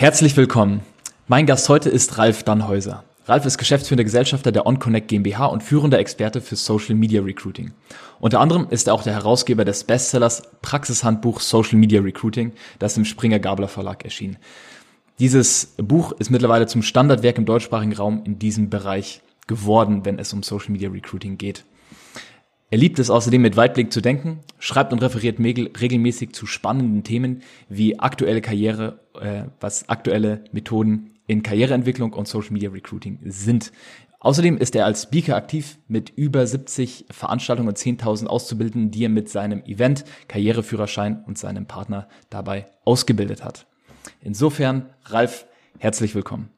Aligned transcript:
Herzlich 0.00 0.36
willkommen. 0.36 0.82
Mein 1.26 1.44
Gast 1.44 1.68
heute 1.68 1.88
ist 1.90 2.18
Ralf 2.18 2.44
Dannhäuser. 2.44 3.02
Ralf 3.26 3.44
ist 3.46 3.58
geschäftsführender 3.58 4.04
Gesellschafter 4.04 4.52
der 4.52 4.64
OnConnect 4.64 5.08
GmbH 5.08 5.46
und 5.46 5.64
führender 5.64 5.98
Experte 5.98 6.40
für 6.40 6.54
Social 6.54 6.94
Media 6.94 7.20
Recruiting. 7.20 7.72
Unter 8.20 8.38
anderem 8.38 8.68
ist 8.70 8.86
er 8.86 8.94
auch 8.94 9.02
der 9.02 9.14
Herausgeber 9.14 9.64
des 9.64 9.82
Bestsellers 9.82 10.44
Praxishandbuch 10.62 11.40
Social 11.40 11.78
Media 11.80 12.00
Recruiting, 12.00 12.52
das 12.78 12.96
im 12.96 13.04
Springer 13.04 13.40
Gabler 13.40 13.66
Verlag 13.66 14.04
erschien. 14.04 14.36
Dieses 15.18 15.74
Buch 15.78 16.12
ist 16.12 16.30
mittlerweile 16.30 16.68
zum 16.68 16.82
Standardwerk 16.82 17.36
im 17.36 17.44
deutschsprachigen 17.44 17.94
Raum 17.94 18.22
in 18.24 18.38
diesem 18.38 18.70
Bereich 18.70 19.20
geworden, 19.48 20.04
wenn 20.04 20.20
es 20.20 20.32
um 20.32 20.44
Social 20.44 20.70
Media 20.70 20.90
Recruiting 20.90 21.38
geht. 21.38 21.64
Er 22.70 22.78
liebt 22.78 22.98
es 22.98 23.08
außerdem 23.08 23.40
mit 23.40 23.56
Weitblick 23.56 23.92
zu 23.92 24.02
denken, 24.02 24.40
schreibt 24.58 24.92
und 24.92 25.00
referiert 25.00 25.38
regelmäßig 25.40 26.34
zu 26.34 26.44
spannenden 26.44 27.02
Themen 27.02 27.42
wie 27.70 27.98
aktuelle 27.98 28.42
Karriere, 28.42 29.00
äh, 29.18 29.44
was 29.58 29.88
aktuelle 29.88 30.44
Methoden 30.52 31.18
in 31.26 31.42
Karriereentwicklung 31.42 32.12
und 32.12 32.28
Social 32.28 32.52
Media 32.52 32.70
Recruiting 32.70 33.20
sind. 33.24 33.72
Außerdem 34.20 34.58
ist 34.58 34.76
er 34.76 34.84
als 34.84 35.04
Speaker 35.04 35.36
aktiv 35.36 35.78
mit 35.86 36.10
über 36.10 36.46
70 36.46 37.06
Veranstaltungen 37.10 37.68
und 37.68 37.78
10.000 37.78 38.26
Auszubildenden, 38.26 38.90
die 38.90 39.04
er 39.04 39.08
mit 39.08 39.30
seinem 39.30 39.62
Event, 39.64 40.04
Karriereführerschein 40.26 41.22
und 41.26 41.38
seinem 41.38 41.66
Partner 41.66 42.08
dabei 42.28 42.66
ausgebildet 42.84 43.44
hat. 43.44 43.66
Insofern, 44.20 44.90
Ralf, 45.04 45.46
herzlich 45.78 46.14
willkommen. 46.14 46.50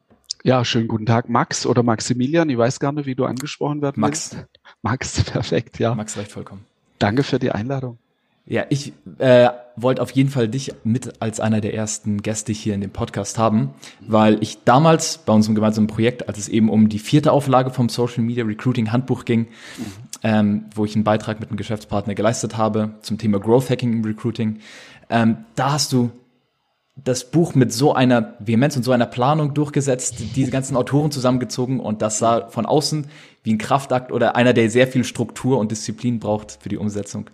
Ja, 0.43 0.65
schönen 0.65 0.87
guten 0.87 1.05
Tag, 1.05 1.29
Max 1.29 1.67
oder 1.67 1.83
Maximilian. 1.83 2.49
Ich 2.49 2.57
weiß 2.57 2.79
gar 2.79 2.91
nicht, 2.91 3.05
wie 3.05 3.13
du 3.13 3.25
angesprochen 3.25 3.81
werden 3.81 4.01
Max. 4.01 4.33
Willst. 4.33 4.49
Max, 4.81 5.23
perfekt, 5.31 5.77
ja. 5.77 5.93
Max 5.93 6.17
reicht 6.17 6.31
vollkommen. 6.31 6.65
Danke 6.97 7.21
für 7.23 7.37
die 7.37 7.51
Einladung. 7.51 7.99
Ja, 8.47 8.65
ich 8.69 8.91
äh, 9.19 9.49
wollte 9.75 10.01
auf 10.01 10.09
jeden 10.11 10.29
Fall 10.29 10.47
dich 10.47 10.73
mit 10.83 11.21
als 11.21 11.39
einer 11.39 11.61
der 11.61 11.75
ersten 11.75 12.23
Gäste 12.23 12.51
hier 12.51 12.73
in 12.73 12.81
dem 12.81 12.89
Podcast 12.89 13.37
haben, 13.37 13.69
weil 13.99 14.41
ich 14.41 14.63
damals 14.63 15.19
bei 15.19 15.31
unserem 15.31 15.53
gemeinsamen 15.53 15.87
Projekt, 15.87 16.27
als 16.27 16.39
es 16.39 16.49
eben 16.49 16.69
um 16.69 16.89
die 16.89 16.97
vierte 16.97 17.31
Auflage 17.31 17.69
vom 17.69 17.87
Social 17.87 18.23
Media 18.23 18.43
Recruiting 18.43 18.91
Handbuch 18.91 19.25
ging, 19.25 19.47
ähm, 20.23 20.65
wo 20.73 20.85
ich 20.85 20.95
einen 20.95 21.03
Beitrag 21.03 21.39
mit 21.39 21.49
einem 21.49 21.57
Geschäftspartner 21.57 22.15
geleistet 22.15 22.57
habe 22.57 22.95
zum 23.03 23.19
Thema 23.19 23.39
Growth 23.39 23.69
Hacking 23.69 23.93
im 23.93 24.03
Recruiting, 24.03 24.57
ähm, 25.11 25.45
da 25.55 25.73
hast 25.73 25.93
du 25.93 26.09
das 26.95 27.31
Buch 27.31 27.55
mit 27.55 27.71
so 27.71 27.93
einer 27.93 28.35
Vehemenz 28.39 28.75
und 28.75 28.83
so 28.83 28.91
einer 28.91 29.05
Planung 29.05 29.53
durchgesetzt, 29.53 30.15
diese 30.35 30.51
ganzen 30.51 30.75
Autoren 30.75 31.11
zusammengezogen 31.11 31.79
und 31.79 32.01
das 32.01 32.19
sah 32.19 32.49
von 32.49 32.65
außen 32.65 33.07
wie 33.43 33.53
ein 33.53 33.57
Kraftakt 33.57 34.11
oder 34.11 34.35
einer, 34.35 34.53
der 34.53 34.69
sehr 34.69 34.87
viel 34.87 35.03
Struktur 35.03 35.57
und 35.57 35.71
Disziplin 35.71 36.19
braucht 36.19 36.59
für 36.61 36.69
die 36.69 36.77
Umsetzung. 36.77 37.29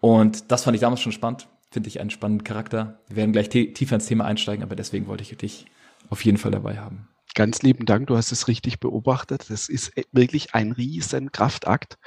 Und 0.00 0.50
das 0.50 0.64
fand 0.64 0.76
ich 0.76 0.80
damals 0.80 1.00
schon 1.00 1.12
spannend, 1.12 1.48
finde 1.70 1.88
ich 1.88 2.00
einen 2.00 2.10
spannenden 2.10 2.44
Charakter. 2.44 3.00
Wir 3.08 3.16
werden 3.16 3.32
gleich 3.32 3.48
tiefer 3.48 3.96
ins 3.96 4.06
Thema 4.06 4.24
einsteigen, 4.24 4.62
aber 4.62 4.76
deswegen 4.76 5.08
wollte 5.08 5.22
ich 5.22 5.36
dich 5.36 5.66
auf 6.08 6.24
jeden 6.24 6.38
Fall 6.38 6.52
dabei 6.52 6.78
haben. 6.78 7.08
Ganz 7.34 7.62
lieben 7.62 7.84
Dank, 7.84 8.06
du 8.06 8.16
hast 8.16 8.32
es 8.32 8.48
richtig 8.48 8.80
beobachtet. 8.80 9.46
Das 9.48 9.68
ist 9.68 9.92
wirklich 10.12 10.54
ein 10.54 10.72
riesen 10.72 11.30
Kraftakt 11.32 11.98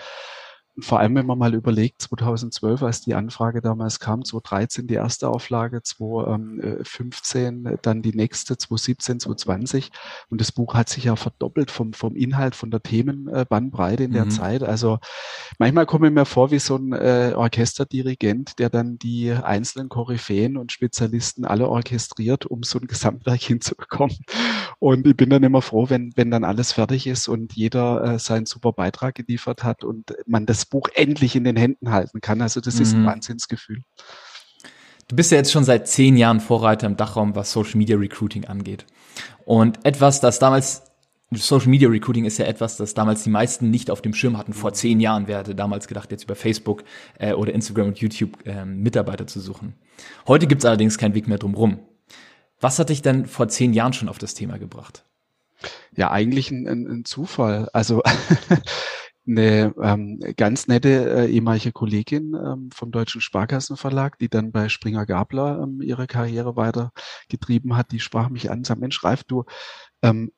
vor 0.79 0.99
allem, 0.99 1.15
wenn 1.15 1.25
man 1.25 1.37
mal 1.37 1.53
überlegt, 1.53 2.01
2012, 2.01 2.81
als 2.83 3.01
die 3.01 3.13
Anfrage 3.13 3.61
damals 3.61 3.99
kam, 3.99 4.23
2013 4.23 4.87
die 4.87 4.93
erste 4.93 5.27
Auflage, 5.27 5.83
2015 5.83 7.77
dann 7.81 8.01
die 8.01 8.15
nächste, 8.15 8.57
2017, 8.57 9.19
2020. 9.19 9.91
Und 10.29 10.39
das 10.39 10.53
Buch 10.53 10.73
hat 10.73 10.87
sich 10.87 11.03
ja 11.03 11.17
verdoppelt 11.17 11.71
vom, 11.71 11.91
vom 11.91 12.15
Inhalt, 12.15 12.55
von 12.55 12.71
der 12.71 12.81
Themenbandbreite 12.81 14.03
in 14.03 14.13
der 14.13 14.25
mhm. 14.25 14.31
Zeit. 14.31 14.63
Also 14.63 14.99
manchmal 15.59 15.85
komme 15.85 16.07
ich 16.07 16.13
mir 16.13 16.25
vor 16.25 16.51
wie 16.51 16.59
so 16.59 16.77
ein 16.77 16.93
äh, 16.93 17.33
Orchesterdirigent, 17.35 18.57
der 18.57 18.69
dann 18.69 18.97
die 18.97 19.31
einzelnen 19.31 19.89
Koryphäen 19.89 20.55
und 20.55 20.71
Spezialisten 20.71 21.43
alle 21.43 21.67
orchestriert, 21.67 22.45
um 22.45 22.63
so 22.63 22.79
ein 22.79 22.87
Gesamtwerk 22.87 23.41
hinzubekommen. 23.41 24.15
Und 24.79 25.05
ich 25.05 25.17
bin 25.17 25.29
dann 25.29 25.43
immer 25.43 25.61
froh, 25.61 25.89
wenn, 25.89 26.13
wenn 26.15 26.31
dann 26.31 26.45
alles 26.45 26.71
fertig 26.71 27.07
ist 27.07 27.27
und 27.27 27.53
jeder 27.53 28.03
äh, 28.03 28.19
seinen 28.19 28.45
super 28.45 28.71
Beitrag 28.71 29.15
geliefert 29.15 29.63
hat 29.63 29.83
und 29.83 30.15
man 30.25 30.45
das 30.45 30.60
Buch 30.65 30.89
endlich 30.93 31.35
in 31.35 31.43
den 31.43 31.55
Händen 31.55 31.91
halten 31.91 32.21
kann. 32.21 32.41
Also 32.41 32.61
das 32.61 32.75
mhm. 32.75 32.81
ist 32.81 32.93
ein 32.93 33.01
mhm. 33.01 33.07
Wahnsinnsgefühl. 33.07 33.83
Du 35.07 35.15
bist 35.15 35.31
ja 35.31 35.37
jetzt 35.37 35.51
schon 35.51 35.65
seit 35.65 35.87
zehn 35.87 36.15
Jahren 36.15 36.39
Vorreiter 36.39 36.87
im 36.87 36.95
Dachraum, 36.95 37.35
was 37.35 37.51
Social 37.51 37.77
Media 37.77 37.97
Recruiting 37.97 38.45
angeht. 38.45 38.85
Und 39.43 39.85
etwas, 39.85 40.21
das 40.21 40.39
damals, 40.39 40.83
Social 41.31 41.67
Media 41.67 41.89
Recruiting 41.89 42.23
ist 42.23 42.37
ja 42.37 42.45
etwas, 42.45 42.77
das 42.77 42.93
damals 42.93 43.23
die 43.23 43.29
meisten 43.29 43.69
nicht 43.69 43.91
auf 43.91 44.01
dem 44.01 44.13
Schirm 44.13 44.37
hatten. 44.37 44.53
Vor 44.53 44.71
zehn 44.73 45.01
Jahren, 45.01 45.27
wer 45.27 45.39
hätte 45.39 45.53
damals 45.53 45.87
gedacht, 45.89 46.11
jetzt 46.11 46.23
über 46.23 46.35
Facebook 46.35 46.83
äh, 47.19 47.33
oder 47.33 47.53
Instagram 47.53 47.87
und 47.87 47.99
YouTube 47.99 48.45
äh, 48.45 48.63
Mitarbeiter 48.63 49.27
zu 49.27 49.41
suchen. 49.41 49.73
Heute 50.27 50.47
gibt 50.47 50.61
es 50.61 50.65
allerdings 50.65 50.97
keinen 50.97 51.13
Weg 51.13 51.27
mehr 51.27 51.37
drum 51.37 51.55
rum. 51.55 51.79
Was 52.61 52.79
hat 52.79 52.89
dich 52.89 53.01
denn 53.01 53.25
vor 53.25 53.49
zehn 53.49 53.73
Jahren 53.73 53.91
schon 53.91 54.07
auf 54.07 54.17
das 54.17 54.33
Thema 54.33 54.59
gebracht? 54.59 55.03
Ja, 55.95 56.11
eigentlich 56.11 56.51
ein, 56.51 56.67
ein 56.67 57.05
Zufall. 57.05 57.69
Also 57.73 58.01
eine 59.27 59.73
ähm, 59.81 60.19
ganz 60.35 60.67
nette 60.67 61.09
äh, 61.09 61.31
ehemalige 61.31 61.71
Kollegin 61.71 62.33
ähm, 62.33 62.69
vom 62.73 62.91
Deutschen 62.91 63.21
Sparkassenverlag, 63.21 64.17
die 64.17 64.29
dann 64.29 64.51
bei 64.51 64.67
Springer 64.67 65.05
Gabler 65.05 65.61
ähm, 65.63 65.81
ihre 65.81 66.07
Karriere 66.07 66.55
weitergetrieben 66.55 67.77
hat, 67.77 67.91
die 67.91 67.99
sprach 67.99 68.29
mich 68.29 68.49
an, 68.49 68.63
sag 68.63 68.79
Mensch, 68.79 69.03
Ralf, 69.03 69.23
du 69.23 69.45
ähm, 70.01 70.31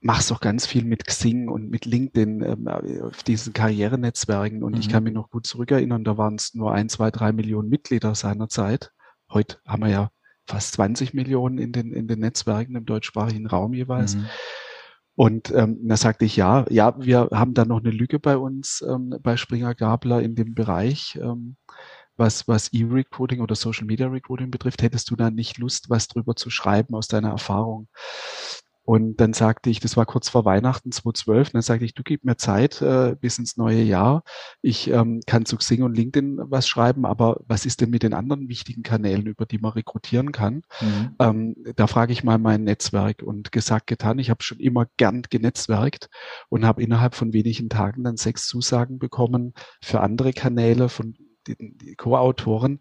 machst 0.00 0.30
doch 0.30 0.40
ganz 0.40 0.66
viel 0.66 0.84
mit 0.84 1.06
Xing 1.06 1.48
und 1.48 1.70
mit 1.70 1.84
LinkedIn 1.84 2.42
ähm, 2.42 2.68
auf 3.02 3.22
diesen 3.22 3.52
Karrierenetzwerken 3.52 4.62
und 4.62 4.74
mhm. 4.74 4.80
ich 4.80 4.88
kann 4.88 5.04
mich 5.04 5.14
noch 5.14 5.30
gut 5.30 5.46
zurückerinnern, 5.46 6.04
da 6.04 6.16
waren 6.16 6.34
es 6.34 6.54
nur 6.54 6.72
ein, 6.72 6.88
zwei, 6.88 7.10
drei 7.10 7.32
Millionen 7.32 7.68
Mitglieder 7.68 8.14
seiner 8.14 8.48
Zeit. 8.48 8.92
Heute 9.30 9.58
haben 9.66 9.82
wir 9.82 9.90
ja 9.90 10.10
fast 10.46 10.72
20 10.74 11.14
Millionen 11.14 11.58
in 11.58 11.72
den, 11.72 11.92
in 11.92 12.08
den 12.08 12.20
Netzwerken 12.20 12.74
im 12.74 12.86
deutschsprachigen 12.86 13.46
Raum 13.46 13.74
jeweils. 13.74 14.16
Mhm. 14.16 14.26
Und 15.18 15.50
ähm, 15.50 15.80
da 15.82 15.96
sagte 15.96 16.24
ich, 16.26 16.36
ja, 16.36 16.64
ja, 16.70 16.94
wir 16.96 17.30
haben 17.32 17.52
da 17.52 17.64
noch 17.64 17.80
eine 17.80 17.90
Lücke 17.90 18.20
bei 18.20 18.36
uns 18.36 18.84
ähm, 18.88 19.16
bei 19.20 19.36
Springer 19.36 19.74
Gabler 19.74 20.22
in 20.22 20.36
dem 20.36 20.54
Bereich, 20.54 21.18
ähm, 21.20 21.56
was, 22.16 22.46
was 22.46 22.72
E-Recruiting 22.72 23.40
oder 23.40 23.56
Social 23.56 23.86
Media 23.86 24.06
Recruiting 24.06 24.52
betrifft. 24.52 24.80
Hättest 24.80 25.10
du 25.10 25.16
da 25.16 25.32
nicht 25.32 25.58
Lust, 25.58 25.90
was 25.90 26.06
drüber 26.06 26.36
zu 26.36 26.50
schreiben 26.50 26.94
aus 26.94 27.08
deiner 27.08 27.30
Erfahrung? 27.30 27.88
Und 28.88 29.20
dann 29.20 29.34
sagte 29.34 29.68
ich, 29.68 29.80
das 29.80 29.98
war 29.98 30.06
kurz 30.06 30.30
vor 30.30 30.46
Weihnachten 30.46 30.90
2012, 30.92 31.48
und 31.48 31.54
dann 31.56 31.60
sagte 31.60 31.84
ich, 31.84 31.92
du 31.92 32.02
gib 32.02 32.24
mir 32.24 32.38
Zeit 32.38 32.80
äh, 32.80 33.16
bis 33.20 33.38
ins 33.38 33.58
neue 33.58 33.82
Jahr. 33.82 34.22
Ich 34.62 34.88
ähm, 34.88 35.20
kann 35.26 35.44
zu 35.44 35.58
Xing 35.58 35.82
und 35.82 35.94
LinkedIn 35.94 36.38
was 36.44 36.66
schreiben, 36.66 37.04
aber 37.04 37.42
was 37.46 37.66
ist 37.66 37.82
denn 37.82 37.90
mit 37.90 38.02
den 38.02 38.14
anderen 38.14 38.48
wichtigen 38.48 38.82
Kanälen, 38.82 39.26
über 39.26 39.44
die 39.44 39.58
man 39.58 39.72
rekrutieren 39.72 40.32
kann? 40.32 40.62
Mhm. 40.80 41.16
Ähm, 41.18 41.56
da 41.76 41.86
frage 41.86 42.14
ich 42.14 42.24
mal 42.24 42.38
mein 42.38 42.64
Netzwerk 42.64 43.22
und 43.22 43.52
gesagt, 43.52 43.88
getan. 43.88 44.18
Ich 44.18 44.30
habe 44.30 44.42
schon 44.42 44.58
immer 44.58 44.86
gern 44.96 45.20
genetzwerkt 45.20 46.08
und 46.48 46.64
habe 46.64 46.82
innerhalb 46.82 47.14
von 47.14 47.34
wenigen 47.34 47.68
Tagen 47.68 48.04
dann 48.04 48.16
sechs 48.16 48.46
Zusagen 48.46 48.98
bekommen 48.98 49.52
für 49.82 50.00
andere 50.00 50.32
Kanäle 50.32 50.88
von 50.88 51.14
die, 51.48 51.78
die 51.78 51.94
Co-Autoren. 51.94 52.80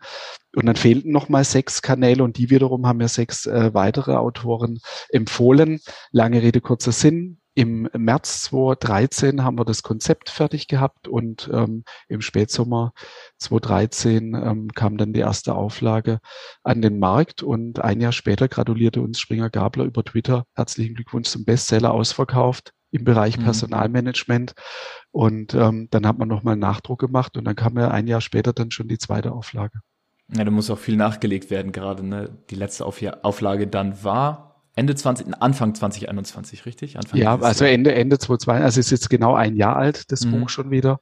Und 0.56 0.66
dann 0.66 0.76
fehlten 0.76 1.12
noch 1.12 1.30
mal 1.30 1.44
sechs 1.44 1.82
Kanäle 1.82 2.24
und 2.24 2.38
die 2.38 2.50
wiederum 2.50 2.88
haben 2.88 3.02
ja 3.02 3.08
sechs 3.08 3.46
äh, 3.46 3.74
weitere 3.74 4.14
Autoren 4.14 4.80
empfohlen. 5.10 5.80
Lange 6.12 6.42
Rede, 6.42 6.62
kurzer 6.62 6.92
Sinn. 6.92 7.40
Im 7.54 7.90
März 7.98 8.44
2013 8.44 9.44
haben 9.44 9.58
wir 9.58 9.66
das 9.66 9.82
Konzept 9.82 10.30
fertig 10.30 10.68
gehabt 10.68 11.08
und 11.08 11.50
ähm, 11.52 11.86
im 12.08 12.22
Spätsommer 12.22 12.94
2013 13.40 14.36
ähm, 14.36 14.68
kam 14.76 14.98
dann 14.98 15.12
die 15.12 15.22
erste 15.22 15.56
Auflage 15.56 16.20
an 16.62 16.84
den 16.84 17.00
Markt 17.00 17.42
und 17.42 17.80
ein 17.80 18.00
Jahr 18.00 18.12
später 18.12 18.48
gratulierte 18.48 19.02
uns 19.02 19.20
Springer 19.20 19.50
Gabler 19.50 19.86
über 19.86 20.04
Twitter. 20.04 20.46
Herzlichen 20.54 20.94
Glückwunsch 20.94 21.30
zum 21.30 21.46
Bestseller 21.46 21.96
ausverkauft 21.96 22.74
im 22.92 23.04
Bereich 23.04 23.38
mhm. 23.38 23.44
Personalmanagement. 23.44 24.54
Und 25.12 25.54
ähm, 25.54 25.88
dann 25.92 26.08
hat 26.08 26.18
man 26.18 26.28
nochmal 26.28 26.54
einen 26.54 26.62
Nachdruck 26.62 27.00
gemacht 27.00 27.38
und 27.38 27.46
dann 27.46 27.56
kam 27.56 27.78
ja 27.78 27.90
ein 27.90 28.08
Jahr 28.08 28.22
später 28.22 28.54
dann 28.54 28.72
schon 28.72 28.88
die 28.88 28.98
zweite 28.98 29.32
Auflage. 29.32 29.80
Ja, 30.34 30.44
da 30.44 30.52
muss 30.52 30.70
auch 30.70 30.78
viel 30.78 30.98
nachgelegt 30.98 31.50
werden 31.50 31.72
gerade. 31.72 32.06
Ne? 32.06 32.38
Die 32.50 32.56
letzte 32.56 32.86
Auf 32.86 33.02
Auflage 33.24 33.68
dann 33.68 34.04
war 34.04 34.57
Ende 34.78 34.94
20, 34.94 35.42
Anfang 35.42 35.74
2021, 35.74 36.68
richtig? 36.68 36.98
Anfang 36.98 37.20
ja, 37.20 37.36
also 37.40 37.66
Ende, 37.66 37.96
Ende 37.96 38.20
2022, 38.20 38.64
also 38.64 38.80
ist 38.80 38.92
jetzt 38.92 39.10
genau 39.10 39.34
ein 39.34 39.56
Jahr 39.56 39.76
alt, 39.76 40.12
das 40.12 40.24
mhm. 40.24 40.42
Buch 40.42 40.50
schon 40.50 40.70
wieder. 40.70 41.00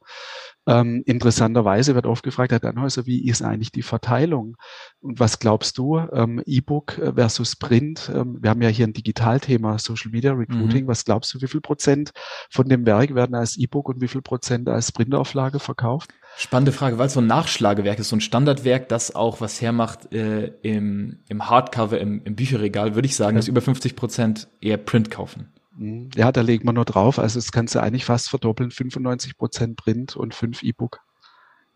Ähm, 0.66 1.02
interessanterweise 1.04 1.94
wird 1.94 2.06
oft 2.06 2.24
gefragt, 2.24 2.52
Herr 2.52 2.58
Dannhäuser, 2.58 3.04
wie 3.04 3.28
ist 3.28 3.42
eigentlich 3.42 3.72
die 3.72 3.82
Verteilung? 3.82 4.56
Und 5.00 5.20
was 5.20 5.38
glaubst 5.38 5.76
du, 5.76 5.98
ähm, 5.98 6.42
E-Book 6.46 7.00
versus 7.14 7.56
Print? 7.56 8.10
Ähm, 8.12 8.38
wir 8.40 8.48
haben 8.48 8.62
ja 8.62 8.70
hier 8.70 8.86
ein 8.86 8.94
Digitalthema, 8.94 9.78
Social 9.78 10.10
Media 10.10 10.32
Recruiting. 10.32 10.84
Mhm. 10.84 10.88
Was 10.88 11.04
glaubst 11.04 11.34
du, 11.34 11.42
wie 11.42 11.46
viel 11.46 11.60
Prozent 11.60 12.12
von 12.50 12.68
dem 12.70 12.86
Werk 12.86 13.14
werden 13.14 13.36
als 13.36 13.58
E-Book 13.58 13.90
und 13.90 14.00
wie 14.00 14.08
viel 14.08 14.22
Prozent 14.22 14.70
als 14.70 14.90
Printauflage 14.90 15.60
verkauft? 15.60 16.12
Spannende 16.38 16.72
Frage, 16.72 16.98
weil 16.98 17.06
es 17.06 17.14
so 17.14 17.20
ein 17.20 17.26
Nachschlagewerk 17.26 17.98
ist, 17.98 18.10
so 18.10 18.16
ein 18.16 18.20
Standardwerk, 18.20 18.88
das 18.88 19.14
auch 19.14 19.40
was 19.40 19.62
hermacht 19.62 20.12
äh, 20.12 20.52
im, 20.62 21.20
im 21.28 21.48
Hardcover, 21.48 21.98
im, 21.98 22.22
im 22.24 22.36
Bücherregal, 22.36 22.94
würde 22.94 23.06
ich 23.06 23.16
sagen, 23.16 23.36
ja. 23.36 23.38
dass 23.38 23.48
über 23.48 23.62
50 23.62 23.96
Prozent 23.96 24.48
eher 24.60 24.76
Print 24.76 25.10
kaufen. 25.10 25.52
Mhm. 25.76 26.10
Ja, 26.14 26.32
da 26.32 26.42
legt 26.42 26.64
man 26.64 26.74
nur 26.74 26.84
drauf. 26.84 27.18
Also 27.18 27.38
das 27.38 27.52
kannst 27.52 27.74
du 27.74 27.80
eigentlich 27.80 28.04
fast 28.04 28.28
verdoppeln. 28.28 28.70
95 28.70 29.36
Prozent 29.36 29.76
Print 29.76 30.16
und 30.16 30.34
5 30.34 30.62
E-Book. 30.62 31.00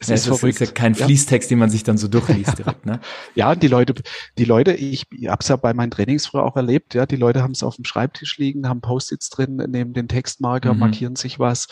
Es 0.02 0.08
ja, 0.08 0.14
ist 0.14 0.26
verrückt. 0.26 0.44
ist 0.44 0.60
ja 0.60 0.66
kein 0.66 0.94
Fließtext, 0.94 1.50
ja. 1.50 1.54
den 1.54 1.58
man 1.58 1.68
sich 1.68 1.84
dann 1.84 1.98
so 1.98 2.08
durchliest 2.08 2.56
direkt, 2.56 2.86
ne? 2.86 3.00
ja, 3.34 3.54
die 3.54 3.68
Leute, 3.68 3.94
die 4.38 4.46
Leute, 4.46 4.72
ich, 4.72 5.04
ich 5.12 5.28
habe 5.28 5.40
es 5.40 5.48
ja 5.48 5.56
bei 5.56 5.74
meinen 5.74 5.90
Trainings 5.90 6.26
früher 6.26 6.42
auch 6.42 6.56
erlebt, 6.56 6.94
ja, 6.94 7.04
die 7.04 7.16
Leute 7.16 7.42
haben 7.42 7.50
es 7.50 7.62
auf 7.62 7.76
dem 7.76 7.84
Schreibtisch 7.84 8.38
liegen, 8.38 8.66
haben 8.66 8.80
Post-its 8.80 9.28
drin, 9.28 9.56
nehmen 9.56 9.92
den 9.92 10.08
Textmarker, 10.08 10.72
mhm. 10.72 10.80
markieren 10.80 11.16
sich 11.16 11.38
was. 11.38 11.68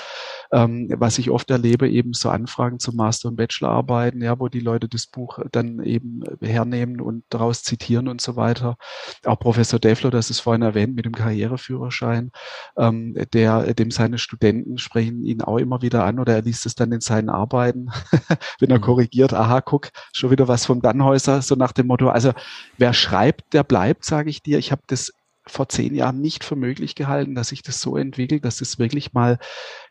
Ähm, 0.53 0.91
was 0.95 1.17
ich 1.17 1.31
oft 1.31 1.51
erlebe, 1.51 1.89
eben 1.89 2.13
so 2.13 2.29
Anfragen 2.29 2.79
zu 2.79 2.95
Master- 2.95 3.29
und 3.29 3.37
Bachelorarbeiten, 3.37 4.21
ja, 4.21 4.39
wo 4.39 4.49
die 4.49 4.61
Leute 4.61 4.89
das 4.89 5.07
Buch 5.07 5.39
dann 5.51 5.83
eben 5.83 6.23
hernehmen 6.43 7.01
und 7.01 7.25
daraus 7.31 7.63
zitieren 7.63 8.09
und 8.09 8.21
so 8.21 8.37
weiter. 8.37 8.77
Auch 9.25 9.39
Professor 9.39 9.79
Deflo, 9.79 10.11
das 10.11 10.29
ist 10.29 10.41
vorhin 10.41 10.61
erwähnt, 10.61 10.95
mit 10.95 11.07
dem 11.07 11.15
Karriereführerschein, 11.15 12.31
ähm, 12.77 13.17
der, 13.33 13.73
dem 13.73 13.91
seine 13.91 14.19
Studenten 14.19 14.77
sprechen 14.77 15.25
ihn 15.25 15.41
auch 15.41 15.57
immer 15.57 15.81
wieder 15.81 16.05
an 16.05 16.19
oder 16.19 16.35
er 16.35 16.43
liest 16.43 16.67
es 16.67 16.75
dann 16.75 16.93
in 16.93 17.01
seinen 17.01 17.31
Arbeiten. 17.31 17.89
wenn 18.61 18.70
er 18.70 18.79
mhm. 18.79 18.82
korrigiert, 18.82 19.32
aha, 19.32 19.61
guck, 19.61 19.88
schon 20.12 20.31
wieder 20.31 20.49
was 20.49 20.67
vom 20.67 20.81
Dannhäuser, 20.81 21.43
so 21.43 21.55
nach 21.55 21.73
dem 21.73 21.87
Motto, 21.87 22.09
also 22.09 22.32
wer 22.76 22.93
schreibt, 22.93 23.53
der 23.53 23.65
bleibt, 23.65 24.05
sage 24.05 24.31
ich 24.31 24.43
dir. 24.43 24.59
Ich 24.59 24.73
habe 24.73 24.82
das 24.87 25.12
vor 25.47 25.69
zehn 25.69 25.94
Jahren 25.94 26.20
nicht 26.20 26.44
für 26.44 26.56
möglich 26.56 26.94
gehalten, 26.94 27.35
dass 27.35 27.49
sich 27.49 27.62
das 27.62 27.81
so 27.81 27.97
entwickelt, 27.97 28.44
dass 28.44 28.61
es 28.61 28.79
wirklich 28.79 29.12
mal 29.12 29.38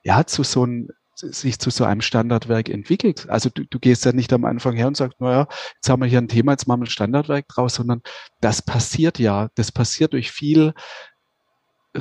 ja 0.03 0.25
zu 0.25 0.43
so 0.43 0.63
einem 0.63 0.89
sich 1.19 1.57
zu 1.57 1.71
so 1.71 1.83
einem 1.83 2.01
Standardwerk 2.01 2.69
entwickelt. 2.69 3.27
Also 3.27 3.49
du, 3.49 3.65
du 3.65 3.79
gehst 3.79 4.05
ja 4.05 4.11
nicht 4.11 4.31
am 4.33 4.45
Anfang 4.45 4.75
her 4.75 4.87
und 4.87 4.95
sagst, 4.95 5.19
naja, 5.19 5.47
jetzt 5.73 5.89
haben 5.89 6.01
wir 6.01 6.07
hier 6.07 6.19
ein 6.19 6.27
Thema, 6.27 6.51
jetzt 6.51 6.67
machen 6.67 6.81
wir 6.81 6.85
ein 6.85 6.91
Standardwerk 6.91 7.47
draus, 7.47 7.75
sondern 7.75 8.01
das 8.39 8.61
passiert 8.61 9.17
ja. 9.17 9.49
Das 9.55 9.71
passiert 9.71 10.13
durch 10.13 10.31
viel 10.31 10.73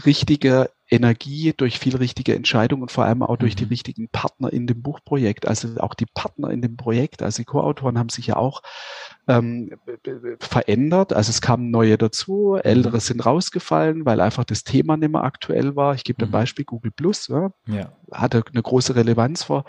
richtige 0.05 0.71
Energie, 0.89 1.53
durch 1.57 1.79
viel 1.79 1.97
richtige 1.97 2.35
Entscheidungen 2.35 2.83
und 2.83 2.93
vor 2.93 3.05
allem 3.05 3.23
auch 3.23 3.37
durch 3.37 3.57
die 3.57 3.65
mhm. 3.65 3.71
richtigen 3.71 4.09
Partner 4.09 4.53
in 4.53 4.67
dem 4.67 4.83
Buchprojekt. 4.83 5.47
Also 5.47 5.81
auch 5.81 5.95
die 5.95 6.07
Partner 6.07 6.51
in 6.51 6.63
dem 6.63 6.77
Projekt, 6.77 7.23
also 7.23 7.43
die 7.43 7.45
Co-Autoren 7.45 7.99
haben 7.99 8.09
sich 8.09 8.29
ja 8.29 8.37
auch 8.37 8.63
ähm, 9.27 9.73
verändert. 10.39 11.13
Also 11.13 11.31
es 11.31 11.41
kamen 11.41 11.71
neue 11.71 11.99
dazu, 11.99 12.55
mhm. 12.57 12.61
ältere 12.63 13.01
sind 13.01 13.25
rausgefallen, 13.25 14.07
weil 14.07 14.21
einfach 14.21 14.45
das 14.45 14.65
Thema 14.65 14.97
nicht 14.97 15.11
mehr 15.11 15.25
aktuell 15.25 15.75
war. 15.75 15.95
Ich 15.95 16.05
gebe 16.05 16.25
mhm. 16.25 16.29
ein 16.29 16.33
Beispiel, 16.33 16.65
Google 16.65 16.93
Plus 16.93 17.29
ja, 17.29 17.51
ja. 17.67 17.93
hatte 18.13 18.45
eine 18.53 18.63
große 18.63 18.95
Relevanz 18.95 19.43
vor 19.43 19.65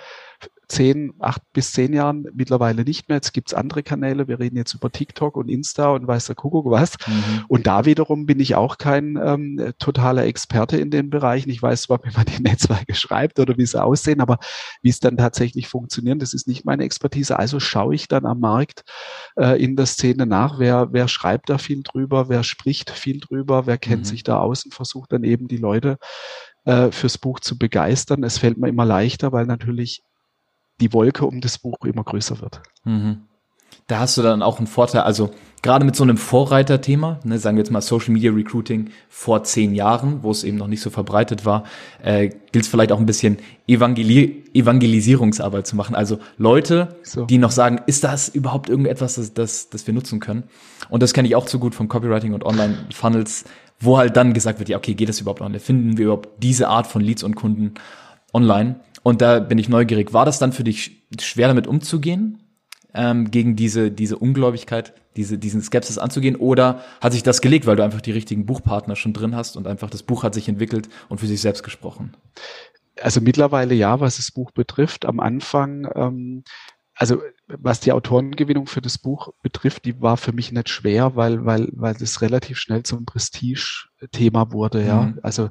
zehn, 0.67 1.13
acht 1.19 1.41
bis 1.53 1.71
zehn 1.71 1.93
Jahren 1.93 2.25
mittlerweile 2.33 2.83
nicht 2.83 3.07
mehr. 3.07 3.17
Jetzt 3.17 3.33
gibt's 3.33 3.53
andere 3.53 3.83
Kanäle. 3.83 4.27
Wir 4.27 4.39
reden 4.39 4.57
jetzt 4.57 4.73
über 4.73 4.91
TikTok 4.91 5.37
und 5.37 5.49
Insta 5.49 5.89
und 5.91 6.07
weiß 6.07 6.25
der 6.25 6.35
Kuckuck 6.35 6.69
was. 6.69 6.97
Mhm. 7.07 7.45
Und 7.47 7.67
da 7.67 7.85
wiederum 7.85 8.25
bin 8.25 8.39
ich 8.39 8.55
auch 8.55 8.77
kein 8.77 9.17
ähm, 9.23 9.73
totaler 9.79 10.25
Experte 10.25 10.77
in 10.77 10.91
den 10.91 11.09
Bereichen. 11.09 11.49
Ich 11.49 11.61
weiß 11.61 11.83
zwar, 11.83 11.99
wie 12.03 12.15
man 12.15 12.25
die 12.25 12.41
Netzwerke 12.41 12.95
schreibt 12.95 13.39
oder 13.39 13.57
wie 13.57 13.65
sie 13.65 13.81
aussehen, 13.81 14.19
aber 14.19 14.39
wie 14.81 14.89
es 14.89 14.99
dann 14.99 15.17
tatsächlich 15.17 15.67
funktioniert, 15.67 16.21
das 16.21 16.33
ist 16.33 16.47
nicht 16.47 16.65
meine 16.65 16.83
Expertise. 16.83 17.39
Also 17.39 17.59
schaue 17.59 17.95
ich 17.95 18.07
dann 18.07 18.25
am 18.25 18.39
Markt 18.39 18.83
äh, 19.37 19.61
in 19.61 19.75
der 19.75 19.85
Szene 19.85 20.25
nach, 20.25 20.59
wer, 20.59 20.89
wer 20.91 21.07
schreibt 21.07 21.49
da 21.49 21.57
viel 21.57 21.81
drüber, 21.83 22.29
wer 22.29 22.43
spricht 22.43 22.91
viel 22.91 23.19
drüber, 23.19 23.67
wer 23.67 23.77
kennt 23.77 24.01
mhm. 24.01 24.05
sich 24.05 24.23
da 24.23 24.39
aus 24.39 24.65
und 24.65 24.73
versucht 24.73 25.13
dann 25.13 25.23
eben 25.23 25.47
die 25.47 25.57
Leute 25.57 25.97
äh, 26.65 26.91
fürs 26.91 27.17
Buch 27.17 27.39
zu 27.39 27.57
begeistern. 27.57 28.23
Es 28.23 28.39
fällt 28.39 28.57
mir 28.57 28.67
immer 28.67 28.85
leichter, 28.85 29.31
weil 29.31 29.45
natürlich 29.45 30.03
die 30.79 30.93
Wolke 30.93 31.25
um 31.25 31.41
das 31.41 31.57
Buch 31.57 31.77
immer 31.85 32.03
größer 32.03 32.41
wird. 32.41 32.61
Mhm. 32.83 33.21
Da 33.87 33.99
hast 33.99 34.17
du 34.17 34.21
dann 34.21 34.41
auch 34.41 34.57
einen 34.57 34.67
Vorteil, 34.67 35.01
also 35.01 35.31
gerade 35.61 35.85
mit 35.85 35.95
so 35.95 36.03
einem 36.03 36.17
Vorreiterthema, 36.17 37.19
ne, 37.23 37.39
sagen 37.39 37.55
wir 37.55 37.63
jetzt 37.63 37.71
mal 37.71 37.81
Social 37.81 38.11
Media 38.11 38.31
Recruiting 38.31 38.89
vor 39.07 39.43
zehn 39.43 39.73
Jahren, 39.73 40.23
wo 40.23 40.31
es 40.31 40.43
eben 40.43 40.57
noch 40.57 40.67
nicht 40.67 40.81
so 40.81 40.89
verbreitet 40.89 41.45
war, 41.45 41.63
äh, 42.03 42.29
gilt 42.51 42.65
es 42.65 42.67
vielleicht 42.67 42.91
auch 42.91 42.99
ein 42.99 43.05
bisschen 43.05 43.37
Evangeli 43.65 44.43
Evangelisierungsarbeit 44.53 45.67
zu 45.67 45.77
machen. 45.77 45.95
Also 45.95 46.19
Leute, 46.37 46.97
so. 47.03 47.25
die 47.25 47.37
noch 47.37 47.51
sagen, 47.51 47.79
ist 47.85 48.03
das 48.03 48.27
überhaupt 48.27 48.69
irgendetwas, 48.69 49.15
das, 49.15 49.33
das, 49.33 49.69
das 49.69 49.87
wir 49.87 49.93
nutzen 49.93 50.19
können? 50.19 50.43
Und 50.89 51.01
das 51.01 51.13
kenne 51.13 51.27
ich 51.27 51.35
auch 51.35 51.45
zu 51.45 51.57
gut 51.57 51.73
vom 51.73 51.87
Copywriting 51.87 52.33
und 52.33 52.43
Online-Funnels, 52.43 53.45
wo 53.79 53.97
halt 53.97 54.17
dann 54.17 54.33
gesagt 54.33 54.59
wird, 54.59 54.67
ja, 54.67 54.77
okay, 54.77 54.95
geht 54.95 55.07
das 55.07 55.21
überhaupt 55.21 55.41
online? 55.41 55.59
Finden 55.59 55.97
wir 55.97 56.05
überhaupt 56.05 56.43
diese 56.43 56.67
Art 56.67 56.87
von 56.87 57.01
Leads 57.01 57.23
und 57.23 57.35
Kunden 57.35 57.75
online? 58.33 58.81
Und 59.07 59.21
da 59.21 59.39
bin 59.39 59.57
ich 59.57 59.69
neugierig. 59.69 60.11
War 60.11 60.25
das 60.25 60.37
dann 60.37 60.51
für 60.51 60.65
dich 60.65 61.07
schwer 61.21 61.47
damit 61.47 61.65
umzugehen, 61.65 62.43
ähm, 62.93 63.31
gegen 63.31 63.55
diese, 63.55 63.89
diese 63.89 64.17
Ungläubigkeit, 64.17 64.93
diese, 65.15 65.37
diesen 65.37 65.61
Skepsis 65.61 65.97
anzugehen? 65.97 66.35
Oder 66.35 66.81
hat 66.99 67.13
sich 67.13 67.23
das 67.23 67.39
gelegt, 67.39 67.65
weil 67.67 67.77
du 67.77 67.85
einfach 67.85 68.01
die 68.01 68.11
richtigen 68.11 68.45
Buchpartner 68.45 68.97
schon 68.97 69.13
drin 69.13 69.33
hast 69.33 69.55
und 69.55 69.65
einfach 69.65 69.89
das 69.89 70.03
Buch 70.03 70.23
hat 70.23 70.33
sich 70.33 70.49
entwickelt 70.49 70.89
und 71.07 71.19
für 71.19 71.27
sich 71.27 71.39
selbst 71.39 71.63
gesprochen? 71.63 72.17
Also 73.01 73.21
mittlerweile 73.21 73.75
ja, 73.75 74.01
was 74.01 74.17
das 74.17 74.29
Buch 74.31 74.51
betrifft. 74.51 75.05
Am 75.05 75.21
Anfang, 75.21 75.89
ähm, 75.95 76.43
also 76.93 77.21
was 77.47 77.79
die 77.79 77.93
Autorengewinnung 77.93 78.67
für 78.67 78.81
das 78.81 78.97
Buch 78.97 79.29
betrifft, 79.41 79.85
die 79.85 80.01
war 80.01 80.17
für 80.17 80.33
mich 80.33 80.51
nicht 80.51 80.67
schwer, 80.67 81.15
weil, 81.15 81.45
weil, 81.45 81.69
weil 81.71 81.93
das 81.93 82.21
relativ 82.21 82.57
schnell 82.57 82.83
zum 82.83 83.05
Prestige-Thema 83.05 84.51
wurde, 84.51 84.85
ja. 84.85 85.03
Mhm. 85.03 85.19
Also 85.23 85.49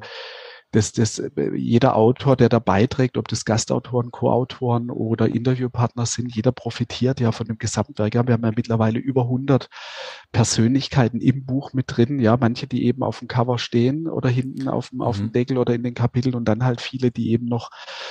dass 0.76 0.92
das, 0.92 1.22
jeder 1.54 1.96
Autor, 1.96 2.36
der 2.36 2.50
da 2.50 2.58
beiträgt, 2.58 3.16
ob 3.16 3.28
das 3.28 3.46
Gastautoren, 3.46 4.10
Co-Autoren 4.10 4.90
oder 4.90 5.26
Interviewpartner 5.26 6.04
sind, 6.04 6.36
jeder 6.36 6.52
profitiert 6.52 7.18
ja 7.18 7.32
von 7.32 7.46
dem 7.46 7.56
Gesamtwerk. 7.56 8.14
Ja, 8.14 8.26
wir 8.26 8.34
haben 8.34 8.44
ja 8.44 8.52
mittlerweile 8.54 8.98
über 8.98 9.22
100 9.22 9.70
Persönlichkeiten 10.32 11.22
im 11.22 11.46
Buch 11.46 11.72
mit 11.72 11.86
drin. 11.88 12.20
Ja, 12.20 12.36
manche, 12.38 12.66
die 12.66 12.84
eben 12.84 13.02
auf 13.02 13.20
dem 13.20 13.28
Cover 13.28 13.56
stehen 13.56 14.06
oder 14.06 14.28
hinten 14.28 14.68
auf 14.68 14.90
dem, 14.90 15.00
auf 15.00 15.16
dem 15.16 15.28
mhm. 15.28 15.32
Deckel 15.32 15.56
oder 15.56 15.72
in 15.72 15.82
den 15.82 15.94
Kapiteln 15.94 16.34
und 16.34 16.44
dann 16.44 16.62
halt 16.62 16.82
viele, 16.82 17.10
die 17.10 17.30
eben 17.30 17.46
noch 17.46 17.70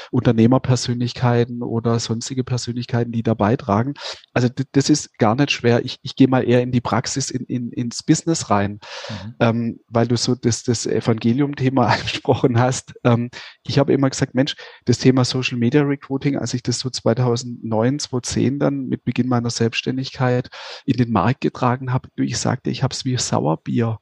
Unternehmerpersönlichkeiten 0.09 1.62
oder 1.62 2.00
sonstige 2.00 2.44
Persönlichkeiten, 2.44 3.12
die 3.12 3.21
da 3.21 3.35
beitragen. 3.35 3.94
Also 4.33 4.50
das 4.71 4.89
ist 4.89 5.19
gar 5.19 5.36
nicht 5.36 5.51
schwer. 5.51 5.86
Ich, 5.86 6.00
ich 6.01 6.15
gehe 6.15 6.27
mal 6.27 6.41
eher 6.41 6.63
in 6.63 6.72
die 6.72 6.81
Praxis, 6.81 7.29
in, 7.29 7.45
in, 7.45 7.72
ins 7.72 8.01
Business 8.01 8.50
rein, 8.50 8.79
mhm. 9.10 9.36
ähm, 9.39 9.79
weil 9.88 10.07
du 10.07 10.17
so 10.17 10.34
das, 10.34 10.63
das 10.63 10.88
Evangelium-Thema 10.88 11.86
angesprochen 11.93 12.54
angesprochen 12.55 12.59
hast. 12.59 12.93
Ähm, 13.03 13.29
ich 13.63 13.79
habe 13.79 13.93
immer 13.93 14.09
gesagt, 14.09 14.35
Mensch, 14.35 14.55
das 14.85 15.00
Thema 15.00 15.25
Social 15.25 15.57
Media 15.57 15.81
Recruiting, 15.81 16.38
als 16.38 16.53
ich 16.53 16.63
das 16.63 16.79
so 16.79 16.89
2009, 16.89 18.00
2010 18.00 18.59
dann 18.59 18.88
mit 18.88 19.03
Beginn 19.03 19.27
meiner 19.27 19.50
Selbstständigkeit 19.50 20.50
in 20.85 20.97
den 20.97 21.12
Markt 21.12 21.41
getragen 21.41 21.93
habe, 21.93 22.09
ich 22.15 22.38
sagte, 22.38 22.69
ich 22.69 22.83
habe 22.83 22.93
es 22.93 23.05
wie 23.05 23.17
Sauerbier. 23.17 24.00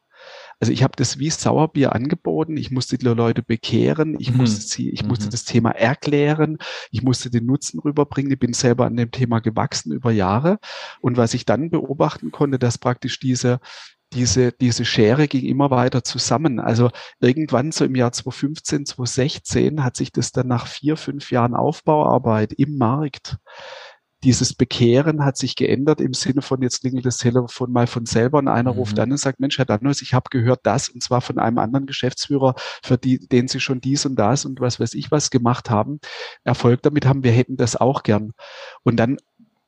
Also 0.60 0.72
ich 0.72 0.84
habe 0.84 0.94
das 0.96 1.20
wie 1.20 1.30
Sauerbier 1.30 1.94
angeboten. 1.94 2.56
Ich 2.56 2.72
musste 2.72 2.98
die 2.98 3.06
Leute 3.06 3.44
bekehren. 3.44 4.16
Ich 4.20 4.32
mhm. 4.32 4.38
musste 4.38 4.62
sie, 4.62 4.90
ich 4.92 5.04
mhm. 5.04 5.10
musste 5.10 5.28
das 5.28 5.44
Thema 5.44 5.72
erklären. 5.72 6.58
Ich 6.92 7.04
musste 7.04 7.30
den 7.30 7.46
Nutzen 7.46 7.80
rüberbringen. 7.80 8.32
Ich 8.32 8.40
bin 8.40 8.54
selber 8.54 8.86
an 8.86 8.96
dem 8.96 9.12
Thema 9.12 9.40
gewachsen 9.40 9.92
über 9.92 10.12
Jahre. 10.12 10.60
Und 11.02 11.18
was 11.18 11.34
ich 11.34 11.46
dann 11.46 11.70
beobachten 11.70 12.32
konnte, 12.32 12.60
dass 12.60 12.78
praktisch 12.78 13.20
diese 13.20 13.60
diese, 14.14 14.52
diese 14.52 14.86
Schere 14.86 15.28
ging 15.28 15.46
immer 15.46 15.72
weiter 15.72 16.04
zusammen. 16.04 16.60
Also 16.60 16.90
irgendwann 17.20 17.72
so 17.72 17.86
im 17.86 17.96
Jahr 17.96 18.12
2015, 18.12 18.86
2016 18.86 19.84
hat 19.84 19.98
sich 19.98 20.12
das 20.12 20.32
dann 20.32 20.48
nach 20.48 20.68
vier, 20.68 20.98
fünf 20.98 21.32
Jahren 21.32 21.56
Aufbauarbeit 21.56 22.54
im 22.54 22.78
Markt 22.78 23.38
dieses 24.24 24.54
Bekehren 24.54 25.26
hat 25.26 25.38
sich 25.38 25.56
geändert 25.56 26.00
im 26.00 26.14
Sinne 26.14 26.42
von, 26.42 26.62
jetzt 26.62 26.82
klingelt 26.82 27.06
das 27.06 27.18
Telefon 27.18 27.72
mal 27.72 27.88
von 27.88 28.06
selber 28.06 28.38
und 28.40 28.48
einer 28.48 28.72
mhm. 28.72 28.80
ruft 28.80 29.00
an 29.00 29.12
und 29.12 29.18
sagt, 29.18 29.40
Mensch, 29.40 29.58
Herr 29.58 29.66
Dannus, 29.66 30.02
ich 30.02 30.14
habe 30.14 30.30
gehört 30.30 30.62
das 30.64 30.90
und 30.90 31.04
zwar 31.04 31.22
von 31.22 31.40
einem 31.40 31.58
anderen 31.58 31.86
Geschäftsführer, 31.86 32.56
für 32.82 32.98
die, 32.98 33.28
den 33.28 33.48
Sie 33.48 33.60
schon 33.60 33.82
dies 33.82 34.06
und 34.06 34.16
das 34.16 34.46
und 34.46 34.60
was 34.62 34.80
weiß 34.80 34.94
ich 34.94 35.12
was 35.12 35.30
gemacht 35.30 35.70
haben, 35.70 36.00
Erfolg 36.44 36.82
damit 36.84 37.06
haben, 37.06 37.24
wir 37.24 37.32
hätten 37.32 37.58
das 37.58 37.76
auch 37.76 38.04
gern. 38.04 38.32
Und 38.84 38.98
dann 38.98 39.18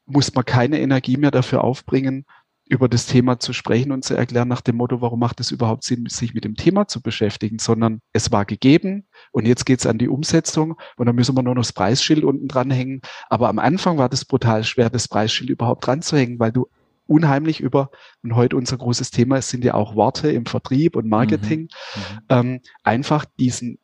muss 0.05 0.33
man 0.33 0.45
keine 0.45 0.79
Energie 0.79 1.17
mehr 1.17 1.31
dafür 1.31 1.63
aufbringen, 1.63 2.25
über 2.67 2.89
das 2.89 3.05
Thema 3.05 3.39
zu 3.39 3.53
sprechen 3.53 3.91
und 3.91 4.03
zu 4.03 4.15
erklären 4.15 4.47
nach 4.47 4.61
dem 4.61 4.77
Motto, 4.77 4.99
warum 5.01 5.19
macht 5.19 5.39
es 5.39 5.51
überhaupt 5.51 5.83
Sinn, 5.83 6.05
sich 6.07 6.33
mit 6.33 6.45
dem 6.45 6.55
Thema 6.55 6.87
zu 6.87 7.01
beschäftigen, 7.01 7.59
sondern 7.59 8.01
es 8.11 8.31
war 8.31 8.45
gegeben 8.45 9.07
und 9.31 9.45
jetzt 9.47 9.65
geht's 9.65 9.85
an 9.85 9.99
die 9.99 10.09
Umsetzung 10.09 10.75
und 10.97 11.05
dann 11.05 11.15
müssen 11.15 11.35
wir 11.35 11.43
nur 11.43 11.53
noch 11.53 11.61
das 11.61 11.73
Preisschild 11.73 12.23
unten 12.23 12.47
dranhängen. 12.47 13.01
Aber 13.29 13.49
am 13.49 13.59
Anfang 13.59 13.97
war 13.97 14.09
das 14.09 14.25
brutal 14.25 14.63
schwer, 14.63 14.89
das 14.89 15.07
Preisschild 15.07 15.49
überhaupt 15.49 15.85
dran 15.85 16.01
zu 16.01 16.17
hängen, 16.17 16.39
weil 16.39 16.51
du 16.51 16.67
unheimlich 17.07 17.59
über, 17.59 17.91
und 18.23 18.35
heute 18.35 18.55
unser 18.55 18.77
großes 18.77 19.11
Thema 19.11 19.41
sind 19.41 19.63
ja 19.63 19.75
auch 19.75 19.95
Worte 19.95 20.31
im 20.31 20.47
Vertrieb 20.47 20.95
und 20.95 21.07
Marketing, 21.07 21.61
mhm. 21.61 21.67
Mhm. 21.67 22.19
Ähm, 22.29 22.61
einfach 22.83 23.25
diesen 23.37 23.77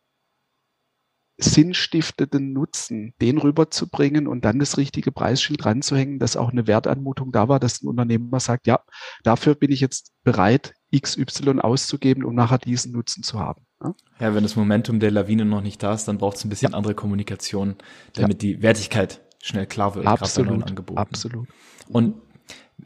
sinnstiftenden 1.44 2.54
Nutzen, 2.54 3.14
den 3.22 3.38
rüberzubringen 3.38 4.28
und 4.28 4.46
dann 4.46 4.60
das 4.60 4.78
richtige 4.78 5.12
Preisschild 5.12 5.66
ranzuhängen, 5.66 6.20
dass 6.20 6.38
auch 6.38 6.52
eine 6.52 6.68
Wertanmutung 6.68 7.32
da 7.32 7.48
war, 7.48 7.60
dass 7.60 7.82
ein 7.82 7.88
Unternehmer 7.88 8.40
sagt, 8.40 8.68
ja, 8.68 8.80
dafür 9.24 9.56
bin 9.56 9.72
ich 9.72 9.82
jetzt 9.82 10.14
bereit, 10.24 10.74
XY 10.96 11.60
auszugeben, 11.60 12.24
um 12.24 12.36
nachher 12.36 12.58
diesen 12.58 12.92
Nutzen 12.92 13.24
zu 13.24 13.40
haben. 13.40 13.66
Ja, 13.84 13.94
ja 14.20 14.36
wenn 14.36 14.44
das 14.44 14.56
Momentum 14.56 15.00
der 15.00 15.12
Lawine 15.12 15.46
noch 15.46 15.62
nicht 15.62 15.82
da 15.82 15.94
ist, 15.94 16.08
dann 16.08 16.18
braucht 16.18 16.38
es 16.38 16.46
ein 16.46 16.50
bisschen 16.50 16.72
ja. 16.72 16.78
andere 16.78 16.96
Kommunikation, 16.96 17.76
damit 18.14 18.44
ja. 18.44 18.50
die 18.50 18.62
Wertigkeit 18.62 19.22
schnell 19.42 19.66
klar 19.66 19.96
wird, 19.96 20.06
absolut, 20.06 20.78
Absolut. 20.96 21.48
Und 21.88 22.16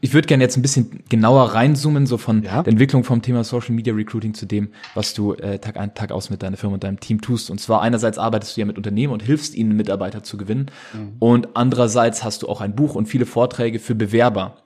ich 0.00 0.14
würde 0.14 0.26
gerne 0.26 0.44
jetzt 0.44 0.56
ein 0.56 0.62
bisschen 0.62 1.04
genauer 1.08 1.54
reinzoomen, 1.54 2.06
so 2.06 2.18
von 2.18 2.42
ja. 2.42 2.62
der 2.62 2.72
Entwicklung 2.72 3.04
vom 3.04 3.22
Thema 3.22 3.44
Social 3.44 3.74
Media 3.74 3.94
Recruiting 3.94 4.34
zu 4.34 4.46
dem, 4.46 4.68
was 4.94 5.14
du 5.14 5.34
äh, 5.34 5.58
Tag 5.58 5.76
ein, 5.76 5.94
Tag 5.94 6.12
aus 6.12 6.30
mit 6.30 6.42
deiner 6.42 6.56
Firma 6.56 6.74
und 6.74 6.84
deinem 6.84 7.00
Team 7.00 7.20
tust. 7.20 7.50
Und 7.50 7.60
zwar 7.60 7.82
einerseits 7.82 8.18
arbeitest 8.18 8.56
du 8.56 8.60
ja 8.60 8.66
mit 8.66 8.76
Unternehmen 8.76 9.12
und 9.12 9.22
hilfst 9.22 9.54
ihnen, 9.54 9.76
Mitarbeiter 9.76 10.22
zu 10.22 10.36
gewinnen. 10.36 10.70
Mhm. 10.92 11.16
Und 11.18 11.48
andererseits 11.54 12.24
hast 12.24 12.42
du 12.42 12.48
auch 12.48 12.60
ein 12.60 12.74
Buch 12.74 12.94
und 12.94 13.06
viele 13.06 13.26
Vorträge 13.26 13.78
für 13.78 13.94
Bewerber, 13.94 14.58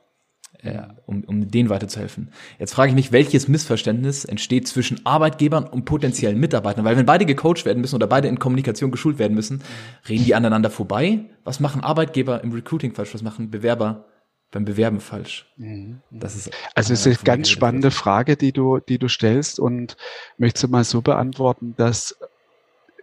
äh, 0.63 0.81
um, 1.07 1.23
um 1.25 1.49
denen 1.49 1.71
weiterzuhelfen. 1.71 2.31
Jetzt 2.59 2.75
frage 2.75 2.91
ich 2.91 2.95
mich, 2.95 3.13
welches 3.13 3.49
Missverständnis 3.49 4.25
entsteht 4.25 4.69
zwischen 4.69 5.05
Arbeitgebern 5.07 5.65
und 5.65 5.85
potenziellen 5.85 6.39
Mitarbeitern? 6.39 6.85
Weil 6.85 6.97
wenn 6.97 7.07
beide 7.07 7.25
gecoacht 7.25 7.65
werden 7.65 7.81
müssen 7.81 7.95
oder 7.95 8.07
beide 8.07 8.29
in 8.29 8.39
Kommunikation 8.39 8.91
geschult 8.91 9.19
werden 9.19 9.35
müssen, 9.35 9.63
reden 10.09 10.25
die 10.25 10.35
aneinander 10.35 10.71
vorbei? 10.71 11.21
Was 11.45 11.61
machen 11.61 11.83
Arbeitgeber 11.83 12.43
im 12.43 12.53
Recruiting 12.53 12.95
falsch? 12.95 13.15
Was 13.15 13.23
machen 13.23 13.51
Bewerber 13.51 14.07
beim 14.50 14.64
Bewerben 14.64 15.00
falsch? 15.00 15.47
Mhm. 15.57 16.00
Das 16.11 16.37
ist 16.37 16.50
also 16.75 16.92
es 16.92 17.07
ist 17.07 17.19
eine 17.19 17.25
ganz 17.25 17.49
spannende 17.49 17.90
Frage, 17.90 18.37
die 18.37 18.52
du, 18.52 18.78
die 18.78 18.99
du 18.99 19.09
stellst 19.09 19.61
und 19.61 19.97
möchte 20.38 20.69
mal 20.69 20.85
so 20.85 21.00
beantworten, 21.02 21.75
dass 21.76 22.16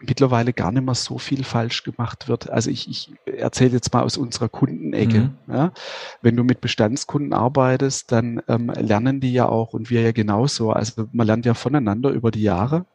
mittlerweile 0.01 0.53
gar 0.53 0.71
nicht 0.71 0.83
mehr 0.83 0.95
so 0.95 1.17
viel 1.17 1.43
falsch 1.43 1.83
gemacht 1.83 2.27
wird. 2.27 2.49
Also 2.49 2.69
ich, 2.69 2.89
ich 2.89 3.11
erzähle 3.25 3.71
jetzt 3.71 3.93
mal 3.93 4.03
aus 4.03 4.17
unserer 4.17 4.49
Kundenecke. 4.49 5.31
Mhm. 5.47 5.53
Ja. 5.53 5.71
Wenn 6.21 6.35
du 6.35 6.43
mit 6.43 6.61
Bestandskunden 6.61 7.33
arbeitest, 7.33 8.11
dann 8.11 8.41
ähm, 8.47 8.69
lernen 8.69 9.19
die 9.19 9.33
ja 9.33 9.47
auch 9.47 9.73
und 9.73 9.89
wir 9.89 10.01
ja 10.01 10.11
genauso. 10.11 10.71
Also 10.71 11.07
man 11.11 11.27
lernt 11.27 11.45
ja 11.45 11.53
voneinander 11.53 12.09
über 12.09 12.31
die 12.31 12.43
Jahre. 12.43 12.85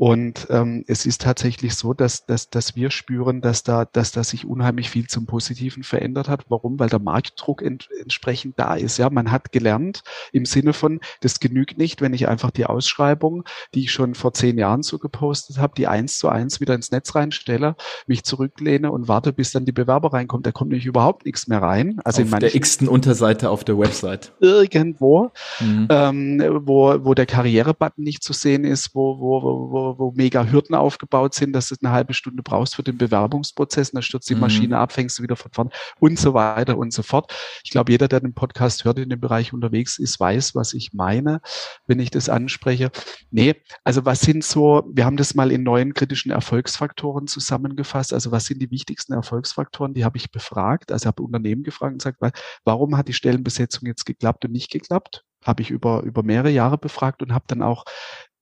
Und 0.00 0.46
ähm, 0.48 0.82
es 0.86 1.04
ist 1.04 1.20
tatsächlich 1.20 1.74
so, 1.74 1.92
dass, 1.92 2.24
dass, 2.24 2.48
dass 2.48 2.74
wir 2.74 2.90
spüren, 2.90 3.42
dass 3.42 3.64
da, 3.64 3.84
dass 3.84 4.12
da 4.12 4.24
sich 4.24 4.46
unheimlich 4.46 4.88
viel 4.88 5.08
zum 5.08 5.26
Positiven 5.26 5.82
verändert 5.82 6.26
hat. 6.26 6.46
Warum? 6.48 6.78
Weil 6.78 6.88
der 6.88 7.00
Marktdruck 7.00 7.60
ent, 7.60 7.90
entsprechend 8.00 8.58
da 8.58 8.76
ist. 8.76 8.96
Ja, 8.96 9.10
man 9.10 9.30
hat 9.30 9.52
gelernt 9.52 10.02
im 10.32 10.46
Sinne 10.46 10.72
von, 10.72 11.00
das 11.20 11.38
genügt 11.38 11.76
nicht, 11.76 12.00
wenn 12.00 12.14
ich 12.14 12.28
einfach 12.28 12.50
die 12.50 12.64
Ausschreibung, 12.64 13.44
die 13.74 13.80
ich 13.80 13.92
schon 13.92 14.14
vor 14.14 14.32
zehn 14.32 14.56
Jahren 14.56 14.82
so 14.82 14.98
gepostet 14.98 15.58
habe, 15.58 15.74
die 15.76 15.86
eins 15.86 16.18
zu 16.18 16.30
eins 16.30 16.60
wieder 16.60 16.74
ins 16.74 16.90
Netz 16.90 17.14
reinstelle, 17.14 17.76
mich 18.06 18.24
zurücklehne 18.24 18.90
und 18.90 19.06
warte, 19.06 19.34
bis 19.34 19.52
dann 19.52 19.66
die 19.66 19.72
Bewerber 19.72 20.14
reinkommt. 20.14 20.46
Da 20.46 20.50
kommt 20.50 20.70
nämlich 20.70 20.86
überhaupt 20.86 21.26
nichts 21.26 21.46
mehr 21.46 21.60
rein. 21.60 22.00
Also 22.04 22.22
auf 22.22 22.32
in 22.32 22.40
der 22.40 22.54
x-ten 22.54 22.88
Unterseite 22.88 23.50
auf 23.50 23.64
der 23.64 23.78
Website. 23.78 24.32
Irgendwo, 24.40 25.30
mhm. 25.60 25.88
ähm, 25.90 26.42
wo, 26.62 27.04
wo 27.04 27.12
der 27.12 27.26
Karrierebutton 27.26 28.02
nicht 28.02 28.22
zu 28.22 28.32
sehen 28.32 28.64
ist, 28.64 28.94
wo, 28.94 29.20
wo, 29.20 29.70
wo 29.70 29.89
wo, 29.98 30.12
mega 30.14 30.44
Hürden 30.44 30.74
aufgebaut 30.74 31.34
sind, 31.34 31.52
dass 31.52 31.68
du 31.68 31.76
eine 31.82 31.92
halbe 31.92 32.14
Stunde 32.14 32.42
brauchst 32.42 32.76
für 32.76 32.82
den 32.82 32.98
Bewerbungsprozess, 32.98 33.90
und 33.90 33.96
dann 33.96 34.02
stürzt 34.02 34.28
die 34.30 34.34
mhm. 34.34 34.40
Maschine 34.40 34.78
ab, 34.78 34.92
fängst 34.92 35.18
du 35.18 35.22
wieder 35.22 35.36
von 35.36 35.50
vorne 35.52 35.70
und 35.98 36.18
so 36.18 36.34
weiter 36.34 36.78
und 36.78 36.92
so 36.92 37.02
fort. 37.02 37.32
Ich 37.64 37.70
glaube, 37.70 37.92
jeder, 37.92 38.08
der 38.08 38.20
den 38.20 38.34
Podcast 38.34 38.84
hört, 38.84 38.98
in 38.98 39.10
dem 39.10 39.20
Bereich 39.20 39.52
unterwegs 39.52 39.98
ist, 39.98 40.18
weiß, 40.18 40.54
was 40.54 40.72
ich 40.74 40.92
meine, 40.92 41.40
wenn 41.86 41.98
ich 42.00 42.10
das 42.10 42.28
anspreche. 42.28 42.90
Nee, 43.30 43.54
also 43.84 44.04
was 44.04 44.20
sind 44.20 44.44
so, 44.44 44.84
wir 44.92 45.04
haben 45.04 45.16
das 45.16 45.34
mal 45.34 45.52
in 45.52 45.62
neuen 45.62 45.94
kritischen 45.94 46.30
Erfolgsfaktoren 46.30 47.26
zusammengefasst. 47.26 48.12
Also 48.12 48.32
was 48.32 48.46
sind 48.46 48.60
die 48.60 48.70
wichtigsten 48.70 49.12
Erfolgsfaktoren? 49.12 49.94
Die 49.94 50.04
habe 50.04 50.16
ich 50.16 50.30
befragt. 50.30 50.92
Also 50.92 51.06
habe 51.06 51.22
Unternehmen 51.22 51.62
gefragt 51.62 51.92
und 51.92 51.98
gesagt, 51.98 52.18
warum 52.64 52.96
hat 52.96 53.08
die 53.08 53.12
Stellenbesetzung 53.12 53.86
jetzt 53.86 54.04
geklappt 54.06 54.44
und 54.44 54.52
nicht 54.52 54.70
geklappt? 54.70 55.24
habe 55.44 55.62
ich 55.62 55.70
über, 55.70 56.02
über 56.02 56.22
mehrere 56.22 56.50
Jahre 56.50 56.78
befragt 56.78 57.22
und 57.22 57.32
habe 57.32 57.44
dann 57.48 57.62
auch 57.62 57.84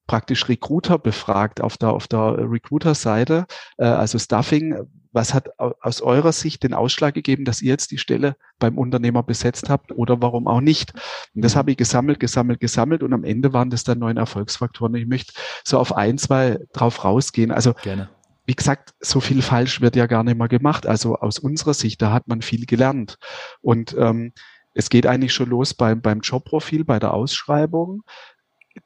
praktisch 0.08 0.48
Recruiter 0.48 0.98
befragt 0.98 1.60
auf 1.60 1.76
der, 1.76 1.90
auf 1.90 2.08
der 2.08 2.50
Recruiter-Seite, 2.50 3.46
äh, 3.76 3.84
also 3.84 4.18
Stuffing. 4.18 4.76
Was 5.12 5.32
hat 5.32 5.48
aus 5.58 6.02
eurer 6.02 6.32
Sicht 6.32 6.64
den 6.64 6.74
Ausschlag 6.74 7.14
gegeben, 7.14 7.44
dass 7.44 7.62
ihr 7.62 7.70
jetzt 7.70 7.90
die 7.92 7.98
Stelle 7.98 8.36
beim 8.58 8.76
Unternehmer 8.76 9.22
besetzt 9.22 9.70
habt 9.70 9.90
oder 9.92 10.20
warum 10.20 10.46
auch 10.46 10.60
nicht? 10.60 10.92
Und 11.34 11.44
das 11.44 11.56
habe 11.56 11.70
ich 11.70 11.76
gesammelt, 11.76 12.20
gesammelt, 12.20 12.60
gesammelt 12.60 13.02
und 13.02 13.12
am 13.12 13.24
Ende 13.24 13.52
waren 13.52 13.70
das 13.70 13.84
dann 13.84 14.00
neun 14.00 14.16
Erfolgsfaktoren. 14.16 14.94
Ich 14.96 15.06
möchte 15.06 15.32
so 15.64 15.78
auf 15.78 15.96
ein, 15.96 16.18
zwei 16.18 16.58
drauf 16.72 17.04
rausgehen. 17.04 17.52
Also 17.52 17.74
Gerne 17.74 18.10
wie 18.44 18.54
gesagt, 18.54 18.94
so 19.00 19.20
viel 19.20 19.42
falsch 19.42 19.82
wird 19.82 19.94
ja 19.94 20.06
gar 20.06 20.24
nicht 20.24 20.38
mehr 20.38 20.48
gemacht. 20.48 20.86
Also 20.86 21.16
aus 21.16 21.38
unserer 21.38 21.74
Sicht, 21.74 22.00
da 22.00 22.14
hat 22.14 22.28
man 22.28 22.40
viel 22.40 22.64
gelernt. 22.64 23.18
Und 23.60 23.94
ähm, 23.98 24.32
es 24.72 24.88
geht 24.88 25.06
eigentlich 25.06 25.34
schon 25.34 25.50
los 25.50 25.74
beim, 25.74 26.00
beim 26.00 26.20
Jobprofil, 26.20 26.86
bei 26.86 26.98
der 26.98 27.12
Ausschreibung. 27.12 28.04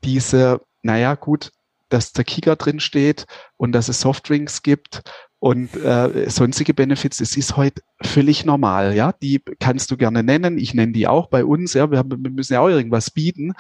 Diese 0.02 0.62
naja, 0.83 1.15
gut, 1.15 1.53
dass 1.89 2.12
der 2.12 2.25
Kicker 2.25 2.57
drin 2.57 2.81
steht 2.81 3.27
und 3.57 3.73
dass 3.73 3.89
es 3.89 4.01
Softdrinks 4.01 4.62
gibt 4.62 5.03
und 5.39 5.75
äh, 5.75 6.31
sonstige 6.31 6.73
Benefits, 6.73 7.17
das 7.17 7.37
ist 7.37 7.57
heute 7.57 7.83
völlig 8.01 8.45
normal, 8.45 8.95
ja. 8.95 9.12
Die 9.12 9.43
kannst 9.59 9.91
du 9.91 9.97
gerne 9.97 10.23
nennen, 10.23 10.57
ich 10.57 10.73
nenne 10.73 10.93
die 10.93 11.09
auch 11.09 11.29
bei 11.29 11.45
uns, 11.45 11.75
ja. 11.75 11.91
Wir, 11.91 11.99
haben, 11.99 12.11
wir 12.11 12.31
müssen 12.31 12.53
ja 12.53 12.61
auch 12.61 12.69
irgendwas 12.69 13.11
bieten, 13.11 13.53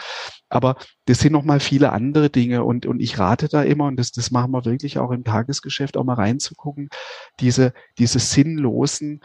aber 0.48 0.76
das 1.06 1.18
sind 1.18 1.32
noch 1.32 1.42
mal 1.42 1.58
viele 1.58 1.90
andere 1.90 2.30
Dinge 2.30 2.62
und 2.62 2.86
und 2.86 3.00
ich 3.00 3.18
rate 3.18 3.48
da 3.48 3.64
immer 3.64 3.86
und 3.86 3.96
das 3.96 4.12
das 4.12 4.30
machen 4.30 4.52
wir 4.52 4.64
wirklich 4.64 4.98
auch 4.98 5.10
im 5.10 5.24
Tagesgeschäft 5.24 5.96
auch 5.96 6.04
mal 6.04 6.14
reinzugucken, 6.14 6.88
diese 7.40 7.72
diese 7.98 8.20
sinnlosen 8.20 9.20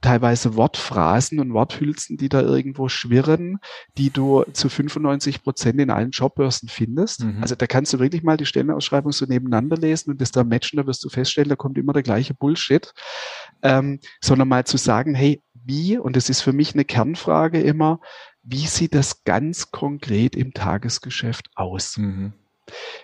teilweise 0.00 0.54
Wortphrasen 0.54 1.40
und 1.40 1.52
Worthülsen, 1.52 2.16
die 2.16 2.28
da 2.28 2.40
irgendwo 2.40 2.88
schwirren, 2.88 3.58
die 3.96 4.10
du 4.10 4.44
zu 4.52 4.68
95 4.68 5.42
Prozent 5.42 5.80
in 5.80 5.90
allen 5.90 6.10
Jobbörsen 6.10 6.68
findest. 6.68 7.24
Mhm. 7.24 7.42
Also 7.42 7.56
da 7.56 7.66
kannst 7.66 7.92
du 7.92 7.98
wirklich 7.98 8.22
mal 8.22 8.36
die 8.36 8.46
Stellenausschreibung 8.46 9.12
so 9.12 9.26
nebeneinander 9.26 9.76
lesen 9.76 10.12
und 10.12 10.20
das 10.20 10.30
da 10.30 10.44
matchen, 10.44 10.76
da 10.76 10.86
wirst 10.86 11.04
du 11.04 11.08
feststellen, 11.08 11.48
da 11.48 11.56
kommt 11.56 11.78
immer 11.78 11.92
der 11.92 12.04
gleiche 12.04 12.34
Bullshit. 12.34 12.92
Ähm, 13.62 13.98
sondern 14.20 14.48
mal 14.48 14.64
zu 14.64 14.76
sagen, 14.76 15.16
hey, 15.16 15.42
wie, 15.52 15.98
und 15.98 16.14
das 16.14 16.30
ist 16.30 16.42
für 16.42 16.52
mich 16.52 16.74
eine 16.74 16.84
Kernfrage 16.84 17.60
immer, 17.60 18.00
wie 18.42 18.66
sieht 18.66 18.94
das 18.94 19.24
ganz 19.24 19.72
konkret 19.72 20.36
im 20.36 20.54
Tagesgeschäft 20.54 21.50
aus? 21.56 21.96
Mhm. 21.98 22.32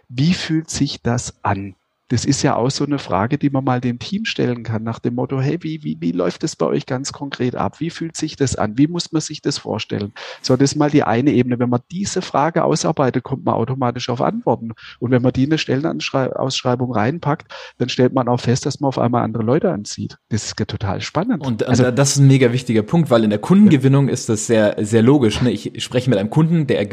Wie 0.09 0.35
fühlt 0.35 0.71
sich 0.71 1.03
das 1.03 1.45
an? 1.45 1.75
Das 2.09 2.25
ist 2.25 2.43
ja 2.43 2.57
auch 2.57 2.71
so 2.71 2.85
eine 2.85 2.99
Frage, 2.99 3.39
die 3.39 3.49
man 3.49 3.65
mal 3.65 3.81
dem 3.81 3.99
Team 3.99 4.27
stellen 4.27 4.63
kann, 4.63 4.83
nach 4.83 4.99
dem 4.99 5.15
Motto, 5.15 5.41
hey, 5.41 5.59
wie, 5.63 5.83
wie, 5.83 5.97
wie 6.01 6.13
läuft 6.13 6.43
das 6.43 6.55
bei 6.55 6.67
euch 6.67 6.85
ganz 6.85 7.13
konkret 7.13 7.57
ab? 7.57 7.81
Wie 7.81 7.89
fühlt 7.89 8.17
sich 8.17 8.37
das 8.37 8.57
an? 8.57 8.77
Wie 8.77 8.89
muss 8.89 9.11
man 9.13 9.23
sich 9.23 9.41
das 9.41 9.57
vorstellen? 9.57 10.13
So, 10.43 10.57
das 10.57 10.73
ist 10.73 10.77
mal 10.77 10.91
die 10.91 11.03
eine 11.03 11.33
Ebene. 11.33 11.59
Wenn 11.59 11.71
man 11.71 11.81
diese 11.91 12.21
Frage 12.21 12.65
ausarbeitet, 12.65 13.25
kommt 13.25 13.45
man 13.45 13.55
automatisch 13.55 14.11
auf 14.11 14.21
Antworten. 14.21 14.73
Und 14.99 15.13
wenn 15.13 15.23
man 15.23 15.33
die 15.33 15.45
in 15.45 15.51
eine 15.51 15.59
Stellenausschreibung 15.59 16.93
reinpackt, 16.93 17.51
dann 17.79 17.89
stellt 17.89 18.13
man 18.13 18.29
auch 18.29 18.41
fest, 18.41 18.67
dass 18.67 18.81
man 18.81 18.89
auf 18.89 18.99
einmal 18.99 19.25
andere 19.25 19.43
Leute 19.43 19.73
anzieht. 19.73 20.19
Das 20.29 20.45
ist 20.45 20.61
ja 20.61 20.67
total 20.67 21.01
spannend. 21.01 21.45
Und 21.45 21.67
also, 21.67 21.91
das 21.91 22.11
ist 22.11 22.19
ein 22.19 22.27
mega 22.27 22.53
wichtiger 22.53 22.83
Punkt, 22.83 23.11
weil 23.11 23.25
in 23.25 23.31
der 23.31 23.39
Kundengewinnung 23.39 24.09
ist 24.09 24.29
das 24.29 24.47
sehr, 24.47 24.77
sehr 24.85 25.03
logisch. 25.03 25.41
Ne? 25.41 25.51
Ich 25.51 25.73
spreche 25.83 26.11
mit 26.11 26.19
einem 26.19 26.31
Kunden, 26.31 26.67
der? 26.67 26.85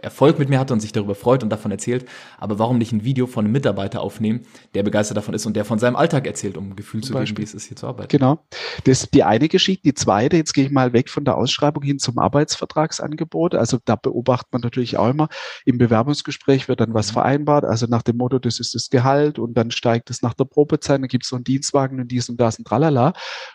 Erfolg 0.00 0.38
mit 0.38 0.48
mir 0.48 0.60
hatte 0.60 0.72
und 0.72 0.80
sich 0.80 0.92
darüber 0.92 1.16
freut 1.16 1.42
und 1.42 1.50
davon 1.50 1.72
erzählt. 1.72 2.06
Aber 2.38 2.60
warum 2.60 2.78
nicht 2.78 2.92
ein 2.92 3.04
Video 3.04 3.26
von 3.26 3.44
einem 3.44 3.52
Mitarbeiter 3.52 4.00
aufnehmen, 4.00 4.42
der 4.74 4.82
begeistert 4.82 5.16
davon 5.16 5.34
ist 5.34 5.46
und 5.46 5.54
der 5.54 5.64
von 5.64 5.78
seinem 5.78 5.96
Alltag 5.96 6.26
erzählt, 6.26 6.56
um 6.56 6.70
ein 6.70 6.76
Gefühl 6.76 7.02
zu 7.02 7.12
geben, 7.12 7.38
wie 7.38 7.42
es 7.42 7.54
ist, 7.54 7.66
hier 7.66 7.76
zu 7.76 7.86
arbeiten. 7.86 8.08
Genau. 8.08 8.44
Das 8.84 9.02
ist 9.02 9.14
die 9.14 9.22
eine 9.22 9.48
Geschichte. 9.48 9.82
Die 9.84 9.94
zweite, 9.94 10.36
jetzt 10.36 10.54
gehe 10.54 10.64
ich 10.64 10.70
mal 10.70 10.92
weg 10.92 11.10
von 11.10 11.24
der 11.24 11.36
Ausschreibung 11.36 11.82
hin 11.82 11.98
zum 11.98 12.18
Arbeitsvertragsangebot. 12.18 13.54
Also 13.54 13.78
da 13.84 13.96
beobachtet 13.96 14.52
man 14.52 14.62
natürlich 14.62 14.96
auch 14.96 15.10
immer, 15.10 15.28
im 15.64 15.78
Bewerbungsgespräch 15.78 16.68
wird 16.68 16.80
dann 16.80 16.94
was 16.94 17.08
mhm. 17.08 17.14
vereinbart, 17.14 17.64
also 17.64 17.86
nach 17.86 18.02
dem 18.02 18.16
Motto, 18.16 18.38
das 18.38 18.60
ist 18.60 18.74
das 18.74 18.90
Gehalt 18.90 19.38
und 19.38 19.54
dann 19.54 19.70
steigt 19.70 20.10
es 20.10 20.22
nach 20.22 20.34
der 20.34 20.44
Probezeit, 20.44 21.00
dann 21.00 21.08
gibt 21.08 21.24
es 21.24 21.30
so 21.30 21.36
einen 21.36 21.44
Dienstwagen 21.44 22.00
und 22.00 22.08
dies 22.08 22.28
und 22.28 22.40
das 22.40 22.58
und 22.58 22.66
tralala. 22.66 23.12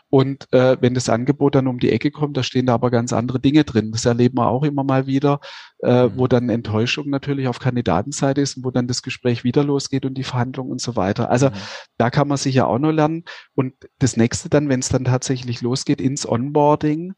Und 0.10 0.52
äh, 0.54 0.78
wenn 0.80 0.94
das 0.94 1.10
Angebot 1.10 1.56
dann 1.56 1.68
um 1.68 1.80
die 1.80 1.92
Ecke 1.92 2.12
kommt, 2.12 2.38
da 2.38 2.44
stehen 2.44 2.66
da 2.68 2.74
aber 2.74 2.92
ganz 2.92 3.12
andere 3.12 3.40
Dinge 3.40 3.66
drin. 3.66 3.92
Das 3.92 4.06
erleben 4.06 4.38
wir 4.38 4.48
auch 4.48 4.64
immer 4.64 4.84
mal 4.84 5.06
wieder, 5.06 5.42
äh, 5.80 6.06
mhm. 6.06 6.12
wo 6.16 6.28
dann 6.28 6.50
Enttäuschung 6.50 7.10
natürlich 7.10 7.48
auf 7.48 7.60
Kandidatenseite 7.60 8.42
ist 8.42 8.58
und 8.58 8.64
wo 8.64 8.72
dann 8.72 8.88
das 8.88 9.02
Gespräch 9.02 9.44
wieder 9.44 9.64
losgeht 9.64 10.06
und 10.06 10.14
die 10.14 10.24
Verhandlungen 10.24 10.72
und 10.72 10.82
so 10.82 10.87
weiter. 10.96 11.30
Also 11.30 11.50
mhm. 11.50 11.56
da 11.98 12.10
kann 12.10 12.28
man 12.28 12.38
sicher 12.38 12.68
auch 12.68 12.80
noch 12.80 12.92
lernen. 12.92 13.24
Und 13.56 13.74
das 14.00 14.18
nächste 14.18 14.50
dann, 14.50 14.70
wenn 14.70 14.80
es 14.80 14.90
dann 14.90 15.06
tatsächlich 15.06 15.62
losgeht 15.62 16.02
ins 16.02 16.28
Onboarding, 16.28 17.14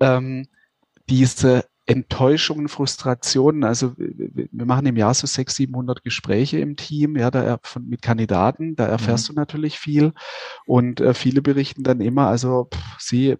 ähm, 0.00 0.46
diese 1.08 1.64
Enttäuschungen, 1.86 2.68
Frustrationen. 2.68 3.64
Also 3.64 3.94
wir 3.96 4.48
machen 4.66 4.86
im 4.86 4.96
Jahr 4.96 5.12
so 5.12 5.26
600, 5.26 5.54
700 5.54 6.04
Gespräche 6.04 6.58
im 6.58 6.76
Team, 6.76 7.16
ja, 7.16 7.30
da 7.30 7.58
von, 7.62 7.86
mit 7.86 8.00
Kandidaten, 8.00 8.74
da 8.74 8.86
erfährst 8.86 9.28
mhm. 9.28 9.34
du 9.34 9.40
natürlich 9.40 9.78
viel. 9.78 10.12
Und 10.66 11.00
äh, 11.00 11.12
viele 11.12 11.42
berichten 11.42 11.82
dann 11.82 12.00
immer, 12.00 12.28
also 12.28 12.68
pff, 12.72 13.00
sie, 13.00 13.36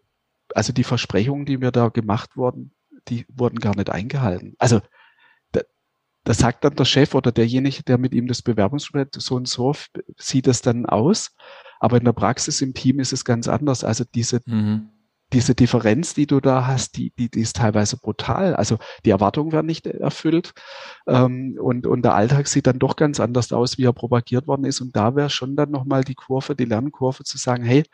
also 0.55 0.73
die 0.73 0.85
Versprechungen, 0.85 1.47
die 1.47 1.57
mir 1.57 1.73
da 1.73 1.88
gemacht 1.88 2.37
wurden, 2.37 2.73
die 3.09 3.25
wurden 3.29 3.61
gar 3.61 3.76
nicht 3.76 3.91
eingehalten. 3.91 4.55
Also 4.59 4.81
da 6.25 6.35
sagt 6.35 6.64
dann 6.64 6.75
der 6.75 6.85
Chef 6.85 7.14
oder 7.14 7.33
derjenige, 7.33 7.83
der 7.83 7.99
mit 7.99 8.14
ihm 8.14 8.26
das 8.26 8.43
Bewerbungsgespräch 8.43 9.09
so 9.19 9.37
und 9.37 9.49
so 9.49 9.75
sieht 10.16 10.49
es 10.49 10.62
dann 10.62 10.87
aus. 10.87 11.37
Aber 11.81 11.99
in 11.99 12.04
der 12.04 12.12
Praxis 12.12 12.62
im 12.62 12.73
Team 12.73 12.99
ist 12.99 13.12
es 13.12 13.25
ganz 13.25 13.47
anders. 13.47 13.85
Also 13.85 14.04
diese, 14.14 14.40
mhm 14.47 14.90
diese 15.35 15.54
Differenz, 15.54 16.14
die 16.14 16.26
du 16.26 16.40
da 16.40 16.66
hast, 16.66 16.97
die, 16.97 17.12
die, 17.19 17.28
die 17.28 17.40
ist 17.40 17.57
teilweise 17.57 17.97
brutal. 17.97 18.54
Also 18.54 18.78
die 19.04 19.11
Erwartungen 19.11 19.52
werden 19.52 19.66
nicht 19.66 19.87
erfüllt 19.87 20.52
ähm, 21.09 21.59
und, 21.61 21.87
und 21.87 22.02
der 22.02 22.14
Alltag 22.14 22.47
sieht 22.47 22.66
dann 22.66 22.78
doch 22.78 22.95
ganz 22.95 23.19
anders 23.21 23.52
aus, 23.52 23.76
wie 23.76 23.85
er 23.85 23.93
propagiert 23.93 24.47
worden 24.47 24.64
ist. 24.64 24.81
Und 24.81 24.95
da 24.95 25.16
wäre 25.16 25.31
schon 25.31 25.57
dann 25.57 25.71
nochmal 25.71 26.04
die 26.04 26.14
Kurve, 26.14 26.54
die 26.54 26.66
Lernkurve 26.66 27.25
zu 27.25 27.37
sagen, 27.37 27.64
hey, 27.64 27.85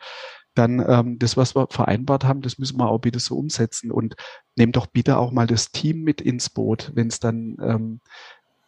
dann 0.53 0.83
ähm, 0.87 1.19
das, 1.19 1.37
was 1.37 1.55
wir 1.55 1.67
vereinbart 1.69 2.23
haben, 2.25 2.41
das 2.41 2.57
müssen 2.57 2.77
wir 2.77 2.89
auch 2.89 2.99
bitte 2.99 3.19
so 3.19 3.37
umsetzen. 3.37 3.91
Und 3.91 4.15
nehmt 4.55 4.75
doch 4.75 4.87
bitte 4.87 5.17
auch 5.17 5.31
mal 5.31 5.47
das 5.47 5.71
Team 5.71 6.03
mit 6.03 6.21
ins 6.21 6.49
Boot, 6.49 6.91
wenn 6.93 7.07
es 7.07 7.19
dann 7.19 7.57
ähm, 7.61 8.01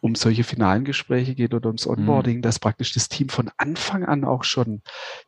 um 0.04 0.14
solche 0.14 0.44
finalen 0.44 0.84
Gespräche 0.84 1.34
geht 1.34 1.54
oder 1.54 1.68
ums 1.68 1.86
mhm. 1.86 1.92
Onboarding, 1.92 2.36
mhm. 2.36 2.42
dass 2.42 2.58
praktisch 2.58 2.92
das 2.92 3.08
Team 3.08 3.30
von 3.30 3.50
Anfang 3.56 4.04
an 4.04 4.24
auch 4.24 4.44
schon 4.44 4.82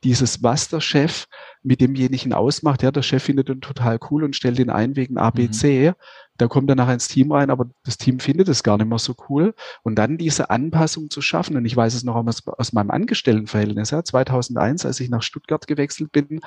dieses, 0.04 0.42
was 0.42 0.68
der 0.68 0.82
Chef 0.82 1.28
mit 1.62 1.80
demjenigen 1.80 2.34
ausmacht, 2.34 2.82
ja, 2.82 2.90
der 2.90 3.00
Chef 3.00 3.22
findet 3.22 3.48
ihn 3.48 3.62
total 3.62 3.98
cool 4.10 4.22
und 4.22 4.36
stellt 4.36 4.58
ihn 4.58 4.68
ein 4.68 4.94
wegen 4.94 5.16
ABC, 5.16 5.88
mhm. 5.88 5.94
da 6.36 6.46
kommt 6.46 6.68
er 6.68 6.76
nachher 6.76 6.92
ins 6.92 7.08
Team 7.08 7.32
rein, 7.32 7.48
aber 7.48 7.70
das 7.86 7.96
Team 7.96 8.20
findet 8.20 8.50
es 8.50 8.62
gar 8.62 8.76
nicht 8.76 8.88
mehr 8.88 8.98
so 8.98 9.14
cool 9.30 9.54
und 9.82 9.94
dann 9.94 10.18
diese 10.18 10.50
Anpassung 10.50 11.08
zu 11.08 11.22
schaffen 11.22 11.56
und 11.56 11.64
ich 11.64 11.74
weiß 11.74 11.94
es 11.94 12.04
noch 12.04 12.14
aus, 12.14 12.46
aus 12.46 12.74
meinem 12.74 12.90
Angestelltenverhältnis, 12.90 13.92
ja, 13.92 14.04
2001, 14.04 14.84
als 14.84 15.00
ich 15.00 15.08
nach 15.08 15.22
Stuttgart 15.22 15.66
gewechselt 15.66 16.12
bin 16.12 16.42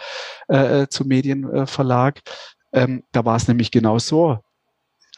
äh, 0.49 0.85
zum 0.87 1.07
Medienverlag, 1.07 2.21
ähm, 2.73 3.01
da 3.11 3.25
war 3.25 3.37
es 3.37 3.47
nämlich 3.47 3.71
genau 3.71 3.97
so 3.97 4.37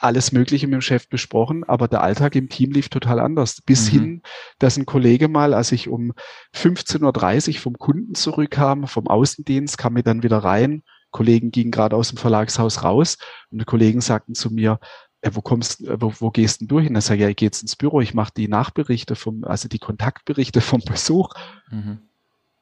alles 0.02 0.32
Mögliche 0.32 0.68
mit 0.68 0.74
dem 0.74 0.82
Chef 0.82 1.08
besprochen, 1.08 1.64
aber 1.64 1.88
der 1.88 2.02
Alltag 2.02 2.36
im 2.36 2.50
Team 2.50 2.72
lief 2.72 2.90
total 2.90 3.20
anders. 3.20 3.62
Bis 3.62 3.88
mhm. 3.88 4.00
hin, 4.00 4.22
dass 4.60 4.78
ein 4.78 4.86
Kollege 4.86 5.28
mal, 5.28 5.54
als 5.54 5.72
ich 5.72 5.88
um 5.88 6.14
15.30 6.56 7.56
Uhr 7.56 7.60
vom 7.62 7.78
Kunden 7.78 8.16
zurückkam, 8.16 8.88
vom 8.88 9.08
Außendienst, 9.08 9.78
kam 9.78 9.94
mir 9.94 10.04
dann 10.04 10.24
wieder 10.24 10.40
rein. 10.40 10.84
Kollegen 11.12 11.52
gingen 11.52 11.72
gerade 11.72 11.96
aus 11.96 12.10
dem 12.10 12.18
Verlagshaus 12.18 12.84
raus 12.84 13.18
und 13.52 13.60
die 13.60 13.66
Kollegen 13.66 14.02
sagten 14.02 14.34
zu 14.34 14.50
mir, 14.50 14.80
äh, 15.22 15.32
wo 15.34 15.42
kommst, 15.42 15.82
äh, 15.82 16.02
wo, 16.02 16.14
wo 16.20 16.32
gehst 16.32 16.62
denn 16.62 16.68
du 16.68 16.80
hin? 16.80 16.96
Ich 16.96 17.06
sage, 17.06 17.22
ja, 17.22 17.30
ich 17.30 17.36
gehe 17.36 17.48
jetzt 17.48 17.62
ins 17.62 17.76
Büro, 17.76 18.02
ich 18.02 18.14
mache 18.14 18.34
die 18.36 18.48
Nachberichte 18.48 19.16
vom, 19.16 19.44
also 19.44 19.68
die 19.68 19.80
Kontaktberichte 19.80 20.62
vom 20.62 20.82
Besuch. 20.82 21.34
Mhm. 21.70 22.00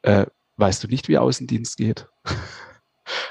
Äh, 0.01 0.25
weißt 0.57 0.83
du 0.83 0.87
nicht, 0.87 1.07
wie 1.07 1.17
Außendienst 1.17 1.77
geht? 1.77 2.07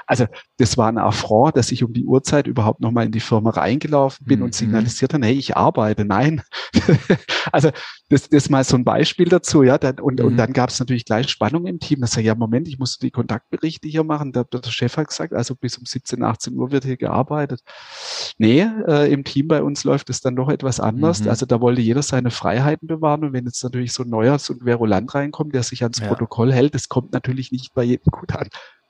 Also 0.05 0.25
das 0.57 0.77
war 0.77 0.87
ein 0.87 0.97
Affront, 0.97 1.57
dass 1.57 1.71
ich 1.71 1.83
um 1.83 1.93
die 1.93 2.05
Uhrzeit 2.05 2.47
überhaupt 2.47 2.81
nochmal 2.81 3.05
in 3.05 3.11
die 3.11 3.19
Firma 3.19 3.51
reingelaufen 3.51 4.25
bin 4.25 4.39
mhm. 4.39 4.45
und 4.45 4.55
signalisiert 4.55 5.13
habe, 5.13 5.25
hey, 5.25 5.35
ich 5.35 5.55
arbeite. 5.55 6.05
Nein. 6.05 6.41
also 7.51 7.69
das, 8.09 8.29
das 8.29 8.43
ist 8.43 8.49
mal 8.49 8.63
so 8.63 8.75
ein 8.75 8.83
Beispiel 8.83 9.29
dazu, 9.29 9.63
ja. 9.63 9.77
Dann, 9.77 9.99
und, 9.99 10.19
mhm. 10.19 10.25
und 10.25 10.37
dann 10.37 10.53
gab 10.53 10.69
es 10.69 10.79
natürlich 10.79 11.05
gleich 11.05 11.29
Spannung 11.29 11.65
im 11.65 11.79
Team. 11.79 12.01
Das 12.01 12.11
sage 12.11 12.27
ja, 12.27 12.35
Moment, 12.35 12.67
ich 12.67 12.79
muss 12.79 12.97
die 12.97 13.11
Kontaktberichte 13.11 13.87
hier 13.87 14.03
machen. 14.03 14.31
Der, 14.31 14.45
der 14.45 14.61
Chef 14.69 14.97
hat 14.97 15.07
gesagt, 15.07 15.33
also 15.33 15.55
bis 15.55 15.77
um 15.77 15.85
17, 15.85 16.23
18 16.23 16.55
Uhr 16.55 16.71
wird 16.71 16.85
hier 16.85 16.97
gearbeitet. 16.97 17.61
Nee, 18.37 18.67
äh, 18.87 19.11
im 19.11 19.23
Team 19.23 19.47
bei 19.47 19.61
uns 19.63 19.83
läuft 19.83 20.09
es 20.09 20.21
dann 20.21 20.35
doch 20.35 20.49
etwas 20.49 20.79
anders. 20.79 21.21
Mhm. 21.21 21.29
Also 21.29 21.45
da 21.45 21.61
wollte 21.61 21.81
jeder 21.81 22.01
seine 22.01 22.31
Freiheiten 22.31 22.87
bewahren. 22.87 23.23
Und 23.23 23.33
wenn 23.33 23.45
jetzt 23.45 23.63
natürlich 23.63 23.93
so 23.93 24.03
ein 24.03 24.09
neuer, 24.09 24.39
so 24.39 24.53
ein 24.53 24.61
Verulant 24.63 25.13
reinkommt, 25.13 25.53
der 25.53 25.63
sich 25.63 25.83
ans 25.83 25.99
ja. 25.99 26.07
Protokoll 26.07 26.51
hält, 26.51 26.75
das 26.75 26.89
kommt 26.89 27.13
natürlich 27.13 27.51
nicht 27.51 27.73
bei 27.73 27.83
jedem 27.83 28.11
gut 28.11 28.35
an 28.35 28.47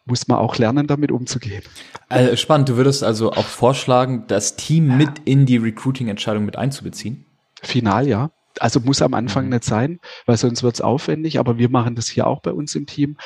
muss 0.09 0.27
man 0.27 0.39
auch 0.39 0.57
lernen, 0.57 0.87
damit 0.87 1.11
umzugehen. 1.11 1.63
Also 2.09 2.35
spannend, 2.35 2.69
du 2.69 2.75
würdest 2.75 3.03
also 3.03 3.31
auch 3.31 3.45
vorschlagen, 3.45 4.25
das 4.27 4.55
Team 4.55 4.97
mit 4.97 5.09
in 5.25 5.45
die 5.45 5.57
Recruiting-Entscheidung 5.57 6.45
mit 6.45 6.57
einzubeziehen? 6.57 7.25
Final, 7.61 8.07
ja. 8.07 8.31
Also 8.59 8.79
muss 8.79 9.01
am 9.01 9.13
Anfang 9.13 9.45
mhm. 9.45 9.51
nicht 9.51 9.63
sein, 9.63 9.99
weil 10.25 10.37
sonst 10.37 10.63
wird 10.63 10.75
es 10.75 10.81
aufwendig, 10.81 11.39
aber 11.39 11.57
wir 11.57 11.69
machen 11.69 11.95
das 11.95 12.09
hier 12.09 12.27
auch 12.27 12.41
bei 12.41 12.51
uns 12.51 12.75
im 12.75 12.87
Team. 12.87 13.17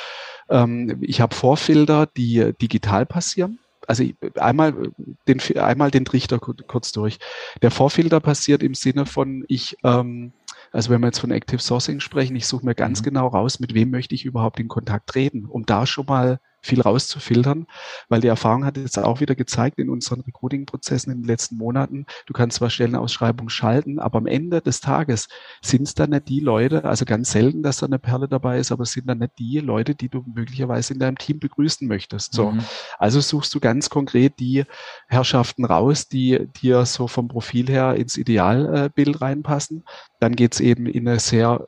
Ähm, 0.49 0.97
ich 1.01 1.21
habe 1.21 1.33
Vorfilter, 1.33 2.05
die 2.05 2.53
digital 2.61 3.05
passieren. 3.05 3.59
Also 3.87 4.03
einmal 4.35 4.91
den, 5.27 5.41
einmal 5.57 5.91
den 5.91 6.05
Trichter 6.05 6.39
kurz 6.39 6.91
durch. 6.91 7.19
Der 7.61 7.71
Vorfilter 7.71 8.19
passiert 8.19 8.63
im 8.63 8.75
Sinne 8.75 9.05
von, 9.05 9.43
ich 9.47 9.75
ähm, 9.83 10.33
also 10.73 10.89
wenn 10.89 11.01
wir 11.01 11.07
jetzt 11.07 11.19
von 11.19 11.31
Active 11.31 11.61
Sourcing 11.61 11.99
sprechen, 11.99 12.35
ich 12.35 12.47
suche 12.47 12.65
mir 12.65 12.75
ganz 12.75 13.01
mhm. 13.01 13.05
genau 13.05 13.27
raus, 13.27 13.59
mit 13.59 13.73
wem 13.73 13.91
möchte 13.91 14.15
ich 14.15 14.25
überhaupt 14.25 14.59
in 14.59 14.67
Kontakt 14.67 15.07
treten, 15.07 15.45
um 15.45 15.65
da 15.65 15.85
schon 15.85 16.07
mal 16.07 16.39
viel 16.63 16.81
rauszufiltern, 16.81 17.67
weil 18.07 18.21
die 18.21 18.27
Erfahrung 18.27 18.65
hat 18.65 18.77
jetzt 18.77 18.97
auch 18.97 19.19
wieder 19.19 19.35
gezeigt 19.35 19.77
in 19.79 19.89
unseren 19.89 20.21
Recruiting-Prozessen 20.21 21.11
in 21.11 21.21
den 21.21 21.27
letzten 21.27 21.57
Monaten, 21.57 22.05
du 22.25 22.33
kannst 22.33 22.57
zwar 22.57 22.69
Stellenausschreibungen 22.69 23.49
schalten, 23.49 23.99
aber 23.99 24.17
am 24.17 24.27
Ende 24.27 24.61
des 24.61 24.79
Tages 24.79 25.27
sind 25.61 25.83
es 25.83 25.93
dann 25.93 26.11
nicht 26.11 26.29
die 26.29 26.39
Leute, 26.39 26.85
also 26.85 27.03
ganz 27.03 27.31
selten, 27.31 27.63
dass 27.63 27.77
da 27.77 27.85
eine 27.85 27.99
Perle 27.99 28.29
dabei 28.29 28.59
ist, 28.59 28.71
aber 28.71 28.83
es 28.83 28.93
sind 28.93 29.07
dann 29.07 29.19
nicht 29.19 29.37
die 29.37 29.59
Leute, 29.59 29.93
die 29.93 30.07
du 30.07 30.23
möglicherweise 30.33 30.93
in 30.93 30.99
deinem 30.99 31.17
Team 31.17 31.39
begrüßen 31.39 31.85
möchtest. 31.85 32.33
So. 32.33 32.51
Mhm. 32.51 32.63
Also 32.97 33.19
suchst 33.19 33.53
du 33.53 33.59
ganz 33.59 33.89
konkret 33.89 34.39
die 34.39 34.63
Herrschaften 35.07 35.65
raus, 35.65 36.07
die 36.07 36.47
dir 36.61 36.85
so 36.85 37.09
vom 37.09 37.27
Profil 37.27 37.67
her 37.67 37.95
ins 37.95 38.15
Idealbild 38.15 39.21
reinpassen. 39.21 39.83
Dann 40.21 40.35
geht's 40.35 40.61
eben 40.61 40.85
in 40.85 41.07
eine 41.07 41.19
sehr 41.19 41.67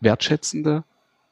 wertschätzende, 0.00 0.84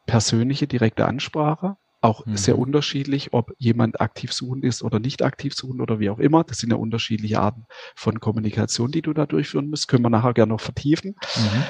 persönliche, 0.07 0.67
direkte 0.67 1.07
Ansprache 1.07 1.77
auch 2.01 2.25
mhm. 2.27 2.37
sehr 2.37 2.59
unterschiedlich, 2.59 3.33
ob 3.33 3.53
jemand 3.59 4.01
aktiv 4.01 4.33
suchend 4.33 4.65
ist 4.65 4.83
oder 4.83 5.01
nicht 5.01 5.23
aktiv 5.23 5.55
suchend 5.55 5.81
oder 5.81 5.99
wie 5.99 6.11
auch 6.11 6.19
immer. 6.19 6.45
Das 6.45 6.59
sind 6.59 6.71
ja 6.71 6.77
unterschiedliche 6.77 7.41
Arten 7.41 7.67
von 7.97 8.21
Kommunikation, 8.21 8.91
die 8.91 9.03
du 9.03 9.13
da 9.13 9.27
durchführen 9.27 9.69
musst. 9.69 9.89
Können 9.89 10.05
wir 10.05 10.11
nachher 10.11 10.35
gerne 10.35 10.53
noch 10.53 10.61
vertiefen. 10.61 11.17
Mhm. 11.37 11.63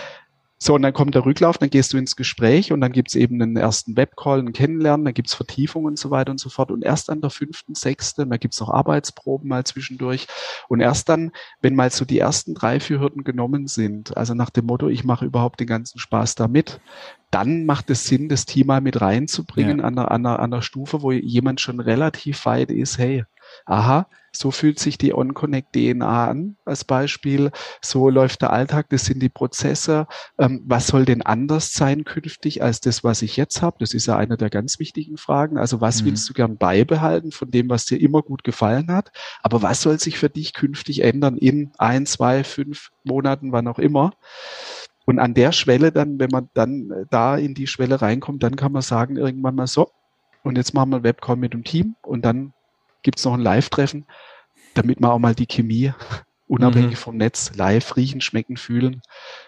So, 0.61 0.75
und 0.75 0.83
dann 0.83 0.92
kommt 0.92 1.14
der 1.14 1.25
Rücklauf, 1.25 1.57
dann 1.57 1.71
gehst 1.71 1.92
du 1.92 1.99
ins 1.99 2.16
Gespräch 2.16 2.73
und 2.73 2.81
dann 2.81 2.90
gibt's 2.90 3.14
eben 3.14 3.40
einen 3.40 3.57
ersten 3.57 3.97
Webcall, 3.97 4.40
ein 4.40 4.53
Kennenlernen, 4.53 5.05
dann 5.05 5.14
gibt's 5.14 5.35
Vertiefungen 5.35 5.87
und 5.87 5.99
so 5.99 6.11
weiter 6.11 6.33
und 6.33 6.40
so 6.40 6.49
fort. 6.49 6.73
Und 6.73 6.85
erst 6.85 7.11
an 7.11 7.21
der 7.21 7.31
fünften, 7.31 7.77
sechsten, 7.77 8.29
da 8.29 8.37
gibt's 8.37 8.59
noch 8.61 8.71
Arbeitsproben 8.71 9.49
mal 9.49 9.64
zwischendurch. 9.64 10.27
Und 10.68 10.81
erst 10.81 11.09
dann, 11.09 11.31
wenn 11.62 11.77
mal 11.77 11.90
so 11.90 12.05
die 12.05 12.18
ersten 12.18 12.55
drei, 12.55 12.81
vier 12.81 12.99
Hürden 12.99 13.23
genommen 13.23 13.68
sind, 13.68 14.16
also 14.16 14.35
nach 14.35 14.51
dem 14.51 14.66
Motto, 14.66 14.88
ich 14.88 15.05
mache 15.05 15.27
überhaupt 15.27 15.61
den 15.61 15.68
ganzen 15.68 16.01
Spaß 16.01 16.35
damit, 16.35 16.81
dann 17.31 17.64
macht 17.64 17.90
es 17.90 18.05
Sinn, 18.05 18.29
das 18.29 18.44
Team 18.44 18.68
mal 18.68 18.81
mit 18.81 19.01
reinzubringen 19.01 19.79
ja. 19.79 19.85
an, 19.85 19.99
einer, 19.99 20.11
an, 20.11 20.27
einer, 20.27 20.38
an 20.40 20.53
einer 20.53 20.62
Stufe, 20.62 21.03
wo 21.03 21.12
jemand 21.12 21.61
schon 21.61 21.79
relativ 21.79 22.47
weit 22.47 22.71
ist, 22.71 22.99
hey, 22.99 23.25
aha, 23.66 24.06
so 24.32 24.50
fühlt 24.50 24.78
sich 24.78 24.98
die 24.98 25.14
OnConnect 25.14 25.72
DNA 25.72 26.28
an 26.28 26.56
als 26.64 26.84
Beispiel. 26.84 27.50
So 27.82 28.08
läuft 28.11 28.42
der 28.42 28.52
Alltag, 28.52 28.87
das 28.90 29.04
sind 29.04 29.20
die 29.20 29.28
Prozesse. 29.28 30.06
Ähm, 30.38 30.62
was 30.66 30.87
soll 30.87 31.04
denn 31.04 31.22
anders 31.22 31.72
sein 31.72 32.04
künftig 32.04 32.62
als 32.62 32.80
das, 32.80 33.02
was 33.02 33.22
ich 33.22 33.37
jetzt 33.37 33.62
habe? 33.62 33.78
Das 33.80 33.94
ist 33.94 34.06
ja 34.06 34.16
eine 34.16 34.37
der 34.37 34.50
ganz 34.50 34.78
wichtigen 34.78 35.16
Fragen. 35.16 35.58
Also 35.58 35.80
was 35.80 36.02
mhm. 36.02 36.06
willst 36.06 36.28
du 36.28 36.34
gern 36.34 36.56
beibehalten 36.56 37.32
von 37.32 37.50
dem, 37.50 37.68
was 37.68 37.87
dir 37.87 38.00
immer 38.00 38.22
gut 38.22 38.44
gefallen 38.44 38.92
hat? 38.92 39.11
Aber 39.42 39.62
was 39.62 39.82
soll 39.82 39.98
sich 39.98 40.18
für 40.18 40.30
dich 40.30 40.52
künftig 40.52 41.02
ändern 41.02 41.37
in 41.37 41.72
ein, 41.78 42.06
zwei, 42.06 42.44
fünf 42.44 42.90
Monaten, 43.04 43.52
wann 43.52 43.66
auch 43.66 43.78
immer? 43.78 44.12
Und 45.06 45.18
an 45.18 45.32
der 45.32 45.52
Schwelle 45.52 45.90
dann, 45.90 46.18
wenn 46.20 46.30
man 46.30 46.50
dann 46.52 46.90
äh, 46.90 47.06
da 47.11 47.37
in 47.37 47.54
die 47.54 47.66
Schwelle 47.66 48.02
reinkommt, 48.02 48.42
dann 48.42 48.56
kann 48.56 48.72
man 48.72 48.82
sagen 48.82 49.16
irgendwann 49.16 49.54
mal 49.54 49.66
so, 49.66 49.90
und 50.42 50.56
jetzt 50.56 50.74
machen 50.74 50.90
wir 50.90 51.02
Webcall 51.02 51.37
mit 51.37 51.54
dem 51.54 51.64
Team 51.64 51.96
und 52.02 52.24
dann 52.24 52.52
gibt 53.02 53.18
es 53.18 53.24
noch 53.24 53.34
ein 53.34 53.40
Live-Treffen, 53.40 54.06
damit 54.74 55.00
man 55.00 55.11
auch 55.11 55.18
mal 55.18 55.34
die 55.34 55.46
Chemie 55.46 55.92
unabhängig 56.46 56.92
mhm. 56.92 56.96
vom 56.96 57.16
Netz 57.16 57.52
live 57.54 57.96
riechen, 57.96 58.20
schmecken, 58.20 58.56
fühlen. 58.56 59.02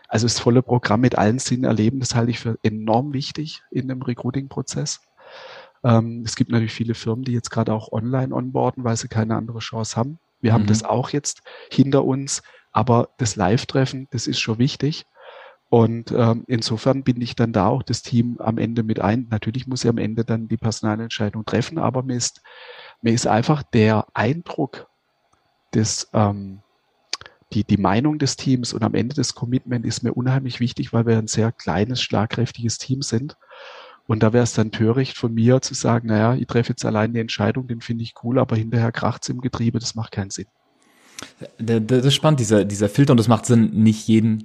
Also 0.09 0.27
das 0.27 0.39
volle 0.39 0.63
Programm 0.63 1.01
mit 1.01 1.17
allen 1.17 1.39
Sinnen 1.39 1.65
erleben, 1.65 2.01
das 2.01 2.15
halte 2.15 2.31
ich 2.31 2.41
für 2.41 2.59
enorm 2.63 3.13
wichtig 3.13 3.63
in 3.71 3.91
einem 3.91 4.03
Recruiting-Prozess. 4.03 5.01
Ähm, 5.83 6.23
es 6.27 6.37
gibt 6.37 6.51
natürlich 6.51 6.73
viele 6.73 6.95
Firmen, 6.95 7.25
die 7.25 7.33
jetzt 7.33 7.51
gerade 7.51 7.73
auch 7.73 7.93
online 7.93 8.35
onboarden, 8.35 8.85
weil 8.85 8.97
sie 8.97 9.09
keine 9.09 9.37
andere 9.37 9.61
Chance 9.61 9.97
haben. 9.97 10.19
Wir 10.41 10.53
mhm. 10.53 10.55
haben 10.55 10.67
das 10.67 10.83
auch 10.83 11.11
jetzt 11.11 11.43
hinter 11.71 12.05
uns, 12.05 12.43
aber 12.73 13.11
das 13.19 13.37
Live-Treffen, 13.37 14.09
das 14.11 14.27
ist 14.27 14.41
schon 14.41 14.59
wichtig. 14.59 15.07
Und 15.71 16.11
ähm, 16.11 16.45
insofern 16.49 17.05
bin 17.05 17.21
ich 17.21 17.37
dann 17.37 17.53
da 17.53 17.69
auch 17.69 17.85
das 17.85 18.03
Team 18.03 18.39
am 18.41 18.59
Ende 18.59 18.83
mit 18.83 19.01
ein. 19.01 19.29
Natürlich 19.31 19.69
muss 19.69 19.85
ich 19.85 19.91
am 19.91 19.99
Ende 19.99 20.25
dann 20.25 20.49
die 20.49 20.57
Personalentscheidung 20.57 21.45
treffen, 21.45 21.79
aber 21.79 22.03
mir 22.03 22.17
ist 22.17 22.43
mir 23.03 23.13
ist 23.13 23.27
einfach 23.27 23.63
der 23.63 24.07
Eindruck 24.15 24.89
des, 25.75 26.09
ähm, 26.13 26.61
die, 27.53 27.65
die 27.65 27.77
Meinung 27.77 28.19
des 28.19 28.37
Teams 28.37 28.73
und 28.73 28.83
am 28.83 28.95
Ende 28.95 29.15
das 29.15 29.35
Commitment 29.35 29.85
ist 29.85 30.03
mir 30.03 30.13
unheimlich 30.13 30.61
wichtig, 30.61 30.93
weil 30.93 31.07
wir 31.07 31.19
ein 31.19 31.27
sehr 31.27 31.53
kleines, 31.53 32.03
schlagkräftiges 32.03 32.79
Team 32.79 33.03
sind. 33.03 33.37
Und 34.07 34.23
da 34.23 34.33
wäre 34.33 34.45
es 34.45 34.55
dann 34.55 34.73
töricht 34.73 35.17
von 35.17 35.33
mir 35.33 35.63
zu 35.63 35.75
sagen, 35.75 36.09
naja, 36.09 36.35
ich 36.35 36.47
treffe 36.47 36.71
jetzt 36.71 36.85
allein 36.85 37.13
die 37.13 37.21
Entscheidung, 37.21 37.69
den 37.69 37.81
finde 37.81 38.03
ich 38.03 38.15
cool, 38.25 38.39
aber 38.39 38.57
hinterher 38.57 38.93
kracht's 38.93 39.29
im 39.29 39.41
Getriebe, 39.41 39.79
das 39.79 39.95
macht 39.95 40.13
keinen 40.13 40.31
Sinn. 40.31 40.47
Das 41.59 42.05
ist 42.05 42.15
spannend, 42.15 42.41
dieser, 42.41 42.65
dieser 42.65 42.89
Filter, 42.89 43.13
und 43.13 43.19
das 43.19 43.29
macht 43.29 43.47
Sinn, 43.47 43.71
nicht 43.73 44.09
jeden 44.09 44.41
äh, 44.41 44.45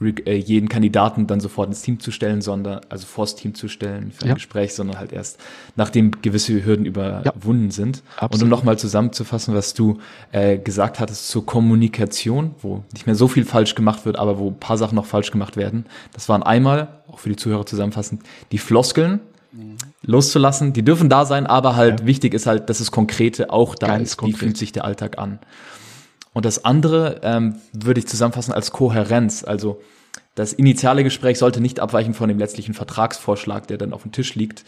jeden 0.00 0.68
Kandidaten 0.68 1.26
dann 1.26 1.40
sofort 1.40 1.68
ins 1.68 1.82
Team 1.82 2.00
zu 2.00 2.10
stellen, 2.10 2.42
sondern 2.42 2.80
also 2.88 3.06
vors 3.06 3.36
Team 3.36 3.54
zu 3.54 3.68
stellen 3.68 4.10
für 4.10 4.24
ein 4.24 4.28
ja. 4.28 4.34
Gespräch, 4.34 4.74
sondern 4.74 4.98
halt 4.98 5.12
erst 5.12 5.38
nachdem 5.76 6.20
gewisse 6.20 6.64
Hürden 6.64 6.84
überwunden 6.84 7.66
ja. 7.66 7.70
sind. 7.70 8.02
Absolut. 8.16 8.34
Und 8.34 8.42
um 8.42 8.48
nochmal 8.48 8.78
zusammenzufassen, 8.78 9.54
was 9.54 9.72
du 9.72 9.98
äh, 10.32 10.58
gesagt 10.58 10.98
hattest 10.98 11.28
zur 11.28 11.46
Kommunikation, 11.46 12.54
wo 12.60 12.82
nicht 12.92 13.06
mehr 13.06 13.14
so 13.14 13.28
viel 13.28 13.44
falsch 13.44 13.76
gemacht 13.76 14.04
wird, 14.04 14.18
aber 14.18 14.38
wo 14.38 14.50
ein 14.50 14.58
paar 14.58 14.78
Sachen 14.78 14.96
noch 14.96 15.06
falsch 15.06 15.30
gemacht 15.30 15.56
werden. 15.56 15.86
Das 16.12 16.28
waren 16.28 16.42
einmal, 16.42 16.88
auch 17.08 17.20
für 17.20 17.28
die 17.28 17.36
Zuhörer 17.36 17.64
zusammenfassend, 17.64 18.22
die 18.50 18.58
Floskeln, 18.58 19.20
mhm. 19.52 19.76
loszulassen. 20.02 20.72
Die 20.72 20.82
dürfen 20.82 21.08
da 21.08 21.24
sein, 21.24 21.46
aber 21.46 21.76
halt 21.76 22.00
ja. 22.00 22.06
wichtig 22.06 22.34
ist 22.34 22.46
halt, 22.46 22.68
dass 22.68 22.80
es 22.80 22.90
Konkrete 22.90 23.50
auch 23.50 23.76
da 23.76 23.86
Ganz 23.86 24.10
ist. 24.10 24.16
Konkret. 24.16 24.34
Wie 24.34 24.44
fühlt 24.44 24.56
sich 24.56 24.72
der 24.72 24.84
Alltag 24.84 25.18
an? 25.18 25.38
Und 26.34 26.44
das 26.44 26.64
andere 26.64 27.20
ähm, 27.22 27.56
würde 27.72 28.00
ich 28.00 28.06
zusammenfassen 28.06 28.52
als 28.52 28.72
Kohärenz. 28.72 29.44
Also 29.44 29.80
das 30.34 30.52
initiale 30.52 31.04
Gespräch 31.04 31.38
sollte 31.38 31.60
nicht 31.60 31.80
abweichen 31.80 32.12
von 32.12 32.28
dem 32.28 32.38
letztlichen 32.38 32.74
Vertragsvorschlag, 32.74 33.66
der 33.68 33.78
dann 33.78 33.94
auf 33.94 34.02
dem 34.02 34.12
Tisch 34.12 34.34
liegt. 34.34 34.64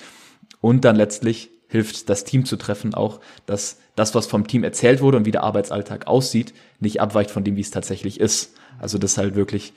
Und 0.60 0.84
dann 0.84 0.96
letztlich 0.96 1.50
hilft 1.68 2.08
das 2.08 2.24
Team 2.24 2.44
zu 2.44 2.56
treffen 2.56 2.94
auch, 2.94 3.20
dass 3.46 3.78
das, 3.96 4.14
was 4.14 4.28
vom 4.28 4.46
Team 4.46 4.62
erzählt 4.62 5.00
wurde 5.00 5.16
und 5.16 5.26
wie 5.26 5.32
der 5.32 5.42
Arbeitsalltag 5.42 6.06
aussieht, 6.06 6.54
nicht 6.78 7.00
abweicht 7.00 7.32
von 7.32 7.42
dem, 7.42 7.56
wie 7.56 7.62
es 7.62 7.72
tatsächlich 7.72 8.20
ist. 8.20 8.54
Also 8.78 8.98
das 8.98 9.18
halt 9.18 9.34
wirklich 9.34 9.72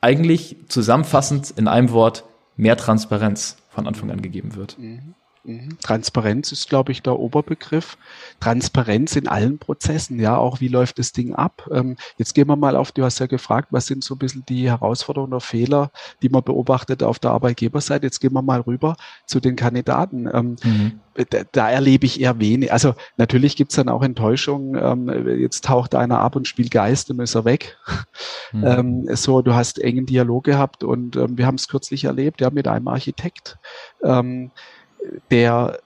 eigentlich 0.00 0.56
zusammenfassend 0.68 1.54
in 1.56 1.68
einem 1.68 1.92
Wort 1.92 2.24
mehr 2.56 2.76
Transparenz 2.76 3.56
von 3.68 3.86
Anfang 3.86 4.10
an 4.10 4.22
gegeben 4.22 4.56
wird. 4.56 4.78
Mhm. 4.78 5.14
Mhm. 5.46 5.78
Transparenz 5.80 6.50
ist, 6.50 6.68
glaube 6.68 6.90
ich, 6.90 7.02
der 7.02 7.18
Oberbegriff. 7.18 7.96
Transparenz 8.40 9.14
in 9.14 9.28
allen 9.28 9.58
Prozessen, 9.58 10.18
ja, 10.18 10.36
auch 10.36 10.60
wie 10.60 10.66
läuft 10.66 10.98
das 10.98 11.12
Ding 11.12 11.34
ab. 11.34 11.68
Ähm, 11.72 11.96
jetzt 12.18 12.34
gehen 12.34 12.48
wir 12.48 12.56
mal 12.56 12.74
auf, 12.74 12.90
du 12.90 13.04
hast 13.04 13.20
ja 13.20 13.26
gefragt, 13.26 13.68
was 13.70 13.86
sind 13.86 14.02
so 14.02 14.16
ein 14.16 14.18
bisschen 14.18 14.44
die 14.48 14.68
Herausforderungen 14.68 15.32
oder 15.32 15.40
Fehler, 15.40 15.92
die 16.20 16.28
man 16.30 16.42
beobachtet 16.42 17.04
auf 17.04 17.20
der 17.20 17.30
Arbeitgeberseite. 17.30 18.06
Jetzt 18.06 18.20
gehen 18.20 18.32
wir 18.32 18.42
mal 18.42 18.60
rüber 18.60 18.96
zu 19.24 19.38
den 19.38 19.54
Kandidaten. 19.54 20.28
Ähm, 20.32 20.56
mhm. 20.64 21.00
da, 21.30 21.42
da, 21.52 21.70
erlebe 21.70 22.06
ich 22.06 22.20
eher 22.20 22.40
wenig. 22.40 22.72
Also 22.72 22.94
natürlich 23.16 23.54
gibt's 23.54 23.76
dann 23.76 23.88
auch 23.88 24.02
Enttäuschungen. 24.02 24.74
Ähm, 24.82 25.38
jetzt 25.38 25.64
taucht 25.64 25.94
einer 25.94 26.18
ab 26.18 26.34
und 26.34 26.48
spielt 26.48 26.72
Geist 26.72 27.08
und 27.10 27.20
ist 27.20 27.36
er 27.36 27.44
weg. 27.44 27.76
Mhm. 28.52 28.64
Ähm, 28.64 29.16
so, 29.16 29.42
du 29.42 29.54
hast 29.54 29.78
engen 29.78 30.06
Dialog 30.06 30.44
gehabt 30.44 30.82
und 30.82 31.16
ähm, 31.16 31.38
wir 31.38 31.46
haben 31.46 31.56
es 31.56 31.68
kürzlich 31.68 32.04
erlebt, 32.04 32.40
ja, 32.40 32.50
mit 32.50 32.66
einem 32.66 32.88
Architekt. 32.88 33.58
Der 35.30 35.78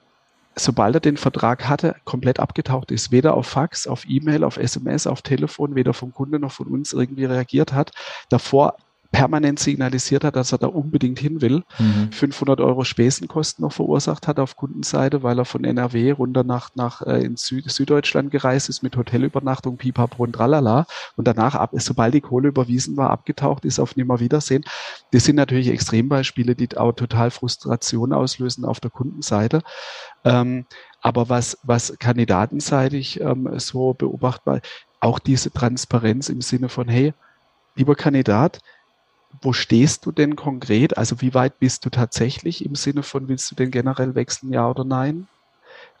sobald 0.55 0.95
er 0.95 0.99
den 0.99 1.17
Vertrag 1.17 1.67
hatte, 1.67 1.95
komplett 2.03 2.39
abgetaucht 2.39 2.91
ist. 2.91 3.11
Weder 3.11 3.35
auf 3.35 3.47
Fax, 3.47 3.87
auf 3.87 4.03
E-Mail, 4.07 4.43
auf 4.43 4.57
SMS, 4.57 5.07
auf 5.07 5.21
Telefon, 5.21 5.75
weder 5.75 5.93
vom 5.93 6.13
Kunde 6.13 6.39
noch 6.39 6.51
von 6.51 6.67
uns 6.67 6.93
irgendwie 6.93 7.25
reagiert 7.25 7.73
hat. 7.73 7.91
Davor 8.29 8.75
permanent 9.11 9.59
signalisiert 9.59 10.23
hat, 10.23 10.35
dass 10.35 10.51
er 10.51 10.57
da 10.57 10.67
unbedingt 10.67 11.19
hin 11.19 11.41
will. 11.41 11.63
Mhm. 11.77 12.11
500 12.11 12.61
Euro 12.61 12.83
Spesenkosten 12.85 13.63
noch 13.63 13.73
verursacht 13.73 14.27
hat 14.27 14.39
auf 14.39 14.55
Kundenseite, 14.55 15.21
weil 15.21 15.37
er 15.37 15.45
von 15.45 15.65
NRW 15.65 16.11
runter 16.11 16.43
nach, 16.43 16.69
nach 16.75 17.01
äh, 17.01 17.23
in 17.23 17.35
Süd 17.35 17.69
Süddeutschland 17.69 18.31
gereist 18.31 18.69
ist 18.69 18.83
mit 18.83 18.95
Hotelübernachtung, 18.95 19.77
Pipapo 19.77 20.23
und 20.23 20.33
Tralala 20.33 20.85
und 21.17 21.27
danach, 21.27 21.55
ab, 21.55 21.71
sobald 21.73 22.13
die 22.13 22.21
Kohle 22.21 22.47
überwiesen 22.49 22.95
war, 22.95 23.09
abgetaucht 23.09 23.65
ist 23.65 23.79
auf 23.79 23.95
Nimmerwiedersehen. 23.95 24.63
Das 25.11 25.25
sind 25.25 25.35
natürlich 25.35 25.67
Extrembeispiele, 25.67 26.55
die 26.55 26.77
auch 26.77 26.93
total 26.93 27.31
Frustration 27.31 28.13
auslösen 28.13 28.63
auf 28.63 28.79
der 28.79 28.91
Kundenseite. 28.91 29.61
Ähm, 30.23 30.65
aber 31.01 31.29
was, 31.29 31.57
was 31.63 31.97
kandidatenseitig 31.99 33.19
ähm, 33.19 33.49
so 33.59 33.93
beobachtbar, 33.93 34.61
auch 35.01 35.19
diese 35.19 35.51
Transparenz 35.51 36.29
im 36.29 36.41
Sinne 36.41 36.69
von, 36.69 36.87
hey, 36.87 37.13
lieber 37.75 37.95
Kandidat, 37.95 38.59
wo 39.41 39.53
stehst 39.53 40.05
du 40.05 40.11
denn 40.11 40.35
konkret? 40.35 40.97
Also 40.97 41.21
wie 41.21 41.33
weit 41.33 41.59
bist 41.59 41.85
du 41.85 41.89
tatsächlich 41.89 42.65
im 42.65 42.75
Sinne 42.75 43.03
von, 43.03 43.27
willst 43.27 43.49
du 43.51 43.55
denn 43.55 43.71
generell 43.71 44.15
wechseln, 44.15 44.51
ja 44.51 44.69
oder 44.69 44.83
nein? 44.83 45.27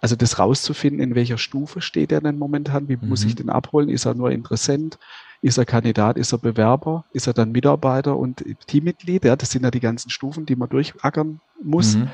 Also 0.01 0.15
das 0.15 0.39
rauszufinden, 0.39 1.01
in 1.01 1.15
welcher 1.15 1.37
Stufe 1.37 1.81
steht 1.81 2.11
er 2.11 2.21
denn 2.21 2.39
momentan, 2.39 2.89
wie 2.89 2.97
mhm. 2.97 3.09
muss 3.09 3.23
ich 3.23 3.33
mhm. 3.33 3.37
den 3.37 3.49
abholen? 3.49 3.89
Ist 3.89 4.05
er 4.05 4.15
nur 4.15 4.31
Interessent? 4.31 4.97
Ist 5.41 5.57
er 5.57 5.65
Kandidat? 5.65 6.17
Ist 6.17 6.33
er 6.33 6.39
Bewerber? 6.39 7.05
Ist 7.13 7.27
er 7.27 7.33
dann 7.33 7.51
Mitarbeiter 7.51 8.17
und 8.17 8.43
Teammitglied? 8.67 9.25
Ja, 9.25 9.35
das 9.35 9.51
sind 9.51 9.63
ja 9.63 9.71
die 9.71 9.79
ganzen 9.79 10.09
Stufen, 10.09 10.45
die 10.45 10.55
man 10.55 10.69
durchackern 10.69 11.39
muss. 11.63 11.95
Mhm. 11.95 12.09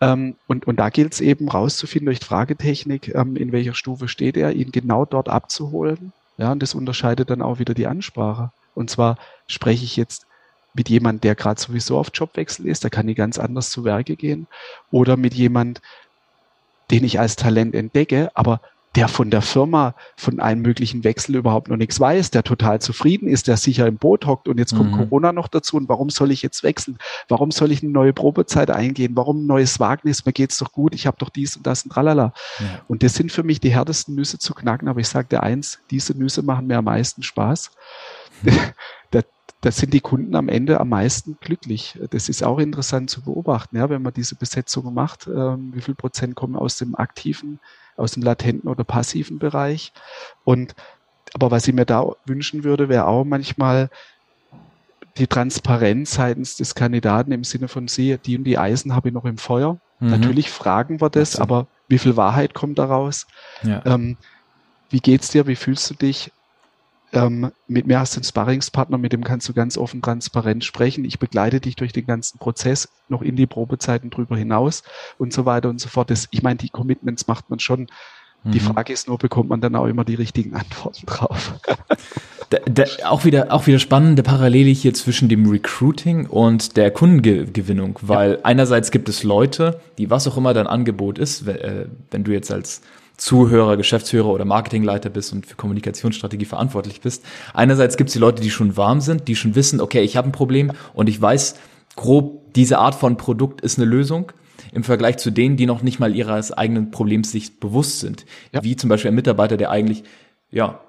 Ähm, 0.00 0.36
und, 0.48 0.66
und 0.66 0.76
da 0.80 0.90
gilt 0.90 1.12
es 1.12 1.20
eben 1.20 1.48
rauszufinden 1.48 2.06
durch 2.06 2.18
Fragetechnik, 2.18 3.14
ähm, 3.14 3.36
in 3.36 3.52
welcher 3.52 3.74
Stufe 3.74 4.08
steht 4.08 4.36
er, 4.36 4.52
ihn 4.52 4.72
genau 4.72 5.04
dort 5.04 5.28
abzuholen. 5.28 6.12
Ja, 6.38 6.50
und 6.50 6.60
das 6.62 6.74
unterscheidet 6.74 7.30
dann 7.30 7.42
auch 7.42 7.60
wieder 7.60 7.74
die 7.74 7.86
Ansprache. 7.86 8.50
Und 8.74 8.90
zwar 8.90 9.16
spreche 9.46 9.84
ich 9.84 9.96
jetzt 9.96 10.26
mit 10.74 10.88
jemand, 10.88 11.24
der 11.24 11.34
gerade 11.34 11.60
sowieso 11.60 11.98
auf 11.98 12.10
Jobwechsel 12.12 12.66
ist, 12.66 12.84
da 12.84 12.88
kann 12.88 13.06
die 13.06 13.14
ganz 13.14 13.38
anders 13.38 13.70
zu 13.70 13.84
Werke 13.84 14.16
gehen, 14.16 14.46
oder 14.90 15.16
mit 15.16 15.34
jemand, 15.34 15.80
den 16.90 17.04
ich 17.04 17.20
als 17.20 17.36
Talent 17.36 17.74
entdecke, 17.74 18.30
aber 18.34 18.60
der 18.94 19.08
von 19.08 19.30
der 19.30 19.40
Firma 19.40 19.94
von 20.16 20.38
einem 20.38 20.60
möglichen 20.60 21.02
Wechsel 21.02 21.36
überhaupt 21.36 21.68
noch 21.68 21.76
nichts 21.76 21.98
weiß, 21.98 22.30
der 22.30 22.42
total 22.42 22.80
zufrieden 22.80 23.26
ist, 23.26 23.48
der 23.48 23.56
sicher 23.56 23.86
im 23.86 23.96
Boot 23.96 24.26
hockt 24.26 24.48
und 24.48 24.58
jetzt 24.58 24.76
kommt 24.76 24.92
mhm. 24.92 25.08
Corona 25.08 25.32
noch 25.32 25.48
dazu 25.48 25.78
und 25.78 25.88
warum 25.88 26.10
soll 26.10 26.30
ich 26.30 26.42
jetzt 26.42 26.62
wechseln? 26.62 26.98
Warum 27.28 27.50
soll 27.50 27.72
ich 27.72 27.82
eine 27.82 27.90
neue 27.90 28.12
Probezeit 28.12 28.70
eingehen? 28.70 29.12
Warum 29.14 29.44
ein 29.44 29.46
neues 29.46 29.80
Wagnis? 29.80 30.26
Mir 30.26 30.32
geht's 30.32 30.58
doch 30.58 30.72
gut, 30.72 30.94
ich 30.94 31.06
habe 31.06 31.16
doch 31.18 31.30
dies 31.30 31.56
und 31.56 31.66
das 31.66 31.84
und 31.84 31.92
tralala. 31.92 32.34
Ja. 32.58 32.66
Und 32.86 33.02
das 33.02 33.14
sind 33.14 33.32
für 33.32 33.42
mich 33.42 33.60
die 33.60 33.70
härtesten 33.70 34.14
Nüsse 34.14 34.38
zu 34.38 34.52
knacken, 34.52 34.88
aber 34.88 35.00
ich 35.00 35.08
sage 35.08 35.28
dir 35.28 35.42
eins, 35.42 35.78
diese 35.90 36.12
Nüsse 36.12 36.42
machen 36.42 36.66
mir 36.66 36.78
am 36.78 36.84
meisten 36.84 37.22
Spaß. 37.22 37.70
Mhm. 38.42 38.58
da 39.62 39.70
sind 39.70 39.94
die 39.94 40.00
Kunden 40.00 40.34
am 40.34 40.48
Ende 40.48 40.80
am 40.80 40.88
meisten 40.88 41.38
glücklich. 41.40 41.98
Das 42.10 42.28
ist 42.28 42.42
auch 42.42 42.58
interessant 42.58 43.10
zu 43.10 43.22
beobachten, 43.22 43.76
ja, 43.76 43.88
wenn 43.88 44.02
man 44.02 44.12
diese 44.12 44.34
Besetzung 44.34 44.92
macht, 44.92 45.28
ähm, 45.28 45.72
wie 45.72 45.80
viel 45.80 45.94
Prozent 45.94 46.34
kommen 46.34 46.56
aus 46.56 46.76
dem 46.76 46.96
aktiven, 46.96 47.60
aus 47.96 48.12
dem 48.12 48.24
latenten 48.24 48.68
oder 48.68 48.82
passiven 48.82 49.38
Bereich. 49.38 49.92
Und 50.44 50.74
aber 51.34 51.52
was 51.52 51.66
ich 51.68 51.74
mir 51.74 51.86
da 51.86 52.04
wünschen 52.26 52.64
würde, 52.64 52.88
wäre 52.88 53.06
auch 53.06 53.24
manchmal 53.24 53.88
die 55.16 55.28
Transparenz 55.28 56.14
seitens 56.14 56.56
des 56.56 56.74
Kandidaten 56.74 57.30
im 57.30 57.44
Sinne 57.44 57.68
von 57.68 57.86
sie, 57.86 58.18
die 58.18 58.36
und 58.36 58.44
die 58.44 58.58
Eisen 58.58 58.94
habe 58.94 59.08
ich 59.08 59.14
noch 59.14 59.24
im 59.24 59.38
Feuer. 59.38 59.78
Mhm. 60.00 60.10
Natürlich 60.10 60.50
fragen 60.50 61.00
wir 61.00 61.08
das, 61.08 61.32
so. 61.32 61.42
aber 61.42 61.68
wie 61.86 61.98
viel 61.98 62.16
Wahrheit 62.16 62.52
kommt 62.52 62.80
daraus? 62.80 63.28
Ja. 63.62 63.80
Ähm, 63.86 64.16
wie 64.90 65.00
geht's 65.00 65.28
dir? 65.28 65.46
Wie 65.46 65.56
fühlst 65.56 65.88
du 65.88 65.94
dich? 65.94 66.32
Ähm, 67.12 67.52
mit 67.68 67.86
mir 67.86 67.98
hast 67.98 68.14
du 68.14 68.18
einen 68.18 68.24
Sparringspartner, 68.24 68.98
mit 68.98 69.12
dem 69.12 69.22
kannst 69.22 69.48
du 69.48 69.52
ganz 69.52 69.76
offen, 69.76 70.00
transparent 70.00 70.64
sprechen. 70.64 71.04
Ich 71.04 71.18
begleite 71.18 71.60
dich 71.60 71.76
durch 71.76 71.92
den 71.92 72.06
ganzen 72.06 72.38
Prozess, 72.38 72.88
noch 73.08 73.22
in 73.22 73.36
die 73.36 73.46
Probezeiten 73.46 74.10
drüber 74.10 74.36
hinaus 74.36 74.82
und 75.18 75.32
so 75.32 75.44
weiter 75.44 75.68
und 75.68 75.80
so 75.80 75.88
fort. 75.88 76.10
Das, 76.10 76.28
ich 76.30 76.42
meine, 76.42 76.56
die 76.56 76.70
Commitments 76.70 77.26
macht 77.26 77.50
man 77.50 77.58
schon. 77.58 77.88
Die 78.44 78.58
mhm. 78.58 78.74
Frage 78.74 78.92
ist 78.92 79.06
nur, 79.06 79.18
bekommt 79.18 79.50
man 79.50 79.60
dann 79.60 79.76
auch 79.76 79.86
immer 79.86 80.04
die 80.04 80.16
richtigen 80.16 80.54
Antworten 80.54 81.06
drauf? 81.06 81.60
da, 82.50 82.58
da, 82.64 82.84
auch 83.04 83.24
wieder, 83.24 83.52
auch 83.52 83.66
wieder 83.66 83.78
spannende 83.78 84.24
Parallele 84.24 84.70
hier 84.70 84.94
zwischen 84.94 85.28
dem 85.28 85.48
Recruiting 85.48 86.26
und 86.26 86.76
der 86.76 86.90
Kundengewinnung, 86.90 87.98
weil 88.02 88.32
ja. 88.32 88.38
einerseits 88.42 88.90
gibt 88.90 89.08
es 89.08 89.22
Leute, 89.22 89.80
die 89.98 90.10
was 90.10 90.26
auch 90.26 90.36
immer 90.36 90.54
dein 90.54 90.66
Angebot 90.66 91.18
ist, 91.18 91.46
wenn, 91.46 91.56
äh, 91.56 91.86
wenn 92.10 92.24
du 92.24 92.32
jetzt 92.32 92.50
als 92.50 92.82
Zuhörer, 93.22 93.76
Geschäftsführer 93.76 94.26
oder 94.26 94.44
Marketingleiter 94.44 95.08
bist 95.08 95.32
und 95.32 95.46
für 95.46 95.54
Kommunikationsstrategie 95.54 96.44
verantwortlich 96.44 97.00
bist. 97.00 97.24
Einerseits 97.54 97.96
gibt 97.96 98.08
es 98.08 98.14
die 98.14 98.18
Leute, 98.18 98.42
die 98.42 98.50
schon 98.50 98.76
warm 98.76 99.00
sind, 99.00 99.28
die 99.28 99.36
schon 99.36 99.54
wissen, 99.54 99.80
okay, 99.80 100.02
ich 100.02 100.16
habe 100.16 100.28
ein 100.28 100.32
Problem 100.32 100.72
und 100.92 101.08
ich 101.08 101.22
weiß 101.22 101.54
grob, 101.94 102.52
diese 102.54 102.78
Art 102.78 102.96
von 102.96 103.16
Produkt 103.16 103.60
ist 103.60 103.78
eine 103.78 103.86
Lösung 103.86 104.32
im 104.72 104.82
Vergleich 104.82 105.18
zu 105.18 105.30
denen, 105.30 105.56
die 105.56 105.66
noch 105.66 105.82
nicht 105.82 106.00
mal 106.00 106.16
ihres 106.16 106.50
eigenen 106.50 106.90
Problems 106.90 107.30
sich 107.30 107.60
bewusst 107.60 108.00
sind. 108.00 108.26
Ja. 108.50 108.64
Wie 108.64 108.74
zum 108.74 108.88
Beispiel 108.88 109.12
ein 109.12 109.14
Mitarbeiter, 109.14 109.56
der 109.56 109.70
eigentlich, 109.70 110.02
ja, 110.50 110.80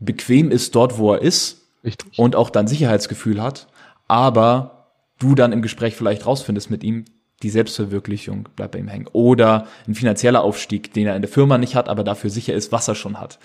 bequem 0.00 0.50
ist 0.50 0.74
dort, 0.74 0.98
wo 0.98 1.12
er 1.12 1.22
ist 1.22 1.68
Richtig. 1.84 2.18
und 2.18 2.34
auch 2.34 2.50
dann 2.50 2.66
Sicherheitsgefühl 2.66 3.40
hat, 3.40 3.68
aber 4.08 4.88
du 5.20 5.36
dann 5.36 5.52
im 5.52 5.62
Gespräch 5.62 5.94
vielleicht 5.94 6.26
rausfindest 6.26 6.72
mit 6.72 6.82
ihm, 6.82 7.04
die 7.42 7.50
Selbstverwirklichung 7.50 8.48
bleibt 8.56 8.72
bei 8.72 8.78
ihm 8.78 8.88
hängen. 8.88 9.08
Oder 9.12 9.66
ein 9.86 9.94
finanzieller 9.94 10.42
Aufstieg, 10.42 10.92
den 10.94 11.06
er 11.06 11.16
in 11.16 11.22
der 11.22 11.30
Firma 11.30 11.58
nicht 11.58 11.74
hat, 11.76 11.88
aber 11.88 12.04
dafür 12.04 12.30
sicher 12.30 12.54
ist, 12.54 12.72
was 12.72 12.88
er 12.88 12.94
schon 12.94 13.20
hat. 13.20 13.38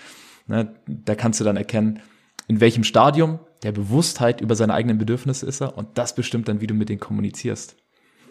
Ne, 0.46 0.74
da 0.86 1.14
kannst 1.14 1.40
du 1.40 1.44
dann 1.44 1.56
erkennen, 1.56 2.00
in 2.48 2.60
welchem 2.60 2.84
Stadium 2.84 3.38
der 3.62 3.72
Bewusstheit 3.72 4.40
über 4.40 4.56
seine 4.56 4.74
eigenen 4.74 4.98
Bedürfnisse 4.98 5.46
ist 5.46 5.60
er 5.60 5.78
und 5.78 5.96
das 5.98 6.14
bestimmt 6.14 6.48
dann, 6.48 6.60
wie 6.60 6.66
du 6.66 6.74
mit 6.74 6.88
denen 6.88 7.00
kommunizierst. 7.00 7.76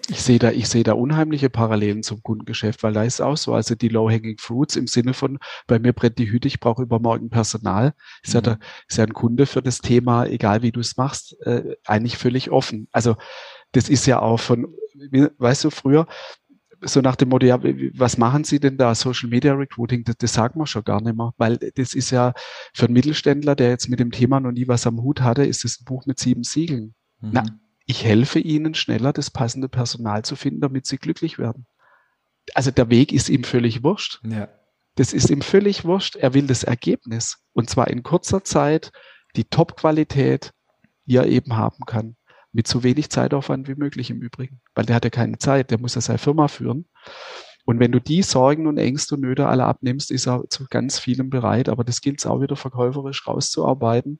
Ich 0.10 0.22
sehe 0.24 0.40
da, 0.40 0.52
ich 0.52 0.68
sehe 0.68 0.84
da 0.84 0.94
unheimliche 0.94 1.50
Parallelen 1.50 2.04
zum 2.04 2.24
Kundengeschäft, 2.24 2.84
weil 2.84 2.94
da 2.94 3.04
ist 3.04 3.22
auch 3.22 3.38
so, 3.38 3.54
also 3.54 3.76
die 3.76 3.88
Low-Hanging 3.88 4.38
Fruits 4.40 4.76
im 4.76 4.88
Sinne 4.88 5.14
von, 5.14 5.38
bei 5.68 5.80
mir 5.80 5.94
brennt 5.94 6.18
die 6.18 6.30
Hüte, 6.30 6.48
ich 6.48 6.60
brauche 6.60 6.82
übermorgen 6.82 7.30
Personal, 7.30 7.94
ist, 8.24 8.34
mhm. 8.34 8.38
ja 8.38 8.42
der, 8.42 8.60
ist 8.90 8.98
ja 8.98 9.06
ein 9.06 9.14
Kunde 9.14 9.46
für 9.46 9.62
das 9.62 9.80
Thema, 9.80 10.26
egal 10.26 10.64
wie 10.64 10.72
du 10.72 10.80
es 10.80 10.98
machst, 10.98 11.40
äh, 11.46 11.76
eigentlich 11.86 12.18
völlig 12.18 12.52
offen. 12.52 12.88
Also 12.92 13.16
das 13.72 13.90
ist 13.90 14.06
ja 14.06 14.20
auch 14.20 14.40
von, 14.40 14.74
weißt 15.38 15.66
du, 15.66 15.70
früher, 15.70 16.08
so 16.84 17.00
nach 17.02 17.16
dem 17.16 17.30
Motto, 17.30 17.46
ja, 17.46 17.60
was 17.94 18.18
machen 18.18 18.44
Sie 18.44 18.60
denn 18.60 18.78
da? 18.78 18.96
Social 18.96 19.30
Media 19.30 19.54
Recruiting, 19.54 20.04
das, 20.04 20.18
das 20.18 20.34
sagen 20.34 20.60
wir 20.60 20.66
schon 20.66 20.84
gar 20.84 21.02
nicht 21.02 21.16
mehr, 21.16 21.32
weil 21.38 21.58
das 21.58 21.94
ist 21.94 22.10
ja 22.10 22.34
für 22.74 22.86
einen 22.86 22.94
Mittelständler, 22.94 23.56
der 23.56 23.70
jetzt 23.70 23.88
mit 23.88 24.00
dem 24.00 24.12
Thema 24.12 24.40
noch 24.40 24.52
nie 24.52 24.68
was 24.68 24.88
am 24.88 25.02
Hut 25.02 25.22
hatte, 25.22 25.46
ist 25.46 25.64
das 25.64 25.80
ein 25.80 25.86
Buch 25.86 26.06
mit 26.06 26.20
sieben 26.20 26.44
Siegeln. 26.44 26.96
Mhm. 27.20 27.30
Na, 27.34 27.46
ich 27.86 28.04
helfe 28.04 28.40
Ihnen 28.40 28.74
schneller, 28.74 29.14
das 29.14 29.30
passende 29.30 29.70
Personal 29.70 30.24
zu 30.24 30.36
finden, 30.36 30.62
damit 30.62 30.88
Sie 30.88 30.98
glücklich 30.98 31.38
werden. 31.38 31.68
Also 32.56 32.72
der 32.72 32.90
Weg 32.90 33.14
ist 33.14 33.30
ihm 33.30 33.44
völlig 33.44 33.84
wurscht. 33.84 34.20
Ja. 34.24 34.50
Das 34.96 35.14
ist 35.14 35.30
ihm 35.30 35.42
völlig 35.42 35.86
wurscht. 35.86 36.16
Er 36.16 36.34
will 36.34 36.48
das 36.48 36.64
Ergebnis. 36.64 37.38
Und 37.54 37.70
zwar 37.70 37.90
in 37.90 38.02
kurzer 38.02 38.44
Zeit 38.44 38.92
die 39.36 39.44
Top-Qualität, 39.44 40.52
die 41.06 41.18
er 41.18 41.28
eben 41.28 41.56
haben 41.56 41.86
kann 41.86 42.16
mit 42.54 42.68
so 42.68 42.84
wenig 42.84 43.10
Zeitaufwand 43.10 43.68
wie 43.68 43.76
möglich 43.76 44.10
im 44.10 44.22
Übrigen, 44.22 44.62
weil 44.76 44.86
der 44.86 44.96
hat 44.96 45.04
ja 45.04 45.10
keine 45.10 45.38
Zeit, 45.38 45.72
der 45.72 45.80
muss 45.80 45.96
ja 45.96 46.02
seine 46.02 46.18
Firma 46.18 46.48
führen. 46.48 46.86
Und 47.66 47.80
wenn 47.80 47.92
du 47.92 48.00
die 48.00 48.24
Sorgen 48.24 48.68
und 48.68 48.78
Ängste 48.78 49.16
und 49.16 49.22
Nöte 49.22 49.48
alle 49.48 49.66
abnimmst, 49.66 50.12
ist 50.12 50.28
er 50.28 50.44
zu 50.50 50.66
ganz 50.70 51.00
vielem 51.00 51.30
bereit. 51.30 51.70
Aber 51.70 51.84
das 51.84 52.02
gilt 52.02 52.20
es 52.20 52.26
auch 52.26 52.42
wieder 52.42 52.56
verkäuferisch 52.56 53.28
rauszuarbeiten 53.28 54.20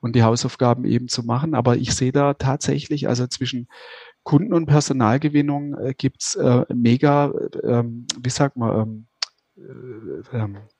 und 0.00 0.16
die 0.16 0.24
Hausaufgaben 0.24 0.84
eben 0.84 1.08
zu 1.08 1.22
machen. 1.22 1.54
Aber 1.54 1.76
ich 1.76 1.94
sehe 1.94 2.12
da 2.12 2.34
tatsächlich, 2.34 3.08
also 3.08 3.26
zwischen 3.28 3.68
Kunden- 4.22 4.52
und 4.52 4.66
Personalgewinnung 4.66 5.78
äh, 5.78 5.94
gibt's 5.96 6.34
äh, 6.34 6.64
mega, 6.74 7.32
äh, 7.62 7.84
wie 7.84 8.30
sagt 8.30 8.56
man, 8.56 8.70
ähm, 8.70 8.80
äh, 8.80 8.82
ähm, 8.82 9.06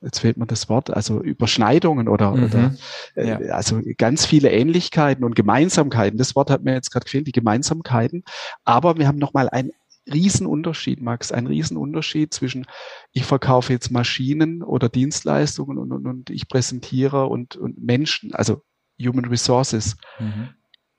jetzt 0.00 0.20
fehlt 0.20 0.36
mir 0.36 0.46
das 0.46 0.68
Wort, 0.68 0.90
also 0.90 1.20
Überschneidungen 1.22 2.08
oder, 2.08 2.34
mhm. 2.34 2.44
oder 2.44 2.74
äh, 3.14 3.28
ja. 3.28 3.38
also 3.54 3.80
ganz 3.98 4.26
viele 4.26 4.50
Ähnlichkeiten 4.50 5.24
und 5.24 5.34
Gemeinsamkeiten. 5.34 6.18
Das 6.18 6.34
Wort 6.36 6.50
hat 6.50 6.64
mir 6.64 6.74
jetzt 6.74 6.90
gerade 6.90 7.04
gefehlt, 7.04 7.26
die 7.26 7.32
Gemeinsamkeiten. 7.32 8.24
Aber 8.64 8.96
wir 8.96 9.06
haben 9.06 9.18
nochmal 9.18 9.48
einen 9.48 9.72
Riesenunterschied, 10.10 11.00
Max, 11.00 11.30
ein 11.32 11.46
Riesenunterschied 11.46 12.32
zwischen 12.32 12.66
ich 13.12 13.24
verkaufe 13.24 13.72
jetzt 13.72 13.90
Maschinen 13.90 14.62
oder 14.62 14.88
Dienstleistungen 14.88 15.78
und, 15.78 15.92
und, 15.92 16.06
und 16.06 16.30
ich 16.30 16.48
präsentiere 16.48 17.26
und, 17.26 17.56
und 17.56 17.82
Menschen, 17.82 18.34
also 18.34 18.62
Human 19.00 19.26
Resources. 19.26 19.96
Mhm. 20.18 20.50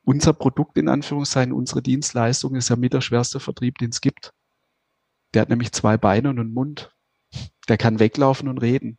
Unser 0.04 0.34
Produkt 0.34 0.78
in 0.78 0.88
Anführungszeichen, 0.88 1.54
unsere 1.54 1.82
Dienstleistung 1.82 2.56
ist 2.56 2.70
ja 2.70 2.76
mit 2.76 2.94
der 2.94 3.02
schwerste 3.02 3.39
Vertrieb, 3.39 3.78
den 3.78 3.89
es 3.89 4.02
gibt. 4.02 4.34
Der 5.34 5.44
hat 5.44 5.50
nämlich 5.50 5.72
zwei 5.72 5.98
Beine 5.98 6.30
und 6.30 6.39
einen 6.39 6.54
Mund. 6.54 6.91
Der 7.72 7.78
kann 7.78 8.00
weglaufen 8.00 8.50
und 8.50 8.58
reden. 8.58 8.98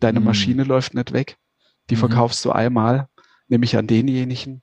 Deine 0.00 0.18
mhm. 0.18 0.26
Maschine 0.26 0.64
läuft 0.64 0.94
nicht 0.94 1.12
weg. 1.12 1.36
Die 1.90 1.94
mhm. 1.94 2.00
verkaufst 2.00 2.44
du 2.44 2.50
einmal, 2.50 3.08
nämlich 3.46 3.76
an 3.76 3.86
denjenigen, 3.86 4.62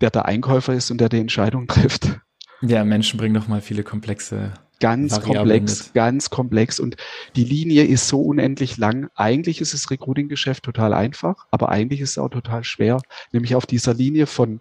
der 0.00 0.10
der 0.10 0.24
Einkäufer 0.24 0.74
ist 0.74 0.90
und 0.90 1.00
der 1.00 1.08
die 1.08 1.20
Entscheidung 1.20 1.66
trifft. 1.68 2.18
Ja, 2.60 2.84
Menschen 2.84 3.18
bringen 3.20 3.34
noch 3.36 3.46
mal 3.46 3.60
viele 3.60 3.84
komplexe 3.84 4.52
ganz 4.80 5.12
Variablen 5.12 5.36
komplex, 5.36 5.84
mit. 5.84 5.94
ganz 5.94 6.28
komplex. 6.28 6.80
Und 6.80 6.96
die 7.36 7.44
Linie 7.44 7.84
ist 7.84 8.08
so 8.08 8.20
unendlich 8.20 8.78
lang. 8.78 9.10
Eigentlich 9.14 9.60
ist 9.60 9.74
das 9.74 9.92
Recruiting-Geschäft 9.92 10.64
total 10.64 10.92
einfach, 10.92 11.46
aber 11.52 11.68
eigentlich 11.68 12.00
ist 12.00 12.10
es 12.10 12.18
auch 12.18 12.30
total 12.30 12.64
schwer. 12.64 13.00
Nämlich 13.30 13.54
auf 13.54 13.64
dieser 13.64 13.94
Linie 13.94 14.26
von, 14.26 14.60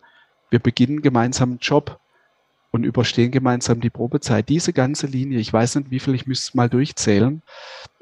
wir 0.52 0.60
beginnen 0.60 1.02
gemeinsam 1.02 1.54
einen 1.54 1.60
Job, 1.60 2.00
und 2.74 2.84
überstehen 2.86 3.30
gemeinsam 3.30 3.82
die 3.82 3.92
Probezeit. 3.92 4.50
Diese 4.50 4.74
ganze 4.74 5.06
Linie, 5.06 5.40
ich 5.40 5.54
weiß 5.54 5.76
nicht, 5.76 5.92
wie 5.92 6.00
viel, 6.00 6.16
ich 6.16 6.26
müsste 6.26 6.58
mal 6.58 6.70
durchzählen, 6.70 7.44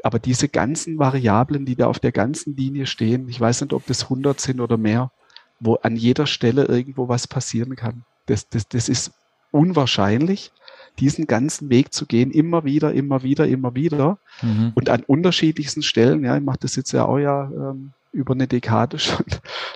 aber 0.02 0.18
diese 0.18 0.48
ganzen 0.48 0.98
Variablen, 0.98 1.66
die 1.66 1.76
da 1.76 1.88
auf 1.88 2.00
der 2.00 2.14
ganzen 2.14 2.56
Linie 2.56 2.86
stehen, 2.86 3.28
ich 3.28 3.40
weiß 3.40 3.62
nicht, 3.62 3.74
ob 3.74 3.86
das 3.86 4.04
100 4.04 4.40
sind 4.40 4.62
oder 4.62 4.78
mehr, 4.78 5.12
wo 5.60 5.76
an 5.76 5.98
jeder 5.98 6.26
Stelle 6.26 6.64
irgendwo 6.64 7.10
was 7.10 7.28
passieren 7.28 7.76
kann. 7.76 8.06
Das, 8.28 8.48
das, 8.48 8.70
das 8.70 8.88
ist 8.88 9.12
unwahrscheinlich, 9.52 10.54
diesen 11.00 11.28
ganzen 11.28 11.70
Weg 11.70 11.94
zu 11.94 12.06
gehen, 12.06 12.32
immer 12.32 12.64
wieder, 12.64 12.94
immer 12.94 13.24
wieder, 13.24 13.48
immer 13.48 13.76
wieder 13.76 14.20
mhm. 14.42 14.72
und 14.74 14.90
an 14.90 15.04
unterschiedlichsten 15.04 15.84
Stellen, 15.84 16.24
ja, 16.24 16.38
ich 16.38 16.44
mache 16.44 16.60
das 16.62 16.78
jetzt 16.78 16.94
ja 16.94 17.06
auch 17.06 17.20
ja 17.20 17.52
ähm, 17.52 17.92
über 18.12 18.34
eine 18.34 18.48
Dekade 18.48 19.00
schon. 19.00 19.26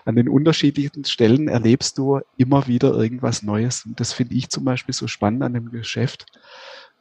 An 0.05 0.15
den 0.15 0.29
unterschiedlichen 0.29 1.05
Stellen 1.05 1.47
erlebst 1.47 1.97
du 1.97 2.21
immer 2.37 2.67
wieder 2.67 2.93
irgendwas 2.93 3.43
Neues. 3.43 3.85
Und 3.85 3.99
das 3.99 4.13
finde 4.13 4.35
ich 4.35 4.49
zum 4.49 4.63
Beispiel 4.65 4.93
so 4.93 5.07
spannend 5.07 5.43
an 5.43 5.53
dem 5.53 5.71
Geschäft, 5.71 6.25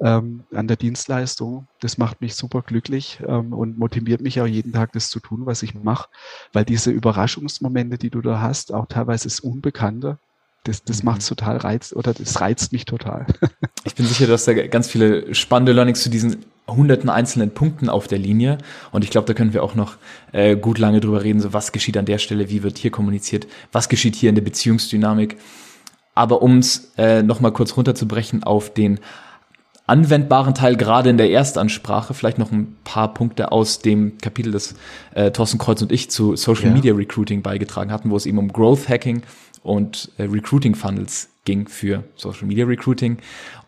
ähm, 0.00 0.44
an 0.52 0.68
der 0.68 0.76
Dienstleistung. 0.76 1.68
Das 1.80 1.98
macht 1.98 2.20
mich 2.20 2.34
super 2.34 2.62
glücklich 2.62 3.20
ähm, 3.26 3.52
und 3.52 3.78
motiviert 3.78 4.20
mich 4.20 4.40
auch 4.40 4.46
jeden 4.46 4.72
Tag, 4.72 4.92
das 4.92 5.08
zu 5.08 5.20
tun, 5.20 5.46
was 5.46 5.62
ich 5.62 5.74
mache, 5.74 6.08
weil 6.52 6.64
diese 6.64 6.90
Überraschungsmomente, 6.90 7.98
die 7.98 8.10
du 8.10 8.20
da 8.20 8.40
hast, 8.40 8.72
auch 8.72 8.86
teilweise 8.86 9.24
das 9.24 9.40
Unbekannte, 9.40 10.18
das, 10.64 10.82
das 10.82 11.02
mhm. 11.02 11.06
macht 11.06 11.26
total 11.26 11.58
reizt 11.58 11.94
oder 11.94 12.14
das 12.14 12.40
reizt 12.40 12.72
mich 12.72 12.84
total. 12.86 13.26
ich 13.84 13.94
bin 13.94 14.06
sicher, 14.06 14.26
dass 14.26 14.44
da 14.44 14.54
ganz 14.54 14.88
viele 14.88 15.34
spannende 15.34 15.72
Learnings 15.72 16.02
zu 16.02 16.10
diesen 16.10 16.44
hunderten 16.66 17.10
einzelnen 17.10 17.50
Punkten 17.50 17.88
auf 17.88 18.08
der 18.08 18.18
Linie. 18.18 18.58
Und 18.90 19.04
ich 19.04 19.10
glaube, 19.10 19.26
da 19.26 19.34
können 19.34 19.52
wir 19.52 19.62
auch 19.62 19.74
noch 19.74 19.96
äh, 20.32 20.56
gut 20.56 20.78
lange 20.78 21.00
drüber 21.00 21.22
reden, 21.22 21.40
so 21.40 21.52
was 21.52 21.72
geschieht 21.72 21.96
an 21.96 22.06
der 22.06 22.18
Stelle, 22.18 22.48
wie 22.48 22.62
wird 22.62 22.78
hier 22.78 22.90
kommuniziert, 22.90 23.46
was 23.72 23.88
geschieht 23.88 24.16
hier 24.16 24.30
in 24.30 24.34
der 24.34 24.42
Beziehungsdynamik. 24.42 25.36
Aber 26.14 26.42
um 26.42 26.58
es 26.58 26.92
äh, 26.96 27.22
nochmal 27.22 27.52
kurz 27.52 27.76
runterzubrechen 27.76 28.42
auf 28.44 28.72
den 28.72 29.00
anwendbaren 29.86 30.54
Teil, 30.54 30.76
gerade 30.76 31.10
in 31.10 31.18
der 31.18 31.30
Erstansprache, 31.30 32.14
vielleicht 32.14 32.38
noch 32.38 32.50
ein 32.50 32.76
paar 32.84 33.12
Punkte 33.12 33.52
aus 33.52 33.80
dem 33.80 34.16
Kapitel, 34.18 34.52
das 34.52 34.74
äh, 35.14 35.30
Thorsten 35.30 35.58
Kreuz 35.58 35.82
und 35.82 35.92
ich 35.92 36.10
zu 36.10 36.36
Social 36.36 36.68
ja. 36.68 36.72
Media 36.72 36.94
Recruiting 36.94 37.42
beigetragen 37.42 37.92
hatten, 37.92 38.10
wo 38.10 38.16
es 38.16 38.24
eben 38.24 38.38
um 38.38 38.48
Growth 38.50 38.88
Hacking 38.88 39.22
und 39.62 40.10
äh, 40.16 40.22
Recruiting 40.22 40.74
Funnels 40.74 41.28
ging 41.44 41.68
für 41.68 42.04
Social 42.16 42.46
Media 42.46 42.64
Recruiting. 42.64 43.18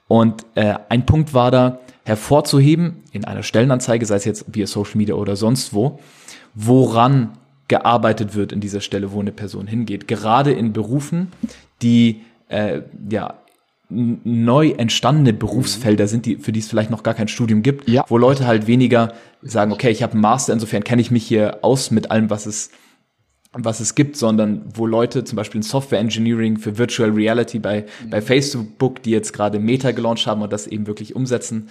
Und 0.08 0.46
äh, 0.54 0.74
ein 0.88 1.06
Punkt 1.06 1.34
war 1.34 1.50
da, 1.50 1.80
hervorzuheben 2.04 3.02
in 3.10 3.24
einer 3.24 3.42
Stellenanzeige, 3.42 4.06
sei 4.06 4.16
es 4.16 4.24
jetzt 4.24 4.44
via 4.52 4.66
Social 4.66 4.96
Media 4.96 5.16
oder 5.16 5.34
sonst 5.34 5.74
wo, 5.74 5.98
woran 6.54 7.32
gearbeitet 7.68 8.36
wird 8.36 8.52
in 8.52 8.60
dieser 8.60 8.80
Stelle, 8.80 9.12
wo 9.12 9.20
eine 9.20 9.32
Person 9.32 9.66
hingeht. 9.66 10.06
Gerade 10.06 10.52
in 10.52 10.72
Berufen, 10.72 11.32
die 11.82 12.22
äh, 12.48 12.82
ja 13.10 13.34
neu 13.88 14.70
entstandene 14.70 15.32
Berufsfelder 15.32 16.08
sind, 16.08 16.26
die, 16.26 16.36
für 16.36 16.52
die 16.52 16.60
es 16.60 16.68
vielleicht 16.68 16.90
noch 16.90 17.02
gar 17.02 17.14
kein 17.14 17.28
Studium 17.28 17.62
gibt, 17.62 17.88
ja. 17.88 18.04
wo 18.08 18.18
Leute 18.18 18.46
halt 18.46 18.66
weniger 18.66 19.12
sagen, 19.42 19.72
okay, 19.72 19.90
ich 19.90 20.02
habe 20.02 20.14
einen 20.14 20.22
Master, 20.22 20.52
insofern 20.52 20.82
kenne 20.82 21.02
ich 21.02 21.10
mich 21.12 21.24
hier 21.24 21.58
aus 21.62 21.92
mit 21.92 22.10
allem, 22.10 22.28
was 22.30 22.46
es 22.46 22.70
was 23.56 23.80
es 23.80 23.94
gibt, 23.94 24.16
sondern 24.16 24.62
wo 24.74 24.86
Leute 24.86 25.24
zum 25.24 25.36
Beispiel 25.36 25.58
in 25.58 25.62
Software 25.62 25.98
Engineering 25.98 26.58
für 26.58 26.78
Virtual 26.78 27.10
Reality 27.10 27.58
bei, 27.58 27.86
mhm. 28.04 28.10
bei 28.10 28.20
Facebook, 28.20 29.02
die 29.02 29.10
jetzt 29.10 29.32
gerade 29.32 29.58
Meta 29.58 29.92
gelauncht 29.92 30.26
haben 30.26 30.42
und 30.42 30.52
das 30.52 30.66
eben 30.66 30.86
wirklich 30.86 31.16
umsetzen. 31.16 31.68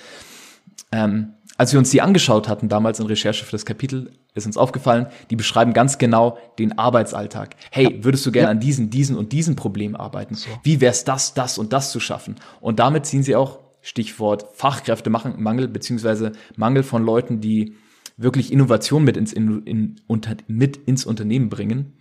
Ähm, 0.91 1.33
als 1.57 1.71
wir 1.71 1.79
uns 1.79 1.89
die 1.89 2.01
angeschaut 2.01 2.49
hatten, 2.49 2.67
damals 2.67 2.99
in 2.99 3.05
Recherche 3.05 3.45
für 3.45 3.51
das 3.51 3.65
Kapitel, 3.65 4.11
ist 4.33 4.45
uns 4.45 4.57
aufgefallen, 4.57 5.07
die 5.29 5.37
beschreiben 5.37 5.71
ganz 5.71 5.97
genau 5.97 6.37
den 6.59 6.77
Arbeitsalltag. 6.77 7.55
Hey, 7.71 8.03
würdest 8.03 8.25
du 8.25 8.31
gerne 8.31 8.47
ja. 8.47 8.51
an 8.51 8.59
diesen, 8.59 8.89
diesen 8.89 9.15
und 9.15 9.31
diesen 9.31 9.55
Problemen 9.55 9.95
arbeiten? 9.95 10.35
So. 10.35 10.49
Wie 10.63 10.81
wär's 10.81 11.05
das, 11.05 11.33
das 11.33 11.57
und 11.57 11.71
das 11.71 11.91
zu 11.91 12.01
schaffen? 12.01 12.35
Und 12.59 12.79
damit 12.79 13.05
ziehen 13.05 13.23
sie 13.23 13.37
auch 13.37 13.59
Stichwort 13.81 14.47
Fachkräftemangel 14.53 15.69
beziehungsweise 15.69 16.33
Mangel 16.57 16.83
von 16.83 17.05
Leuten, 17.05 17.39
die 17.39 17.75
wirklich 18.17 18.51
Innovation 18.51 19.03
mit 19.03 19.17
ins, 19.17 19.33
in, 19.33 19.63
in, 19.63 19.95
unter, 20.07 20.37
mit 20.47 20.77
ins 20.77 21.05
Unternehmen 21.05 21.49
bringen. 21.49 21.93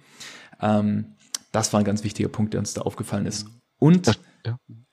Ähm, 0.61 1.17
das 1.53 1.73
war 1.73 1.81
ein 1.81 1.85
ganz 1.85 2.05
wichtiger 2.05 2.29
Punkt, 2.29 2.53
der 2.53 2.61
uns 2.61 2.75
da 2.75 2.83
aufgefallen 2.83 3.27
ist. 3.27 3.47
Und 3.79 4.19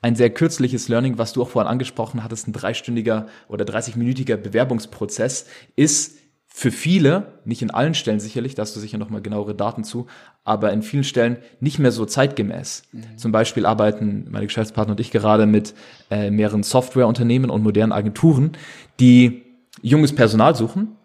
ein 0.01 0.15
sehr 0.15 0.29
kürzliches 0.31 0.87
Learning, 0.87 1.17
was 1.17 1.33
du 1.33 1.41
auch 1.41 1.49
vorhin 1.49 1.69
angesprochen 1.69 2.23
hattest, 2.23 2.47
ein 2.47 2.53
dreistündiger 2.53 3.27
oder 3.47 3.65
30-minütiger 3.65 4.37
Bewerbungsprozess, 4.37 5.45
ist 5.75 6.17
für 6.53 6.71
viele, 6.71 7.39
nicht 7.45 7.61
in 7.61 7.71
allen 7.71 7.93
Stellen 7.93 8.19
sicherlich, 8.19 8.55
da 8.55 8.63
hast 8.63 8.75
du 8.75 8.79
sicher 8.81 8.97
nochmal 8.97 9.21
genauere 9.21 9.55
Daten 9.55 9.85
zu, 9.85 10.07
aber 10.43 10.73
in 10.73 10.81
vielen 10.81 11.05
Stellen 11.05 11.37
nicht 11.61 11.79
mehr 11.79 11.93
so 11.93 12.05
zeitgemäß. 12.05 12.83
Mhm. 12.91 13.17
Zum 13.17 13.31
Beispiel 13.31 13.65
arbeiten 13.65 14.27
meine 14.29 14.47
Geschäftspartner 14.47 14.91
und 14.91 14.99
ich 14.99 15.11
gerade 15.11 15.45
mit 15.45 15.73
äh, 16.09 16.29
mehreren 16.29 16.63
Softwareunternehmen 16.63 17.49
und 17.49 17.63
modernen 17.63 17.93
Agenturen, 17.93 18.51
die 18.99 19.43
junges 19.81 20.13
Personal 20.13 20.55
suchen, 20.55 20.97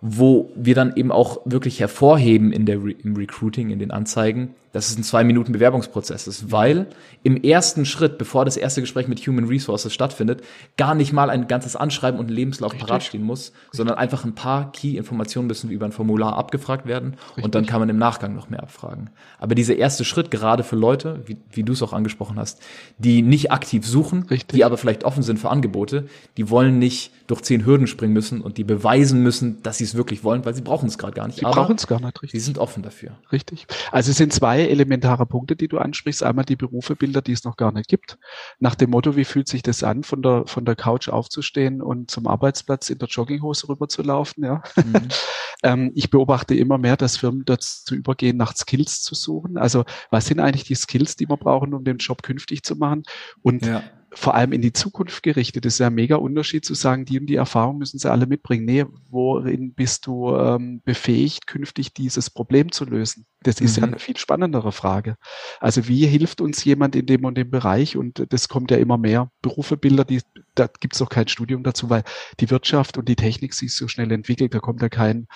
wo 0.00 0.50
wir 0.54 0.74
dann 0.74 0.96
eben 0.96 1.12
auch 1.12 1.40
wirklich 1.44 1.80
hervorheben 1.80 2.52
in 2.52 2.64
der 2.64 2.82
Re 2.82 2.92
im 2.92 3.16
Recruiting, 3.16 3.70
in 3.70 3.78
den 3.78 3.90
Anzeigen, 3.90 4.54
dass 4.72 4.88
es 4.88 4.96
ein 4.96 5.02
zwei 5.02 5.24
Minuten 5.24 5.52
Bewerbungsprozess 5.52 6.26
ist, 6.26 6.52
weil 6.52 6.86
im 7.22 7.36
ersten 7.42 7.84
Schritt, 7.84 8.18
bevor 8.18 8.44
das 8.44 8.56
erste 8.56 8.80
Gespräch 8.80 9.08
mit 9.08 9.18
Human 9.26 9.46
Resources 9.46 9.92
stattfindet, 9.92 10.42
gar 10.76 10.94
nicht 10.94 11.12
mal 11.12 11.28
ein 11.28 11.48
ganzes 11.48 11.74
Anschreiben 11.74 12.20
und 12.20 12.30
Lebenslauf 12.30 12.72
Richtig. 12.72 12.88
parat 12.88 13.02
stehen 13.02 13.22
muss, 13.22 13.48
Richtig. 13.48 13.70
sondern 13.72 13.98
einfach 13.98 14.24
ein 14.24 14.34
paar 14.34 14.70
Key-Informationen 14.72 15.48
müssen 15.48 15.70
über 15.70 15.86
ein 15.86 15.92
Formular 15.92 16.36
abgefragt 16.36 16.86
werden 16.86 17.16
Richtig. 17.28 17.44
und 17.44 17.54
dann 17.54 17.66
kann 17.66 17.80
man 17.80 17.88
im 17.88 17.98
Nachgang 17.98 18.34
noch 18.34 18.48
mehr 18.48 18.62
abfragen. 18.62 19.10
Aber 19.38 19.54
dieser 19.54 19.76
erste 19.76 20.04
Schritt, 20.04 20.30
gerade 20.30 20.62
für 20.62 20.76
Leute, 20.76 21.20
wie, 21.26 21.36
wie 21.50 21.64
du 21.64 21.72
es 21.72 21.82
auch 21.82 21.92
angesprochen 21.92 22.38
hast, 22.38 22.62
die 22.98 23.22
nicht 23.22 23.50
aktiv 23.50 23.84
suchen, 23.84 24.26
die 24.52 24.64
aber 24.64 24.76
vielleicht 24.76 25.04
offen 25.04 25.24
sind 25.24 25.38
für 25.38 25.50
Angebote, 25.50 26.06
die 26.36 26.48
wollen 26.48 26.78
nicht 26.78 27.10
durch 27.30 27.42
zehn 27.42 27.64
Hürden 27.64 27.86
springen 27.86 28.12
müssen 28.12 28.40
und 28.40 28.58
die 28.58 28.64
beweisen 28.64 29.22
müssen, 29.22 29.62
dass 29.62 29.78
sie 29.78 29.84
es 29.84 29.94
wirklich 29.94 30.24
wollen, 30.24 30.44
weil 30.44 30.54
sie 30.54 30.62
brauchen 30.62 30.88
es 30.88 30.98
gerade 30.98 31.14
gar 31.14 31.26
nicht. 31.26 31.38
Sie 31.38 31.44
brauchen 31.44 31.76
es 31.76 31.86
gar 31.86 32.00
nicht, 32.00 32.22
richtig. 32.22 32.40
Sie 32.40 32.44
sind 32.44 32.58
offen 32.58 32.82
dafür. 32.82 33.18
Richtig. 33.30 33.66
Also 33.92 34.10
es 34.10 34.16
sind 34.16 34.32
zwei 34.32 34.62
elementare 34.62 35.26
Punkte, 35.26 35.54
die 35.54 35.68
du 35.68 35.78
ansprichst. 35.78 36.22
Einmal 36.22 36.44
die 36.44 36.56
Berufebilder, 36.56 37.22
die 37.22 37.32
es 37.32 37.44
noch 37.44 37.56
gar 37.56 37.72
nicht 37.72 37.88
gibt. 37.88 38.18
Nach 38.58 38.74
dem 38.74 38.90
Motto, 38.90 39.14
wie 39.16 39.24
fühlt 39.24 39.48
sich 39.48 39.62
das 39.62 39.84
an, 39.84 40.02
von 40.02 40.22
der, 40.22 40.44
von 40.46 40.64
der 40.64 40.74
Couch 40.74 41.08
aufzustehen 41.08 41.80
und 41.80 42.10
zum 42.10 42.26
Arbeitsplatz 42.26 42.90
in 42.90 42.98
der 42.98 43.08
Jogginghose 43.08 43.68
rüber 43.68 43.88
zu 43.88 44.02
laufen, 44.02 44.44
ja. 44.44 44.62
Mhm. 44.76 45.08
ähm, 45.62 45.92
ich 45.94 46.10
beobachte 46.10 46.54
immer 46.54 46.78
mehr, 46.78 46.96
dass 46.96 47.16
Firmen 47.16 47.44
dazu 47.44 47.94
übergehen, 47.94 48.36
nach 48.36 48.56
Skills 48.56 49.02
zu 49.02 49.14
suchen. 49.14 49.56
Also 49.56 49.84
was 50.10 50.26
sind 50.26 50.40
eigentlich 50.40 50.64
die 50.64 50.74
Skills, 50.74 51.14
die 51.14 51.28
wir 51.28 51.36
brauchen, 51.36 51.74
um 51.74 51.84
den 51.84 51.98
Job 51.98 52.22
künftig 52.22 52.64
zu 52.64 52.74
machen? 52.76 53.04
Und 53.42 53.64
ja 53.64 53.82
vor 54.12 54.34
allem 54.34 54.52
in 54.52 54.62
die 54.62 54.72
Zukunft 54.72 55.22
gerichtet. 55.22 55.64
Das 55.64 55.74
ist 55.74 55.78
ja 55.78 55.86
ein 55.86 55.94
mega 55.94 56.16
Unterschied 56.16 56.64
zu 56.64 56.74
sagen, 56.74 57.04
die 57.04 57.20
und 57.20 57.26
die 57.26 57.36
Erfahrung 57.36 57.78
müssen 57.78 57.98
sie 57.98 58.10
alle 58.10 58.26
mitbringen. 58.26 58.64
Nee, 58.64 58.86
worin 59.08 59.72
bist 59.74 60.06
du 60.06 60.34
ähm, 60.34 60.82
befähigt, 60.84 61.46
künftig 61.46 61.94
dieses 61.94 62.30
Problem 62.30 62.72
zu 62.72 62.84
lösen? 62.84 63.26
Das 63.42 63.60
ist 63.60 63.76
mhm. 63.76 63.82
ja 63.82 63.88
eine 63.88 63.98
viel 63.98 64.16
spannendere 64.16 64.72
Frage. 64.72 65.16
Also 65.60 65.86
wie 65.86 66.06
hilft 66.06 66.40
uns 66.40 66.64
jemand 66.64 66.96
in 66.96 67.06
dem 67.06 67.24
und 67.24 67.36
dem 67.36 67.50
Bereich? 67.50 67.96
Und 67.96 68.26
das 68.32 68.48
kommt 68.48 68.70
ja 68.70 68.78
immer 68.78 68.98
mehr. 68.98 69.30
Berufebilder, 69.42 70.04
die, 70.04 70.20
da 70.54 70.66
gibt 70.66 70.94
es 70.94 71.02
auch 71.02 71.08
kein 71.08 71.28
Studium 71.28 71.62
dazu, 71.62 71.88
weil 71.88 72.02
die 72.40 72.50
Wirtschaft 72.50 72.98
und 72.98 73.08
die 73.08 73.16
Technik 73.16 73.54
sich 73.54 73.74
so 73.74 73.86
schnell 73.86 74.10
entwickelt. 74.10 74.54
Da 74.54 74.58
kommt 74.58 74.82
ja 74.82 74.88
kein, 74.88 75.28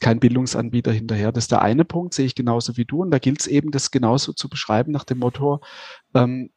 kein 0.00 0.20
Bildungsanbieter 0.20 0.92
hinterher. 0.92 1.32
Das 1.32 1.44
ist 1.44 1.52
der 1.52 1.62
eine 1.62 1.84
Punkt, 1.84 2.14
sehe 2.14 2.26
ich 2.26 2.34
genauso 2.36 2.76
wie 2.76 2.84
du. 2.84 3.02
Und 3.02 3.10
da 3.10 3.18
gilt 3.18 3.40
es 3.40 3.46
eben, 3.48 3.72
das 3.72 3.90
genauso 3.90 4.32
zu 4.32 4.48
beschreiben 4.48 4.92
nach 4.92 5.04
dem 5.04 5.18
Motto, 5.18 5.60
ähm, 6.14 6.50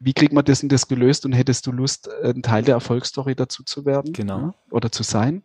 wie 0.00 0.14
kriegt 0.14 0.32
man 0.32 0.44
das 0.44 0.62
und 0.62 0.72
das 0.72 0.88
gelöst 0.88 1.26
und 1.26 1.32
hättest 1.32 1.66
du 1.66 1.72
Lust, 1.72 2.08
ein 2.22 2.42
Teil 2.42 2.64
der 2.64 2.74
Erfolgsstory 2.74 3.34
dazu 3.34 3.62
zu 3.62 3.84
werden? 3.84 4.12
Genau. 4.12 4.38
Ja, 4.38 4.54
oder 4.70 4.90
zu 4.90 5.02
sein? 5.02 5.42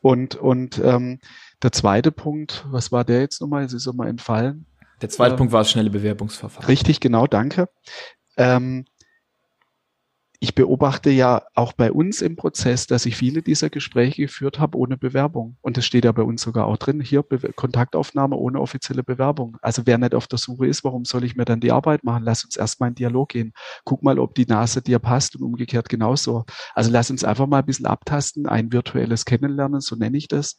Und, 0.00 0.34
und 0.34 0.78
ähm, 0.78 1.20
der 1.62 1.72
zweite 1.72 2.10
Punkt, 2.10 2.64
was 2.70 2.90
war 2.90 3.04
der 3.04 3.20
jetzt 3.20 3.40
nochmal? 3.40 3.64
Es 3.64 3.74
ist 3.74 3.86
immer 3.86 4.06
entfallen. 4.06 4.66
Der 5.02 5.10
zweite 5.10 5.32
ähm, 5.32 5.38
Punkt 5.38 5.52
war 5.52 5.60
das 5.60 5.70
schnelle 5.70 5.90
Bewerbungsverfahren. 5.90 6.66
Richtig, 6.66 7.00
genau, 7.00 7.26
danke. 7.26 7.68
Ähm, 8.38 8.86
ich 10.46 10.54
beobachte 10.54 11.10
ja 11.10 11.42
auch 11.56 11.72
bei 11.72 11.90
uns 11.90 12.22
im 12.22 12.36
Prozess, 12.36 12.86
dass 12.86 13.04
ich 13.04 13.16
viele 13.16 13.42
dieser 13.42 13.68
Gespräche 13.68 14.22
geführt 14.22 14.60
habe 14.60 14.78
ohne 14.78 14.96
Bewerbung. 14.96 15.56
Und 15.60 15.76
das 15.76 15.84
steht 15.84 16.04
ja 16.04 16.12
bei 16.12 16.22
uns 16.22 16.40
sogar 16.40 16.68
auch 16.68 16.76
drin. 16.76 17.00
Hier 17.00 17.24
Be 17.24 17.52
Kontaktaufnahme 17.52 18.36
ohne 18.36 18.60
offizielle 18.60 19.02
Bewerbung. 19.02 19.56
Also 19.60 19.82
wer 19.86 19.98
nicht 19.98 20.14
auf 20.14 20.28
der 20.28 20.38
Suche 20.38 20.68
ist, 20.68 20.84
warum 20.84 21.04
soll 21.04 21.24
ich 21.24 21.34
mir 21.34 21.46
dann 21.46 21.58
die 21.58 21.72
Arbeit 21.72 22.04
machen? 22.04 22.22
Lass 22.22 22.44
uns 22.44 22.54
erstmal 22.54 22.90
in 22.90 22.94
Dialog 22.94 23.30
gehen. 23.30 23.54
Guck 23.82 24.04
mal, 24.04 24.20
ob 24.20 24.36
die 24.36 24.46
Nase 24.46 24.82
dir 24.82 25.00
passt 25.00 25.34
und 25.34 25.42
umgekehrt 25.42 25.88
genauso. 25.88 26.44
Also 26.76 26.92
lass 26.92 27.10
uns 27.10 27.24
einfach 27.24 27.48
mal 27.48 27.58
ein 27.58 27.66
bisschen 27.66 27.86
abtasten, 27.86 28.46
ein 28.46 28.72
virtuelles 28.72 29.24
Kennenlernen, 29.24 29.80
so 29.80 29.96
nenne 29.96 30.16
ich 30.16 30.28
das, 30.28 30.58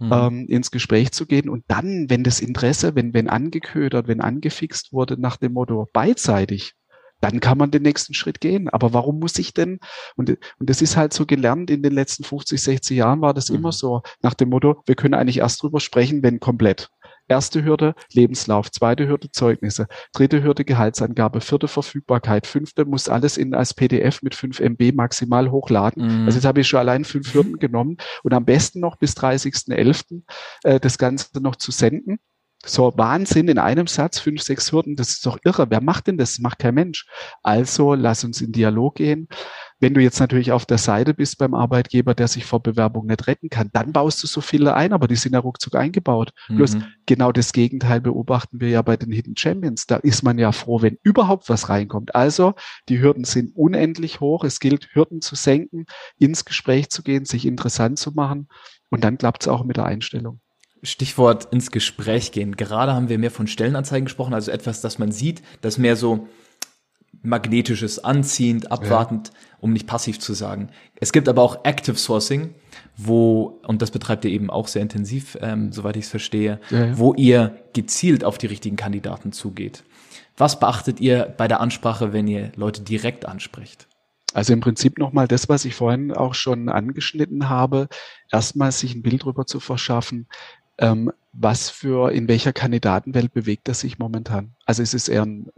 mhm. 0.00 0.12
ähm, 0.12 0.46
ins 0.48 0.72
Gespräch 0.72 1.12
zu 1.12 1.26
gehen. 1.26 1.48
Und 1.48 1.62
dann, 1.68 2.10
wenn 2.10 2.24
das 2.24 2.40
Interesse, 2.40 2.96
wenn, 2.96 3.14
wenn 3.14 3.28
angeködert, 3.28 4.08
wenn 4.08 4.20
angefixt 4.20 4.92
wurde 4.92 5.20
nach 5.20 5.36
dem 5.36 5.52
Motto 5.52 5.88
beidseitig, 5.92 6.74
dann 7.20 7.40
kann 7.40 7.58
man 7.58 7.70
den 7.70 7.82
nächsten 7.82 8.14
Schritt 8.14 8.40
gehen. 8.40 8.68
Aber 8.68 8.92
warum 8.92 9.18
muss 9.18 9.38
ich 9.38 9.54
denn? 9.54 9.78
Und, 10.16 10.30
und 10.30 10.70
das 10.70 10.82
ist 10.82 10.96
halt 10.96 11.12
so 11.12 11.26
gelernt, 11.26 11.70
in 11.70 11.82
den 11.82 11.92
letzten 11.92 12.24
50, 12.24 12.60
60 12.60 12.96
Jahren 12.96 13.20
war 13.20 13.34
das 13.34 13.50
mhm. 13.50 13.56
immer 13.56 13.72
so, 13.72 14.02
nach 14.22 14.34
dem 14.34 14.50
Motto, 14.50 14.82
wir 14.86 14.94
können 14.94 15.14
eigentlich 15.14 15.38
erst 15.38 15.62
drüber 15.62 15.80
sprechen, 15.80 16.22
wenn 16.22 16.40
komplett. 16.40 16.90
Erste 17.28 17.64
Hürde 17.64 17.94
Lebenslauf, 18.12 18.72
zweite 18.72 19.06
Hürde 19.06 19.30
Zeugnisse, 19.30 19.86
dritte 20.12 20.42
Hürde 20.42 20.64
Gehaltsangabe, 20.64 21.40
vierte 21.40 21.68
Verfügbarkeit, 21.68 22.44
fünfte 22.44 22.84
muss 22.84 23.08
alles 23.08 23.36
in 23.36 23.54
als 23.54 23.72
PDF 23.72 24.22
mit 24.22 24.34
5 24.34 24.58
MB 24.58 24.92
maximal 24.96 25.52
hochladen. 25.52 26.22
Mhm. 26.22 26.26
Also 26.26 26.38
jetzt 26.38 26.44
habe 26.44 26.60
ich 26.60 26.66
schon 26.66 26.80
allein 26.80 27.04
fünf 27.04 27.32
Hürden 27.34 27.60
genommen 27.60 27.98
und 28.24 28.34
am 28.34 28.44
besten 28.44 28.80
noch 28.80 28.96
bis 28.96 29.16
30.11. 29.16 30.22
Äh, 30.64 30.80
das 30.80 30.98
Ganze 30.98 31.40
noch 31.40 31.54
zu 31.54 31.70
senden. 31.70 32.18
So 32.64 32.92
Wahnsinn 32.96 33.48
in 33.48 33.58
einem 33.58 33.86
Satz, 33.86 34.18
fünf, 34.18 34.42
sechs 34.42 34.72
Hürden, 34.72 34.96
das 34.96 35.10
ist 35.10 35.26
doch 35.26 35.38
irre. 35.44 35.70
Wer 35.70 35.82
macht 35.82 36.06
denn 36.06 36.16
das? 36.16 36.30
das 36.30 36.38
macht 36.38 36.58
kein 36.58 36.74
Mensch. 36.74 37.06
Also 37.42 37.94
lass 37.94 38.24
uns 38.24 38.40
in 38.40 38.52
Dialog 38.52 38.96
gehen. 38.96 39.28
Wenn 39.80 39.94
du 39.94 40.02
jetzt 40.02 40.20
natürlich 40.20 40.52
auf 40.52 40.66
der 40.66 40.78
Seite 40.78 41.14
bist 41.14 41.38
beim 41.38 41.54
Arbeitgeber, 41.54 42.14
der 42.14 42.28
sich 42.28 42.44
vor 42.44 42.62
Bewerbung 42.62 43.06
nicht 43.06 43.26
retten 43.26 43.48
kann, 43.48 43.70
dann 43.72 43.92
baust 43.92 44.22
du 44.22 44.26
so 44.26 44.42
viele 44.42 44.74
ein, 44.74 44.92
aber 44.92 45.08
die 45.08 45.16
sind 45.16 45.32
ja 45.32 45.38
ruckzuck 45.38 45.74
eingebaut. 45.74 46.32
Mhm. 46.48 46.56
Bloß 46.56 46.76
genau 47.06 47.32
das 47.32 47.52
Gegenteil 47.52 48.00
beobachten 48.00 48.60
wir 48.60 48.68
ja 48.68 48.82
bei 48.82 48.96
den 48.96 49.10
Hidden 49.10 49.36
Champions. 49.36 49.86
Da 49.86 49.96
ist 49.96 50.22
man 50.22 50.38
ja 50.38 50.52
froh, 50.52 50.82
wenn 50.82 50.98
überhaupt 51.02 51.48
was 51.48 51.70
reinkommt. 51.70 52.14
Also 52.14 52.54
die 52.88 53.00
Hürden 53.00 53.24
sind 53.24 53.56
unendlich 53.56 54.20
hoch. 54.20 54.44
Es 54.44 54.60
gilt, 54.60 54.90
Hürden 54.92 55.22
zu 55.22 55.34
senken, 55.34 55.86
ins 56.18 56.44
Gespräch 56.44 56.90
zu 56.90 57.02
gehen, 57.02 57.24
sich 57.24 57.46
interessant 57.46 57.98
zu 57.98 58.12
machen. 58.12 58.48
Und 58.90 59.02
dann 59.02 59.16
klappt 59.16 59.44
es 59.44 59.48
auch 59.48 59.64
mit 59.64 59.78
der 59.78 59.86
Einstellung. 59.86 60.40
Stichwort 60.82 61.52
ins 61.52 61.70
Gespräch 61.70 62.32
gehen. 62.32 62.56
Gerade 62.56 62.94
haben 62.94 63.08
wir 63.08 63.18
mehr 63.18 63.30
von 63.30 63.46
Stellenanzeigen 63.46 64.06
gesprochen, 64.06 64.34
also 64.34 64.50
etwas, 64.50 64.80
das 64.80 64.98
man 64.98 65.12
sieht, 65.12 65.42
das 65.60 65.78
mehr 65.78 65.96
so 65.96 66.28
magnetisches, 67.22 68.02
anziehend, 68.02 68.72
abwartend, 68.72 69.28
ja. 69.28 69.58
um 69.60 69.72
nicht 69.72 69.86
passiv 69.86 70.20
zu 70.20 70.32
sagen. 70.32 70.70
Es 70.96 71.12
gibt 71.12 71.28
aber 71.28 71.42
auch 71.42 71.64
Active 71.64 71.96
Sourcing, 71.96 72.54
wo, 72.96 73.60
und 73.66 73.82
das 73.82 73.90
betreibt 73.90 74.24
ihr 74.24 74.30
eben 74.30 74.48
auch 74.48 74.68
sehr 74.68 74.82
intensiv, 74.82 75.36
ähm, 75.40 75.72
soweit 75.72 75.96
ich 75.96 76.04
es 76.04 76.10
verstehe, 76.10 76.60
ja, 76.70 76.86
ja. 76.86 76.98
wo 76.98 77.14
ihr 77.14 77.56
gezielt 77.74 78.24
auf 78.24 78.38
die 78.38 78.46
richtigen 78.46 78.76
Kandidaten 78.76 79.32
zugeht. 79.32 79.84
Was 80.36 80.58
beachtet 80.58 81.00
ihr 81.00 81.34
bei 81.36 81.48
der 81.48 81.60
Ansprache, 81.60 82.14
wenn 82.14 82.26
ihr 82.26 82.52
Leute 82.56 82.80
direkt 82.80 83.26
anspricht? 83.26 83.86
Also 84.32 84.52
im 84.52 84.60
Prinzip 84.60 84.98
nochmal 84.98 85.26
das, 85.26 85.48
was 85.48 85.64
ich 85.64 85.74
vorhin 85.74 86.12
auch 86.12 86.34
schon 86.34 86.68
angeschnitten 86.68 87.48
habe, 87.48 87.88
erstmal 88.30 88.70
sich 88.70 88.94
ein 88.94 89.02
Bild 89.02 89.22
darüber 89.22 89.44
zu 89.44 89.58
verschaffen, 89.58 90.28
ähm, 90.80 91.12
was 91.32 91.70
für, 91.70 92.10
in 92.10 92.26
welcher 92.26 92.52
Kandidatenwelt 92.52 93.32
bewegt 93.32 93.68
er 93.68 93.74
sich 93.74 93.98
momentan? 93.98 94.54
Also 94.66 94.82
ist 94.82 94.94
es 94.94 95.08
eher 95.08 95.22
ein 95.22 95.48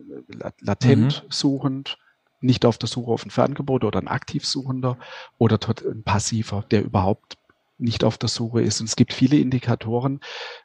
äh, 0.41 0.51
latent 0.61 1.23
mhm. 1.25 1.31
suchend, 1.31 1.99
nicht 2.41 2.67
auf 2.67 2.77
der 2.77 2.89
Suche 2.89 3.13
auf 3.13 3.25
ein 3.25 3.31
Ferngebot 3.31 3.85
oder 3.85 4.01
ein 4.01 4.09
aktiv 4.09 4.45
suchender 4.45 4.99
oder 5.39 5.59
ein 5.91 6.03
passiver, 6.03 6.65
der 6.71 6.85
überhaupt 6.85 7.39
nicht 7.79 8.05
auf 8.05 8.19
der 8.19 8.29
Suche 8.29 8.63
ist. 8.63 8.81
Und 8.81 8.89
es 8.89 8.97
gibt 8.97 9.13
viele 9.13 9.39
Indikatoren, 9.39 10.21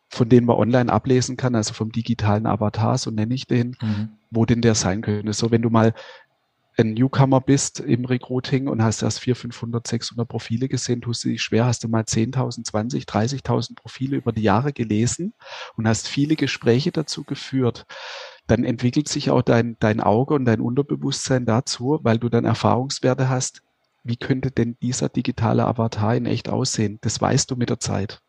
von 0.09 0.27
denen 0.27 0.47
man 0.47 0.57
online 0.57 0.91
ablesen 0.91 1.37
kann, 1.37 1.55
also 1.55 1.73
vom 1.73 1.91
digitalen 1.91 2.45
Avatar, 2.45 2.97
so 2.97 3.11
nenne 3.11 3.33
ich 3.33 3.47
den, 3.47 3.75
mhm. 3.81 4.09
wo 4.31 4.45
denn 4.45 4.61
der 4.61 4.75
sein 4.75 5.01
könnte. 5.01 5.33
So, 5.33 5.51
wenn 5.51 5.61
du 5.61 5.69
mal 5.69 5.93
ein 6.77 6.93
Newcomer 6.93 7.41
bist 7.41 7.79
im 7.79 8.05
Recruiting 8.05 8.67
und 8.67 8.83
hast 8.83 9.01
erst 9.01 9.19
400, 9.21 9.53
500, 9.53 9.87
600 9.87 10.27
Profile 10.27 10.67
gesehen, 10.67 11.01
tust 11.01 11.23
du 11.23 11.29
dich 11.29 11.41
schwer, 11.41 11.65
hast 11.65 11.83
du 11.83 11.87
mal 11.87 12.03
10.000, 12.03 12.63
20, 12.63 13.05
30.000 13.05 13.75
Profile 13.75 14.17
über 14.17 14.31
die 14.31 14.43
Jahre 14.43 14.73
gelesen 14.73 15.33
und 15.75 15.87
hast 15.87 16.07
viele 16.07 16.35
Gespräche 16.35 16.91
dazu 16.91 17.23
geführt, 17.23 17.85
dann 18.45 18.63
entwickelt 18.63 19.09
sich 19.09 19.31
auch 19.31 19.41
dein, 19.41 19.75
dein 19.79 19.99
Auge 19.99 20.35
und 20.35 20.45
dein 20.45 20.61
Unterbewusstsein 20.61 21.45
dazu, 21.45 21.99
weil 22.03 22.19
du 22.19 22.29
dann 22.29 22.45
Erfahrungswerte 22.45 23.27
hast, 23.27 23.63
wie 24.03 24.17
könnte 24.17 24.51
denn 24.51 24.77
dieser 24.81 25.09
digitale 25.09 25.65
Avatar 25.65 26.15
in 26.15 26.27
echt 26.27 26.47
aussehen? 26.47 26.99
Das 27.01 27.19
weißt 27.19 27.51
du 27.51 27.55
mit 27.55 27.69
der 27.69 27.79
Zeit. 27.79 28.21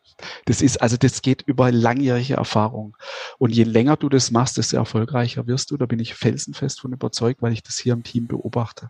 Das 0.45 0.63
ist, 0.63 0.81
also 0.83 0.97
das 0.97 1.23
geht 1.23 1.43
über 1.43 1.71
langjährige 1.73 2.35
Erfahrung. 2.35 2.97
Und 3.39 3.55
je 3.55 3.65
länger 3.65 3.97
du 3.97 4.09
das 4.09 4.31
machst, 4.31 4.59
desto 4.59 4.77
erfolgreicher 4.77 5.47
wirst 5.47 5.71
du. 5.71 5.77
Da 5.77 5.87
bin 5.87 6.01
ich 6.01 6.15
felsenfest 6.15 6.81
von 6.81 6.93
überzeugt, 6.93 7.43
weil 7.43 7.53
ich 7.53 7.63
das 7.63 7.79
hier 7.79 7.93
im 7.93 8.03
Team 8.03 8.27
beobachte. 8.27 8.89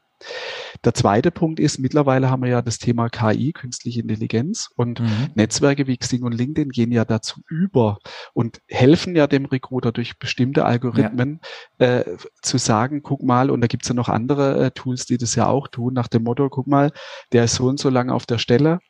Der 0.84 0.94
zweite 0.94 1.30
Punkt 1.30 1.60
ist, 1.60 1.78
mittlerweile 1.78 2.28
haben 2.28 2.42
wir 2.42 2.50
ja 2.50 2.62
das 2.62 2.78
Thema 2.78 3.08
KI, 3.08 3.52
künstliche 3.52 4.00
Intelligenz 4.00 4.68
und 4.74 5.00
mhm. 5.00 5.28
Netzwerke 5.34 5.86
wie 5.86 5.96
Xing 5.96 6.24
und 6.24 6.32
LinkedIn 6.32 6.70
gehen 6.70 6.90
ja 6.90 7.04
dazu 7.04 7.40
über 7.48 7.98
und 8.32 8.60
helfen 8.66 9.14
ja 9.14 9.26
dem 9.26 9.44
Recruiter 9.44 9.92
durch 9.92 10.18
bestimmte 10.18 10.64
Algorithmen 10.64 11.40
ja. 11.80 12.00
äh, 12.00 12.16
zu 12.42 12.58
sagen, 12.58 13.02
guck 13.02 13.22
mal, 13.22 13.50
und 13.50 13.60
da 13.60 13.68
gibt's 13.68 13.88
ja 13.88 13.94
noch 13.94 14.08
andere 14.08 14.66
äh, 14.66 14.70
Tools, 14.72 15.06
die 15.06 15.18
das 15.18 15.34
ja 15.36 15.46
auch 15.46 15.68
tun, 15.68 15.94
nach 15.94 16.08
dem 16.08 16.24
Motto, 16.24 16.48
guck 16.48 16.66
mal, 16.66 16.90
der 17.32 17.44
ist 17.44 17.54
so 17.54 17.66
und 17.66 17.78
so 17.78 17.88
lange 17.88 18.12
auf 18.12 18.26
der 18.26 18.38
Stelle, 18.38 18.80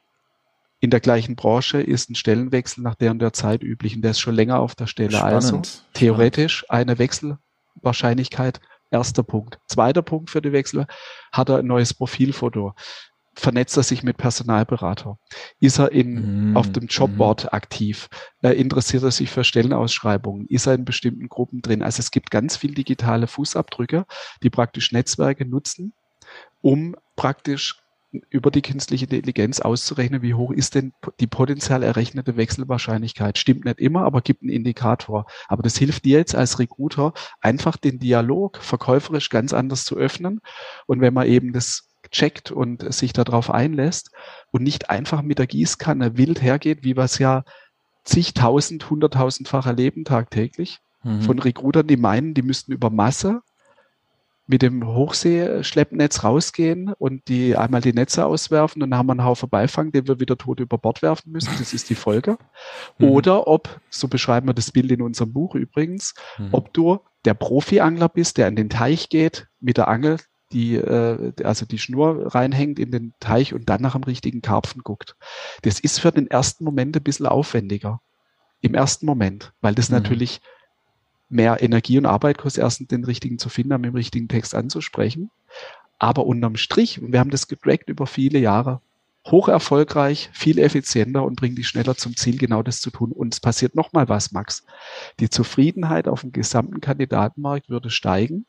in 0.81 0.91
der 0.91 1.01
gleichen 1.01 1.35
Branche 1.35 1.81
ist 1.81 2.11
ein 2.11 2.15
Stellenwechsel 2.15 2.83
nach 2.83 2.95
der 2.95 3.11
und 3.11 3.19
der 3.19 3.33
Zeit 3.33 3.63
üblich 3.63 3.97
und 3.97 4.03
der 4.03 4.13
ist 4.13 4.21
schon 4.21 4.35
länger 4.35 4.61
auf 4.61 4.75
der 4.75 4.87
Stelle. 4.87 5.23
Also 5.23 5.49
Spannend. 5.49 5.67
Also 5.67 5.83
theoretisch 5.95 6.65
eine 6.69 6.99
Wechselwahrscheinlichkeit. 6.99 8.61
Erster 8.91 9.23
Punkt. 9.23 9.59
Zweiter 9.67 10.03
Punkt 10.03 10.31
für 10.31 10.41
die 10.41 10.53
Wechsel. 10.53 10.87
Hat 11.33 11.51
er 11.51 11.59
ein 11.59 11.67
neues 11.67 11.93
Profilfoto? 11.93 12.75
Vernetzt 13.35 13.77
er 13.77 13.83
sich 13.83 14.03
mit 14.03 14.17
Personalberater? 14.17 15.19
Ist 15.61 15.79
er 15.79 15.93
in, 15.93 16.53
mm, 16.53 16.57
auf 16.57 16.73
dem 16.73 16.87
Jobboard 16.87 17.45
mm. 17.45 17.49
aktiv? 17.49 18.09
Äh, 18.41 18.53
interessiert 18.53 19.03
er 19.03 19.11
sich 19.11 19.31
für 19.31 19.45
Stellenausschreibungen? 19.45 20.47
Ist 20.47 20.67
er 20.67 20.75
in 20.75 20.85
bestimmten 20.85 21.29
Gruppen 21.29 21.61
drin? 21.61 21.83
Also 21.83 22.01
es 22.01 22.11
gibt 22.11 22.31
ganz 22.31 22.57
viel 22.57 22.75
digitale 22.75 23.27
Fußabdrücke, 23.27 24.07
die 24.43 24.51
praktisch 24.51 24.91
Netzwerke 24.91 25.45
nutzen, 25.45 25.93
um 26.63 26.97
praktisch 27.15 27.83
über 28.31 28.51
die 28.51 28.63
künstliche 28.63 29.05
Intelligenz 29.05 29.61
auszurechnen, 29.61 30.23
wie 30.23 30.35
hoch 30.35 30.51
ist 30.51 30.75
denn 30.75 30.93
die 31.21 31.27
potenziell 31.27 31.83
errechnete 31.83 32.37
Wechselwahrscheinlichkeit. 32.37 33.39
Stimmt 33.39 33.65
nicht 33.65 33.81
immer, 33.81 34.03
aber 34.03 34.21
gibt 34.21 34.43
einen 34.43 34.51
Indikator. 34.51 35.27
Aber 35.49 35.63
das 35.63 35.77
hilft 35.77 36.05
dir 36.05 36.19
jetzt 36.19 36.35
als 36.35 36.59
Recruiter, 36.59 37.13
einfach 37.41 37.77
den 37.77 37.99
Dialog 37.99 38.59
verkäuferisch 38.59 39.31
ganz 39.31 39.53
anders 39.53 39.85
zu 39.85 39.97
öffnen. 39.97 40.41
Und 40.87 41.01
wenn 41.01 41.15
man 41.15 41.27
eben 41.27 41.53
das 41.53 41.89
checkt 42.11 42.51
und 42.51 42.93
sich 42.93 43.13
darauf 43.13 43.51
einlässt 43.51 44.11
und 44.51 44.63
nicht 44.63 44.91
einfach 44.91 45.23
mit 45.23 45.39
der 45.39 45.47
Gießkanne 45.47 46.17
wild 46.17 46.43
hergeht, 46.43 46.85
wie 46.85 46.97
wir 46.97 47.05
es 47.05 47.19
ja 47.19 47.45
zigtausend, 48.05 48.89
hunderttausendfach 48.89 49.67
erleben 49.67 50.05
tagtäglich 50.05 50.79
mhm. 51.03 51.23
von 51.23 51.39
Recruitern, 51.39 51.87
die 51.87 51.97
meinen, 51.97 52.35
die 52.35 52.43
müssten 52.43 52.73
über 52.73 52.91
Masse 52.91 53.43
mit 54.49 54.63
dem 54.63 54.87
Hochseeschleppnetz 54.87 56.25
rausgehen 56.25 56.95
und 56.95 57.29
die 57.29 57.55
einmal 57.55 57.83
die 57.83 57.93
Netze 57.93 58.25
auswerfen 58.25 58.83
und 58.83 58.91
dann 58.91 58.99
haben 58.99 59.07
wir 59.07 59.13
einen 59.13 59.25
Haufen 59.25 59.51
Beifang, 59.51 59.93
den 59.93 60.09
wir 60.09 60.21
wieder 60.21 60.39
tot 60.39 60.59
über 60.59 60.79
Bord 60.79 61.03
werfen 61.03 61.31
müssen. 61.33 61.55
Das 61.59 61.75
ist 61.75 61.91
die 61.91 61.95
Folge. 61.95 62.39
Mhm. 62.97 63.11
Oder 63.11 63.47
ob, 63.47 63.79
so 63.91 64.09
beschreiben 64.09 64.49
wir 64.49 64.55
das 64.55 64.73
Bild 64.73 64.91
in 64.91 65.03
unserem 65.03 65.35
Buch 65.35 65.55
übrigens, 65.55 66.15
mhm. 66.39 66.49
ob 66.53 66.73
du 66.73 66.99
der 67.27 67.35
Profi-Angler 67.35 68.09
bist, 68.09 68.39
der 68.39 68.49
in 68.49 68.57
den 68.57 68.71
Teich 68.71 69.11
geht 69.11 69.49
mit 69.61 69.77
der 69.77 69.89
Angel, 69.89 70.17
die 70.53 70.77
äh, 70.77 71.35
also 71.45 71.67
die 71.67 71.79
Schnur 71.79 72.35
reinhängt 72.35 72.79
in 72.79 72.91
den 72.91 73.13
Teich 73.21 73.53
und 73.53 73.69
dann 73.69 73.83
nach 73.83 73.93
dem 73.93 74.05
richtigen 74.05 74.41
Karpfen 74.41 74.83
guckt. 74.83 75.15
Das 75.61 75.79
ist 75.79 76.01
für 76.01 76.11
den 76.11 76.27
ersten 76.27 76.65
Moment 76.65 76.97
ein 76.97 77.03
bisschen 77.03 77.27
aufwendiger. 77.27 78.01
Im 78.63 78.75
ersten 78.75 79.05
Moment, 79.05 79.53
weil 79.61 79.75
das 79.75 79.91
mhm. 79.91 79.97
natürlich 79.97 80.41
mehr 81.29 81.63
Energie 81.63 81.99
und 81.99 82.07
Arbeit 82.07 82.39
kostet, 82.39 82.63
erstens 82.63 82.89
den 82.89 83.05
richtigen 83.05 83.39
zu 83.39 83.49
finden, 83.49 83.81
mit 83.81 83.91
dem 83.91 83.95
richtigen 83.95 84.29
Text 84.29 84.55
anzusprechen. 84.55 85.31
Aber 85.99 86.27
unterm 86.27 86.57
Strich, 86.57 87.01
wir 87.03 87.19
haben 87.19 87.31
das 87.31 87.49
getrackt 87.49 87.89
über 87.89 88.07
viele 88.07 88.39
Jahre, 88.39 88.81
hoch 89.27 89.49
erfolgreich, 89.49 90.31
viel 90.33 90.59
effizienter 90.59 91.25
und 91.25 91.37
bringt 91.37 91.59
dich 91.59 91.69
schneller 91.69 91.97
zum 91.97 92.17
Ziel, 92.17 92.39
genau 92.39 92.63
das 92.63 92.81
zu 92.81 92.91
tun. 92.91 93.13
Und 93.13 93.35
es 93.35 93.41
passiert 93.41 93.75
nochmal 93.75 94.09
was, 94.09 94.33
Max. 94.33 94.65
Die 95.21 95.29
Zufriedenheit 95.29 96.09
auf 96.09 96.23
dem 96.23 96.33
gesamten 96.33 96.81
Kandidatenmarkt 96.81 97.69
würde 97.69 97.91
steigen, 97.91 98.47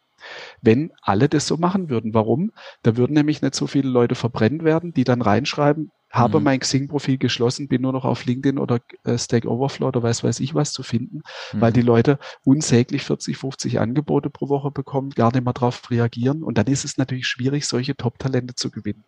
wenn 0.61 0.91
alle 1.01 1.27
das 1.27 1.47
so 1.47 1.57
machen 1.57 1.89
würden. 1.89 2.13
Warum? 2.13 2.51
Da 2.83 2.97
würden 2.97 3.13
nämlich 3.13 3.41
nicht 3.41 3.55
so 3.55 3.67
viele 3.67 3.89
Leute 3.89 4.15
verbrennt 4.15 4.63
werden, 4.63 4.93
die 4.93 5.03
dann 5.03 5.21
reinschreiben, 5.21 5.91
habe 6.09 6.39
mhm. 6.39 6.45
mein 6.45 6.59
Xing-Profil 6.59 7.17
geschlossen, 7.17 7.67
bin 7.67 7.81
nur 7.81 7.93
noch 7.93 8.05
auf 8.05 8.25
LinkedIn 8.25 8.57
oder 8.57 8.79
äh, 9.03 9.17
Stack 9.17 9.45
Overflow 9.45 9.87
oder 9.87 10.03
weiß 10.03 10.23
weiß 10.23 10.39
ich 10.39 10.55
was 10.55 10.73
zu 10.73 10.83
finden, 10.83 11.21
mhm. 11.53 11.61
weil 11.61 11.73
die 11.73 11.81
Leute 11.81 12.19
unsäglich 12.43 13.03
40, 13.03 13.37
50 13.37 13.79
Angebote 13.79 14.29
pro 14.29 14.49
Woche 14.49 14.71
bekommen, 14.71 15.11
gar 15.11 15.31
nicht 15.31 15.43
mehr 15.43 15.53
darauf 15.53 15.89
reagieren. 15.89 16.43
Und 16.43 16.57
dann 16.57 16.67
ist 16.67 16.85
es 16.85 16.97
natürlich 16.97 17.27
schwierig, 17.27 17.67
solche 17.67 17.95
Top-Talente 17.95 18.55
zu 18.55 18.71
gewinnen. 18.71 19.03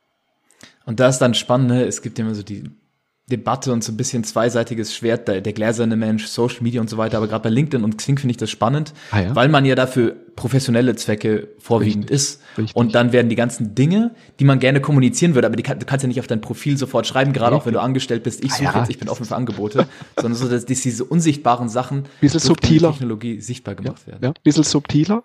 Und 0.86 1.00
da 1.00 1.08
ist 1.08 1.20
dann 1.20 1.34
spannend, 1.34 1.70
ne? 1.70 1.84
es 1.86 2.02
gibt 2.02 2.18
ja 2.20 2.26
immer 2.26 2.36
so 2.36 2.44
die 2.44 2.64
Debatte 3.32 3.72
und 3.72 3.84
so 3.84 3.92
ein 3.92 3.98
bisschen 3.98 4.24
zweiseitiges 4.24 4.96
Schwert, 4.96 5.28
der, 5.28 5.42
der 5.42 5.54
gläserne 5.54 5.96
Mensch, 5.96 6.28
Social 6.28 6.62
Media 6.62 6.82
und 6.82 6.90
so 6.90 6.98
weiter. 6.98 7.18
Aber 7.18 7.28
gerade 7.28 7.44
bei 7.44 7.50
LinkedIn 7.50 7.84
und 7.84 7.98
Xing 7.98 8.18
finde 8.18 8.32
ich 8.32 8.38
das 8.38 8.50
spannend, 8.50 8.94
ah 9.12 9.22
ja? 9.22 9.36
weil 9.36 9.50
man 9.50 9.66
ja 9.66 9.76
dafür 9.76 10.16
professionelle 10.36 10.96
Zwecke 10.96 11.50
vorwiegend 11.60 12.10
Richtig. 12.10 12.16
ist. 12.16 12.42
Richtig. 12.58 12.76
Und 12.76 12.96
dann 12.96 13.12
werden 13.12 13.30
die 13.30 13.36
ganzen 13.36 13.76
Dinge, 13.76 14.12
die 14.40 14.46
man 14.46 14.60
gerne 14.60 14.82
kommunizieren 14.82 15.36
würde, 15.36 15.48
aber 15.48 15.56
die 15.56 15.64
kann, 15.64 15.80
du 15.80 15.86
kannst 15.86 16.04
ja 16.04 16.08
nicht 16.08 16.20
auf 16.20 16.28
dein 16.28 16.42
Profil 16.42 16.78
sofort 16.78 17.06
schreiben, 17.08 17.34
gerade 17.34 17.56
auch 17.56 17.66
wenn 17.66 17.74
du 17.74 17.82
angestellt 17.82 18.24
bist, 18.24 18.44
ich 18.44 18.52
ah 18.52 18.56
suche 18.56 18.70
ah 18.70 18.74
ja. 18.74 18.80
jetzt, 18.80 18.90
ich 18.90 18.98
bin 18.98 19.10
offen 19.10 19.26
für 19.26 19.36
Angebote, 19.36 19.88
sondern 20.16 20.36
so, 20.40 20.48
dass, 20.48 20.66
diese 20.66 21.04
unsichtbaren 21.04 21.70
Sachen 21.70 22.04
bisschen 22.20 22.40
durch 22.40 22.44
subtiler. 22.44 22.92
Technologie 22.92 23.40
sichtbar 23.42 23.76
gemacht 23.76 24.04
ja, 24.06 24.14
werden. 24.14 24.24
Ja, 24.24 24.34
bisschen 24.44 24.64
subtiler. 24.64 25.24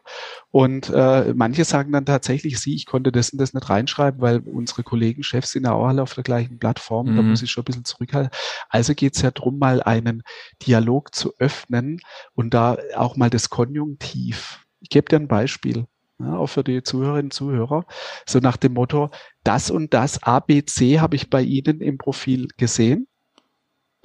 Und 0.51 0.89
äh, 0.91 1.35
manche 1.35 1.65
sagen 1.65 1.93
dann 1.93 2.07
tatsächlich, 2.07 2.59
sie, 2.61 2.75
ich 2.75 2.87
konnte 2.87 3.13
das 3.13 3.31
und 3.31 3.39
das 3.41 3.53
nicht 3.53 3.69
reinschreiben, 3.69 4.21
weil 4.21 4.39
unsere 4.39 4.85
Kollegen, 4.85 5.23
Chefs 5.23 5.51
sind 5.51 5.65
ja 5.65 5.73
auch 5.73 5.87
alle 5.87 6.03
auf 6.03 6.15
der 6.15 6.25
gleichen 6.25 6.59
Plattform, 6.59 7.13
mhm. 7.13 7.17
da 7.17 7.23
muss 7.23 7.43
ich 7.43 7.51
schon 7.51 7.63
ein 7.63 7.67
bisschen 7.67 7.85
zurückhalten. 7.85 8.31
Also 8.71 8.95
geht 8.95 9.17
es 9.17 9.23
ja 9.23 9.31
darum, 9.31 9.59
mal 9.59 9.83
einen 9.83 10.23
Dialog 10.67 11.15
zu 11.15 11.35
öffnen 11.39 12.01
und 12.35 12.55
da 12.55 12.79
auch 12.95 13.17
mal 13.17 13.29
das 13.29 13.51
Konjunktiv 13.51 14.67
ich 14.81 14.91
gebe 14.91 15.09
dir 15.09 15.17
ein 15.17 15.29
Beispiel, 15.29 15.87
ja, 16.21 16.37
auch 16.37 16.47
für 16.47 16.65
die 16.65 16.83
Zuhörerinnen 16.83 17.27
und 17.27 17.33
Zuhörer, 17.33 17.87
so 18.27 18.39
nach 18.39 18.57
dem 18.57 18.75
Motto, 18.75 19.11
das 19.43 19.71
und 19.71 19.95
das 19.95 20.23
ABC 20.23 21.01
habe 21.01 21.17
ich 21.17 21.29
bei 21.29 21.43
Ihnen 21.43 21.81
im 21.81 21.99
Profil 21.99 22.49
gesehen. 22.57 23.09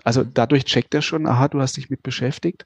Also 0.04 0.24
dadurch 0.24 0.66
checkt 0.66 0.96
er 0.96 1.04
schon, 1.04 1.28
aha, 1.28 1.48
du 1.48 1.62
hast 1.62 1.78
dich 1.78 1.92
mit 1.92 2.02
beschäftigt. 2.02 2.66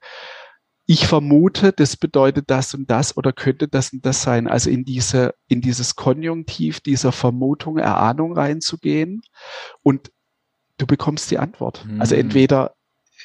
Ich 0.87 1.07
vermute, 1.07 1.73
das 1.73 1.97
bedeutet 1.97 2.45
das 2.49 2.73
und 2.75 2.89
das 2.91 3.17
oder 3.17 3.33
könnte 3.33 3.67
das 3.67 3.91
und 3.91 4.05
das 4.05 4.21
sein. 4.21 4.47
Also 4.47 4.69
in 4.69 4.85
diese, 4.85 5.33
in 5.47 5.61
dieses 5.61 5.95
Konjunktiv 5.95 6.79
dieser 6.79 7.11
Vermutung, 7.11 7.77
Erahnung 7.77 8.33
reinzugehen 8.37 9.21
und 9.81 10.11
du 10.77 10.85
bekommst 10.85 11.31
die 11.31 11.39
Antwort. 11.39 11.79
Also 11.79 11.93
mhm. 11.93 12.01
Also 12.01 12.15
entweder 12.15 12.75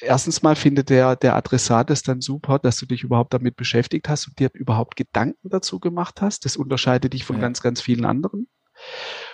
erstens 0.00 0.42
mal 0.42 0.56
findet 0.56 0.88
der, 0.88 1.16
der 1.16 1.36
Adressat 1.36 1.90
es 1.90 2.02
dann 2.02 2.20
super, 2.20 2.58
dass 2.58 2.78
du 2.78 2.86
dich 2.86 3.02
überhaupt 3.02 3.34
damit 3.34 3.56
beschäftigt 3.56 4.08
hast 4.08 4.28
und 4.28 4.38
dir 4.38 4.50
überhaupt 4.54 4.96
Gedanken 4.96 5.50
dazu 5.50 5.80
gemacht 5.80 6.22
hast. 6.22 6.44
Das 6.44 6.56
unterscheidet 6.56 7.12
dich 7.12 7.24
von 7.24 7.36
ja. 7.36 7.42
ganz, 7.42 7.60
ganz 7.60 7.80
vielen 7.80 8.04
anderen. 8.04 8.48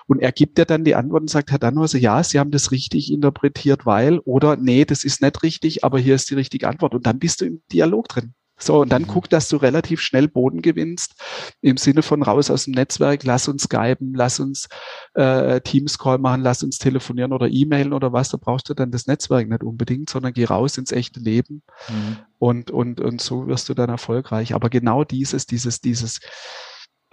Und 0.06 0.20
er 0.20 0.32
gibt 0.32 0.58
dir 0.58 0.64
dann 0.64 0.84
die 0.84 0.94
Antwort 0.94 1.22
und 1.22 1.30
sagt, 1.30 1.50
Herr 1.50 1.58
Dannhauser, 1.58 1.98
ja, 1.98 2.22
Sie 2.22 2.38
haben 2.38 2.50
das 2.50 2.70
richtig 2.70 3.12
interpretiert, 3.12 3.86
weil, 3.86 4.18
oder 4.20 4.56
nee, 4.56 4.84
das 4.84 5.04
ist 5.04 5.20
nicht 5.20 5.42
richtig, 5.42 5.84
aber 5.84 5.98
hier 5.98 6.14
ist 6.14 6.30
die 6.30 6.34
richtige 6.34 6.68
Antwort. 6.68 6.94
Und 6.94 7.06
dann 7.06 7.18
bist 7.18 7.40
du 7.40 7.46
im 7.46 7.62
Dialog 7.72 8.08
drin. 8.08 8.34
So, 8.58 8.80
und 8.80 8.90
dann 8.90 9.02
mhm. 9.02 9.08
guck, 9.08 9.28
dass 9.28 9.48
du 9.48 9.58
relativ 9.58 10.00
schnell 10.00 10.28
Boden 10.28 10.62
gewinnst, 10.62 11.14
im 11.60 11.76
Sinne 11.76 12.02
von 12.02 12.22
raus 12.22 12.50
aus 12.50 12.64
dem 12.64 12.72
Netzwerk, 12.72 13.22
lass 13.24 13.48
uns 13.48 13.64
skypen, 13.64 14.14
lass 14.14 14.40
uns 14.40 14.68
äh, 15.14 15.60
Teams-Call 15.60 16.18
machen, 16.18 16.40
lass 16.40 16.62
uns 16.62 16.78
telefonieren 16.78 17.34
oder 17.34 17.48
E-Mailen 17.48 17.92
oder 17.92 18.14
was, 18.14 18.30
da 18.30 18.38
brauchst 18.38 18.70
du 18.70 18.74
dann 18.74 18.90
das 18.90 19.06
Netzwerk 19.06 19.48
nicht 19.48 19.62
unbedingt, 19.62 20.08
sondern 20.08 20.32
geh 20.32 20.44
raus 20.44 20.78
ins 20.78 20.90
echte 20.90 21.20
Leben 21.20 21.62
mhm. 21.88 22.18
und, 22.38 22.70
und, 22.70 23.00
und 23.00 23.20
so 23.20 23.46
wirst 23.46 23.68
du 23.68 23.74
dann 23.74 23.90
erfolgreich. 23.90 24.54
Aber 24.54 24.70
genau 24.70 25.04
dieses, 25.04 25.44
dieses, 25.44 25.80
dieses, 25.82 26.20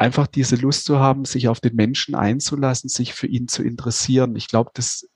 einfach 0.04 0.28
diese 0.28 0.56
Lust 0.56 0.86
zu 0.86 1.00
haben, 1.00 1.26
sich 1.26 1.48
auf 1.48 1.60
den 1.60 1.76
Menschen 1.76 2.14
einzulassen, 2.14 2.90
sich 2.90 3.14
für 3.14 3.28
ihn 3.28 3.48
zu 3.48 3.64
interessieren. 3.64 4.36
Ich 4.36 4.48
glaube, 4.48 4.72
das 4.74 5.08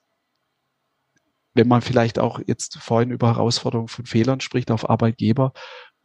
wenn 1.53 1.67
man 1.67 1.81
vielleicht 1.81 2.19
auch 2.19 2.39
jetzt 2.45 2.77
vorhin 2.77 3.09
über 3.09 3.29
Herausforderungen 3.29 3.87
von 3.87 4.05
Fehlern 4.05 4.41
spricht 4.41 4.69
auf 4.69 4.91
Arbeitgeber, 4.91 5.53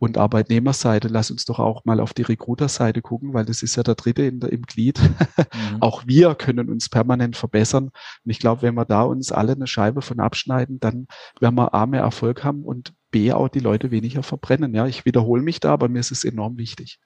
und 0.03 0.19
Arbeitnehmerseite, 0.19 1.07
lass 1.07 1.31
uns 1.31 1.45
doch 1.45 1.61
auch 1.61 1.85
mal 1.85 2.01
auf 2.01 2.13
die 2.13 2.23
Recruiter-Seite 2.23 3.03
gucken, 3.03 3.35
weil 3.35 3.45
das 3.45 3.63
ist 3.63 3.77
ja 3.77 3.85
der 3.85 3.95
dritte 3.95 4.33
der, 4.33 4.51
im 4.51 4.63
Glied. 4.63 5.01
Mhm. 5.01 5.07
auch 5.81 6.09
wir 6.09 6.35
können 6.35 6.69
uns 6.69 6.89
permanent 6.89 7.37
verbessern. 7.37 7.85
Und 7.85 8.31
ich 8.31 8.41
glaube, 8.41 8.63
wenn 8.63 8.75
wir 8.75 8.85
da 8.85 9.03
uns 9.03 9.31
alle 9.31 9.53
eine 9.53 9.69
Scheibe 9.69 10.03
von 10.03 10.19
abschneiden, 10.19 10.81
dann 10.81 11.07
werden 11.39 11.55
wir 11.55 11.73
A 11.73 11.87
mehr 11.87 12.01
Erfolg 12.01 12.43
haben 12.43 12.65
und 12.65 12.95
B 13.13 13.33
auch 13.33 13.47
die 13.47 13.61
Leute 13.61 13.93
weniger 13.93 14.25
verbrennen. 14.25 14.75
Ja, 14.75 14.89
ich 14.89 15.05
wiederhole 15.05 15.43
mich 15.43 15.61
da, 15.61 15.73
aber 15.73 15.89
mir 15.89 16.01
ist 16.01 16.11
es 16.11 16.25
enorm 16.25 16.59
wichtig. 16.59 16.99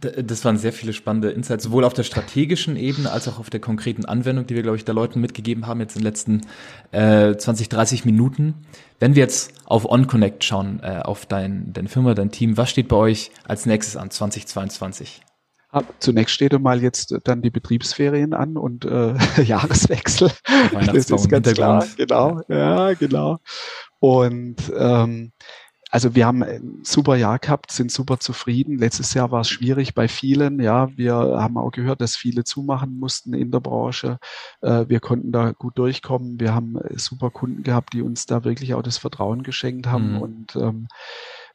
Das 0.00 0.44
waren 0.44 0.56
sehr 0.56 0.72
viele 0.72 0.92
spannende 0.92 1.30
Insights, 1.30 1.64
sowohl 1.64 1.84
auf 1.84 1.94
der 1.94 2.02
strategischen 2.02 2.76
Ebene 2.76 3.12
als 3.12 3.28
auch 3.28 3.38
auf 3.38 3.48
der 3.48 3.60
konkreten 3.60 4.04
Anwendung, 4.04 4.46
die 4.46 4.56
wir, 4.56 4.62
glaube 4.62 4.76
ich, 4.76 4.84
der 4.84 4.94
Leuten 4.94 5.20
mitgegeben 5.20 5.68
haben 5.68 5.78
jetzt 5.80 5.94
in 5.94 6.00
den 6.00 6.06
letzten 6.06 6.40
äh, 6.90 7.36
20, 7.36 7.68
30 7.68 8.04
Minuten. 8.04 8.54
Wenn 8.98 9.14
wir 9.14 9.22
jetzt 9.22 9.52
auf 9.66 9.84
OnConnect 9.84 10.42
schauen, 10.42 10.80
äh, 10.82 11.00
auf 11.04 11.26
dein, 11.26 11.72
deine 11.72 11.88
Firma, 11.88 12.14
dein 12.14 12.32
Team, 12.32 12.56
was 12.56 12.70
steht 12.70 12.88
bei 12.88 12.96
euch 12.96 13.30
als 13.46 13.66
nächstes 13.66 13.96
an 13.96 14.10
2022? 14.10 15.20
Zunächst 15.98 16.34
steht 16.34 16.58
mal 16.60 16.82
jetzt 16.82 17.16
dann 17.24 17.42
die 17.42 17.50
Betriebsferien 17.50 18.32
an 18.32 18.56
und 18.56 18.84
äh, 18.84 19.14
Jahreswechsel. 19.42 20.30
Das 20.86 21.10
ist 21.10 21.28
ganz 21.28 21.52
klar. 21.52 21.84
Genau, 21.96 22.40
ja, 22.48 22.94
genau. 22.94 23.38
Und 23.98 24.56
ähm, 24.76 25.32
also 25.94 26.16
wir 26.16 26.26
haben 26.26 26.42
ein 26.42 26.80
super 26.82 27.14
Jahr 27.14 27.38
gehabt, 27.38 27.70
sind 27.70 27.92
super 27.92 28.18
zufrieden. 28.18 28.78
Letztes 28.78 29.14
Jahr 29.14 29.30
war 29.30 29.42
es 29.42 29.48
schwierig 29.48 29.94
bei 29.94 30.08
vielen. 30.08 30.58
Ja, 30.58 30.88
wir 30.96 31.14
haben 31.14 31.56
auch 31.56 31.70
gehört, 31.70 32.00
dass 32.00 32.16
viele 32.16 32.42
zumachen 32.42 32.98
mussten 32.98 33.32
in 33.32 33.52
der 33.52 33.60
Branche. 33.60 34.18
Äh, 34.60 34.86
wir 34.88 34.98
konnten 34.98 35.30
da 35.30 35.52
gut 35.52 35.78
durchkommen. 35.78 36.40
Wir 36.40 36.52
haben 36.52 36.78
äh, 36.78 36.98
super 36.98 37.30
Kunden 37.30 37.62
gehabt, 37.62 37.92
die 37.92 38.02
uns 38.02 38.26
da 38.26 38.42
wirklich 38.42 38.74
auch 38.74 38.82
das 38.82 38.98
Vertrauen 38.98 39.44
geschenkt 39.44 39.86
haben. 39.86 40.14
Mhm. 40.14 40.22
Und 40.22 40.56
ähm, 40.56 40.88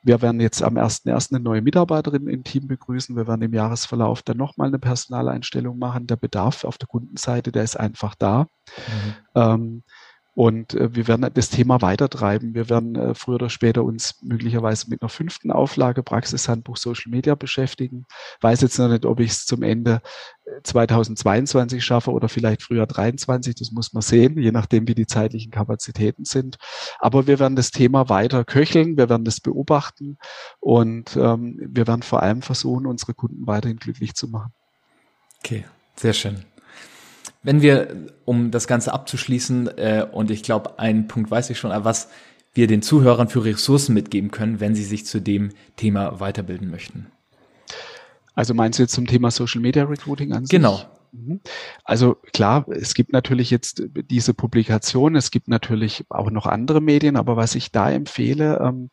wir 0.03 0.21
werden 0.21 0.39
jetzt 0.39 0.63
am 0.63 0.77
1.1. 0.77 1.33
eine 1.33 1.43
neue 1.43 1.61
Mitarbeiterin 1.61 2.29
im 2.29 2.45
Team 2.45 2.69
begrüßen. 2.69 3.17
Wir 3.17 3.27
werden 3.27 3.41
im 3.41 3.53
Jahresverlauf 3.53 4.21
dann 4.21 4.37
nochmal 4.37 4.69
eine 4.69 4.79
Personaleinstellung 4.79 5.77
machen. 5.77 6.07
Der 6.07 6.15
Bedarf 6.15 6.63
auf 6.63 6.77
der 6.77 6.87
Kundenseite, 6.87 7.51
der 7.51 7.63
ist 7.63 7.77
einfach 7.77 8.15
da. 8.15 8.43
Mhm. 8.43 9.13
Ähm, 9.35 9.83
und 10.35 10.73
äh, 10.73 10.95
wir 10.95 11.07
werden 11.07 11.29
das 11.33 11.49
Thema 11.49 11.81
weitertreiben. 11.81 12.53
Wir 12.53 12.69
werden 12.69 12.95
äh, 12.95 13.15
früher 13.15 13.35
oder 13.35 13.49
später 13.49 13.83
uns 13.83 14.21
möglicherweise 14.21 14.89
mit 14.89 15.01
einer 15.01 15.09
fünften 15.09 15.51
Auflage 15.51 16.03
Praxishandbuch 16.03 16.77
Social 16.77 17.11
Media 17.11 17.35
beschäftigen. 17.35 18.05
Weiß 18.41 18.61
jetzt 18.61 18.77
noch 18.79 18.89
nicht, 18.89 19.05
ob 19.05 19.19
ich 19.19 19.31
es 19.31 19.45
zum 19.45 19.63
Ende 19.63 20.01
2022 20.63 21.77
äh, 21.77 21.81
schaffe 21.81 22.11
oder 22.11 22.29
vielleicht 22.29 22.63
früher 22.63 22.85
23. 22.85 23.55
Das 23.55 23.71
muss 23.71 23.93
man 23.93 24.01
sehen, 24.01 24.37
je 24.39 24.51
nachdem, 24.51 24.87
wie 24.87 24.95
die 24.95 25.07
zeitlichen 25.07 25.51
Kapazitäten 25.51 26.25
sind. 26.25 26.57
Aber 26.99 27.27
wir 27.27 27.39
werden 27.39 27.55
das 27.55 27.71
Thema 27.71 28.09
weiter 28.09 28.45
köcheln. 28.45 28.97
Wir 28.97 29.09
werden 29.09 29.25
das 29.25 29.41
beobachten 29.41 30.17
und 30.59 31.15
ähm, 31.15 31.59
wir 31.59 31.87
werden 31.87 32.03
vor 32.03 32.23
allem 32.23 32.41
versuchen, 32.41 32.85
unsere 32.85 33.13
Kunden 33.13 33.47
weiterhin 33.47 33.77
glücklich 33.77 34.13
zu 34.13 34.27
machen. 34.27 34.53
Okay, 35.39 35.65
sehr 35.95 36.13
schön. 36.13 36.45
Wenn 37.41 37.61
wir, 37.61 37.95
um 38.25 38.51
das 38.51 38.67
Ganze 38.67 38.93
abzuschließen, 38.93 39.67
äh, 39.77 40.05
und 40.11 40.29
ich 40.29 40.43
glaube, 40.43 40.77
einen 40.79 41.07
Punkt 41.07 41.31
weiß 41.31 41.49
ich 41.49 41.57
schon, 41.57 41.71
was 41.83 42.09
wir 42.53 42.67
den 42.67 42.81
Zuhörern 42.81 43.29
für 43.29 43.45
Ressourcen 43.45 43.93
mitgeben 43.93 44.31
können, 44.31 44.59
wenn 44.59 44.75
sie 44.75 44.83
sich 44.83 45.05
zu 45.05 45.21
dem 45.21 45.51
Thema 45.75 46.19
weiterbilden 46.19 46.69
möchten. 46.69 47.07
Also 48.33 48.53
meinst 48.53 48.79
du 48.79 48.83
jetzt 48.83 48.93
zum 48.93 49.07
Thema 49.07 49.31
Social 49.31 49.61
Media 49.61 49.83
Recruiting 49.83 50.33
an 50.33 50.45
sich? 50.45 50.51
Genau. 50.51 50.81
Mhm. 51.11 51.41
Also 51.83 52.15
klar, 52.33 52.65
es 52.69 52.93
gibt 52.93 53.13
natürlich 53.13 53.49
jetzt 53.49 53.83
diese 54.09 54.33
Publikation, 54.33 55.15
es 55.15 55.31
gibt 55.31 55.47
natürlich 55.47 56.05
auch 56.09 56.31
noch 56.31 56.45
andere 56.45 56.81
Medien, 56.81 57.15
aber 57.15 57.35
was 57.35 57.55
ich 57.55 57.71
da 57.71 57.89
empfehle, 57.89 58.59
ähm, 58.61 58.89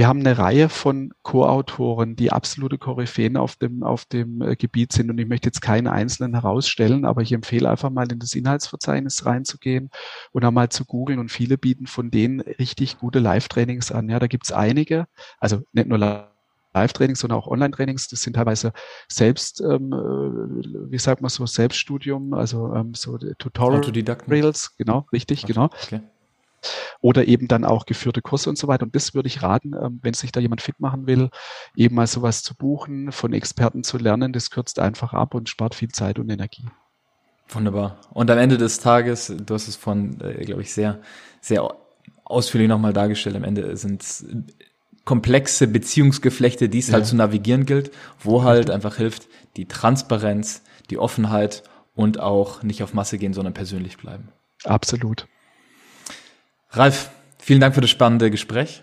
wir 0.00 0.08
haben 0.08 0.20
eine 0.20 0.38
Reihe 0.38 0.70
von 0.70 1.12
Co-Autoren, 1.22 2.16
die 2.16 2.32
absolute 2.32 2.78
Koryphäen 2.78 3.36
auf 3.36 3.56
dem, 3.56 3.82
auf 3.82 4.06
dem 4.06 4.40
äh, 4.40 4.56
Gebiet 4.56 4.94
sind. 4.94 5.10
Und 5.10 5.18
ich 5.18 5.28
möchte 5.28 5.48
jetzt 5.48 5.60
keinen 5.60 5.88
einzelnen 5.88 6.32
herausstellen, 6.32 7.04
aber 7.04 7.20
ich 7.20 7.32
empfehle 7.32 7.68
einfach 7.68 7.90
mal 7.90 8.10
in 8.10 8.18
das 8.18 8.34
Inhaltsverzeichnis 8.34 9.26
reinzugehen 9.26 9.90
und 10.32 10.42
einmal 10.42 10.70
zu 10.70 10.86
googeln. 10.86 11.18
Und 11.18 11.30
viele 11.30 11.58
bieten 11.58 11.86
von 11.86 12.10
denen 12.10 12.40
richtig 12.40 12.96
gute 12.96 13.18
Live-Trainings 13.18 13.92
an. 13.92 14.08
Ja, 14.08 14.18
da 14.18 14.26
gibt's 14.26 14.52
einige, 14.52 15.04
also 15.38 15.60
nicht 15.74 15.86
nur 15.86 15.98
Live-Trainings, 15.98 17.20
sondern 17.20 17.38
auch 17.38 17.46
Online-Trainings. 17.46 18.08
Das 18.08 18.22
sind 18.22 18.36
teilweise 18.36 18.72
selbst, 19.06 19.60
ähm, 19.60 19.92
äh, 19.92 20.90
wie 20.90 20.98
sagt 20.98 21.20
man 21.20 21.28
so, 21.28 21.44
Selbststudium, 21.44 22.32
also 22.32 22.72
ähm, 22.72 22.94
so 22.94 23.18
Tutorials. 23.18 24.76
Genau, 24.78 25.06
richtig, 25.12 25.44
genau. 25.44 25.64
Okay 25.64 26.00
oder 27.00 27.26
eben 27.26 27.48
dann 27.48 27.64
auch 27.64 27.86
geführte 27.86 28.22
Kurse 28.22 28.50
und 28.50 28.58
so 28.58 28.68
weiter. 28.68 28.84
Und 28.84 28.94
das 28.94 29.14
würde 29.14 29.28
ich 29.28 29.42
raten, 29.42 29.74
ähm, 29.74 30.00
wenn 30.02 30.14
sich 30.14 30.32
da 30.32 30.40
jemand 30.40 30.60
fit 30.60 30.80
machen 30.80 31.06
will, 31.06 31.30
eben 31.74 31.94
mal 31.94 32.06
sowas 32.06 32.42
zu 32.42 32.54
buchen, 32.54 33.12
von 33.12 33.32
Experten 33.32 33.82
zu 33.82 33.98
lernen. 33.98 34.32
Das 34.32 34.50
kürzt 34.50 34.78
einfach 34.78 35.12
ab 35.12 35.34
und 35.34 35.48
spart 35.48 35.74
viel 35.74 35.88
Zeit 35.88 36.18
und 36.18 36.30
Energie. 36.30 36.66
Wunderbar. 37.48 38.00
Und 38.12 38.30
am 38.30 38.38
Ende 38.38 38.58
des 38.58 38.78
Tages, 38.78 39.32
du 39.34 39.54
hast 39.54 39.68
es 39.68 39.76
von, 39.76 40.20
äh, 40.20 40.44
glaube 40.44 40.62
ich, 40.62 40.72
sehr, 40.72 41.00
sehr 41.40 41.74
ausführlich 42.24 42.68
nochmal 42.68 42.92
dargestellt. 42.92 43.36
Am 43.36 43.44
Ende 43.44 43.76
sind 43.76 44.02
es 44.02 44.26
komplexe 45.04 45.66
Beziehungsgeflechte, 45.66 46.68
die 46.68 46.78
es 46.78 46.88
ja. 46.88 46.94
halt 46.94 47.06
zu 47.06 47.16
navigieren 47.16 47.66
gilt, 47.66 47.90
wo 48.20 48.44
halt 48.44 48.70
einfach 48.70 48.96
hilft 48.96 49.28
die 49.56 49.66
Transparenz, 49.66 50.62
die 50.90 50.98
Offenheit 50.98 51.64
und 51.94 52.20
auch 52.20 52.62
nicht 52.62 52.82
auf 52.82 52.94
Masse 52.94 53.18
gehen, 53.18 53.32
sondern 53.32 53.54
persönlich 53.54 53.96
bleiben. 53.96 54.28
Absolut. 54.64 55.26
Ralf, 56.72 57.10
vielen 57.38 57.60
Dank 57.60 57.74
für 57.74 57.80
das 57.80 57.90
spannende 57.90 58.30
Gespräch. 58.30 58.82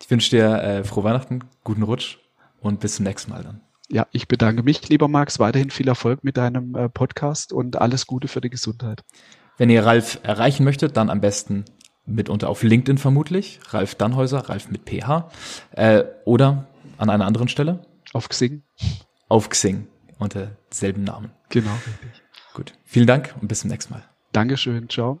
Ich 0.00 0.10
wünsche 0.10 0.30
dir 0.30 0.62
äh, 0.62 0.84
frohe 0.84 1.04
Weihnachten, 1.04 1.44
guten 1.62 1.82
Rutsch 1.82 2.18
und 2.60 2.80
bis 2.80 2.96
zum 2.96 3.04
nächsten 3.04 3.30
Mal 3.30 3.44
dann. 3.44 3.60
Ja, 3.88 4.06
ich 4.10 4.26
bedanke 4.26 4.62
mich, 4.62 4.88
lieber 4.88 5.06
Max. 5.06 5.38
Weiterhin 5.38 5.70
viel 5.70 5.86
Erfolg 5.86 6.24
mit 6.24 6.36
deinem 6.36 6.74
äh, 6.74 6.88
Podcast 6.88 7.52
und 7.52 7.80
alles 7.80 8.06
Gute 8.06 8.26
für 8.26 8.40
die 8.40 8.50
Gesundheit. 8.50 9.04
Wenn 9.58 9.70
ihr 9.70 9.84
Ralf 9.84 10.18
erreichen 10.22 10.64
möchtet, 10.64 10.96
dann 10.96 11.10
am 11.10 11.20
besten 11.20 11.66
mitunter 12.04 12.48
auf 12.48 12.62
LinkedIn 12.62 12.98
vermutlich. 12.98 13.60
Ralf 13.68 13.94
Dannhäuser, 13.94 14.48
Ralf 14.48 14.70
mit 14.70 14.88
PH. 14.88 15.30
Äh, 15.72 16.04
oder 16.24 16.66
an 16.98 17.10
einer 17.10 17.26
anderen 17.26 17.48
Stelle? 17.48 17.86
Auf 18.12 18.28
Xing. 18.28 18.62
Auf 19.28 19.50
Xing 19.50 19.86
unter 20.18 20.52
selben 20.70 21.04
Namen. 21.04 21.30
Genau, 21.48 21.74
richtig. 21.86 22.22
Gut. 22.54 22.72
Vielen 22.84 23.06
Dank 23.06 23.34
und 23.40 23.48
bis 23.48 23.60
zum 23.60 23.70
nächsten 23.70 23.92
Mal. 23.92 24.04
Dankeschön. 24.32 24.88
Ciao. 24.88 25.20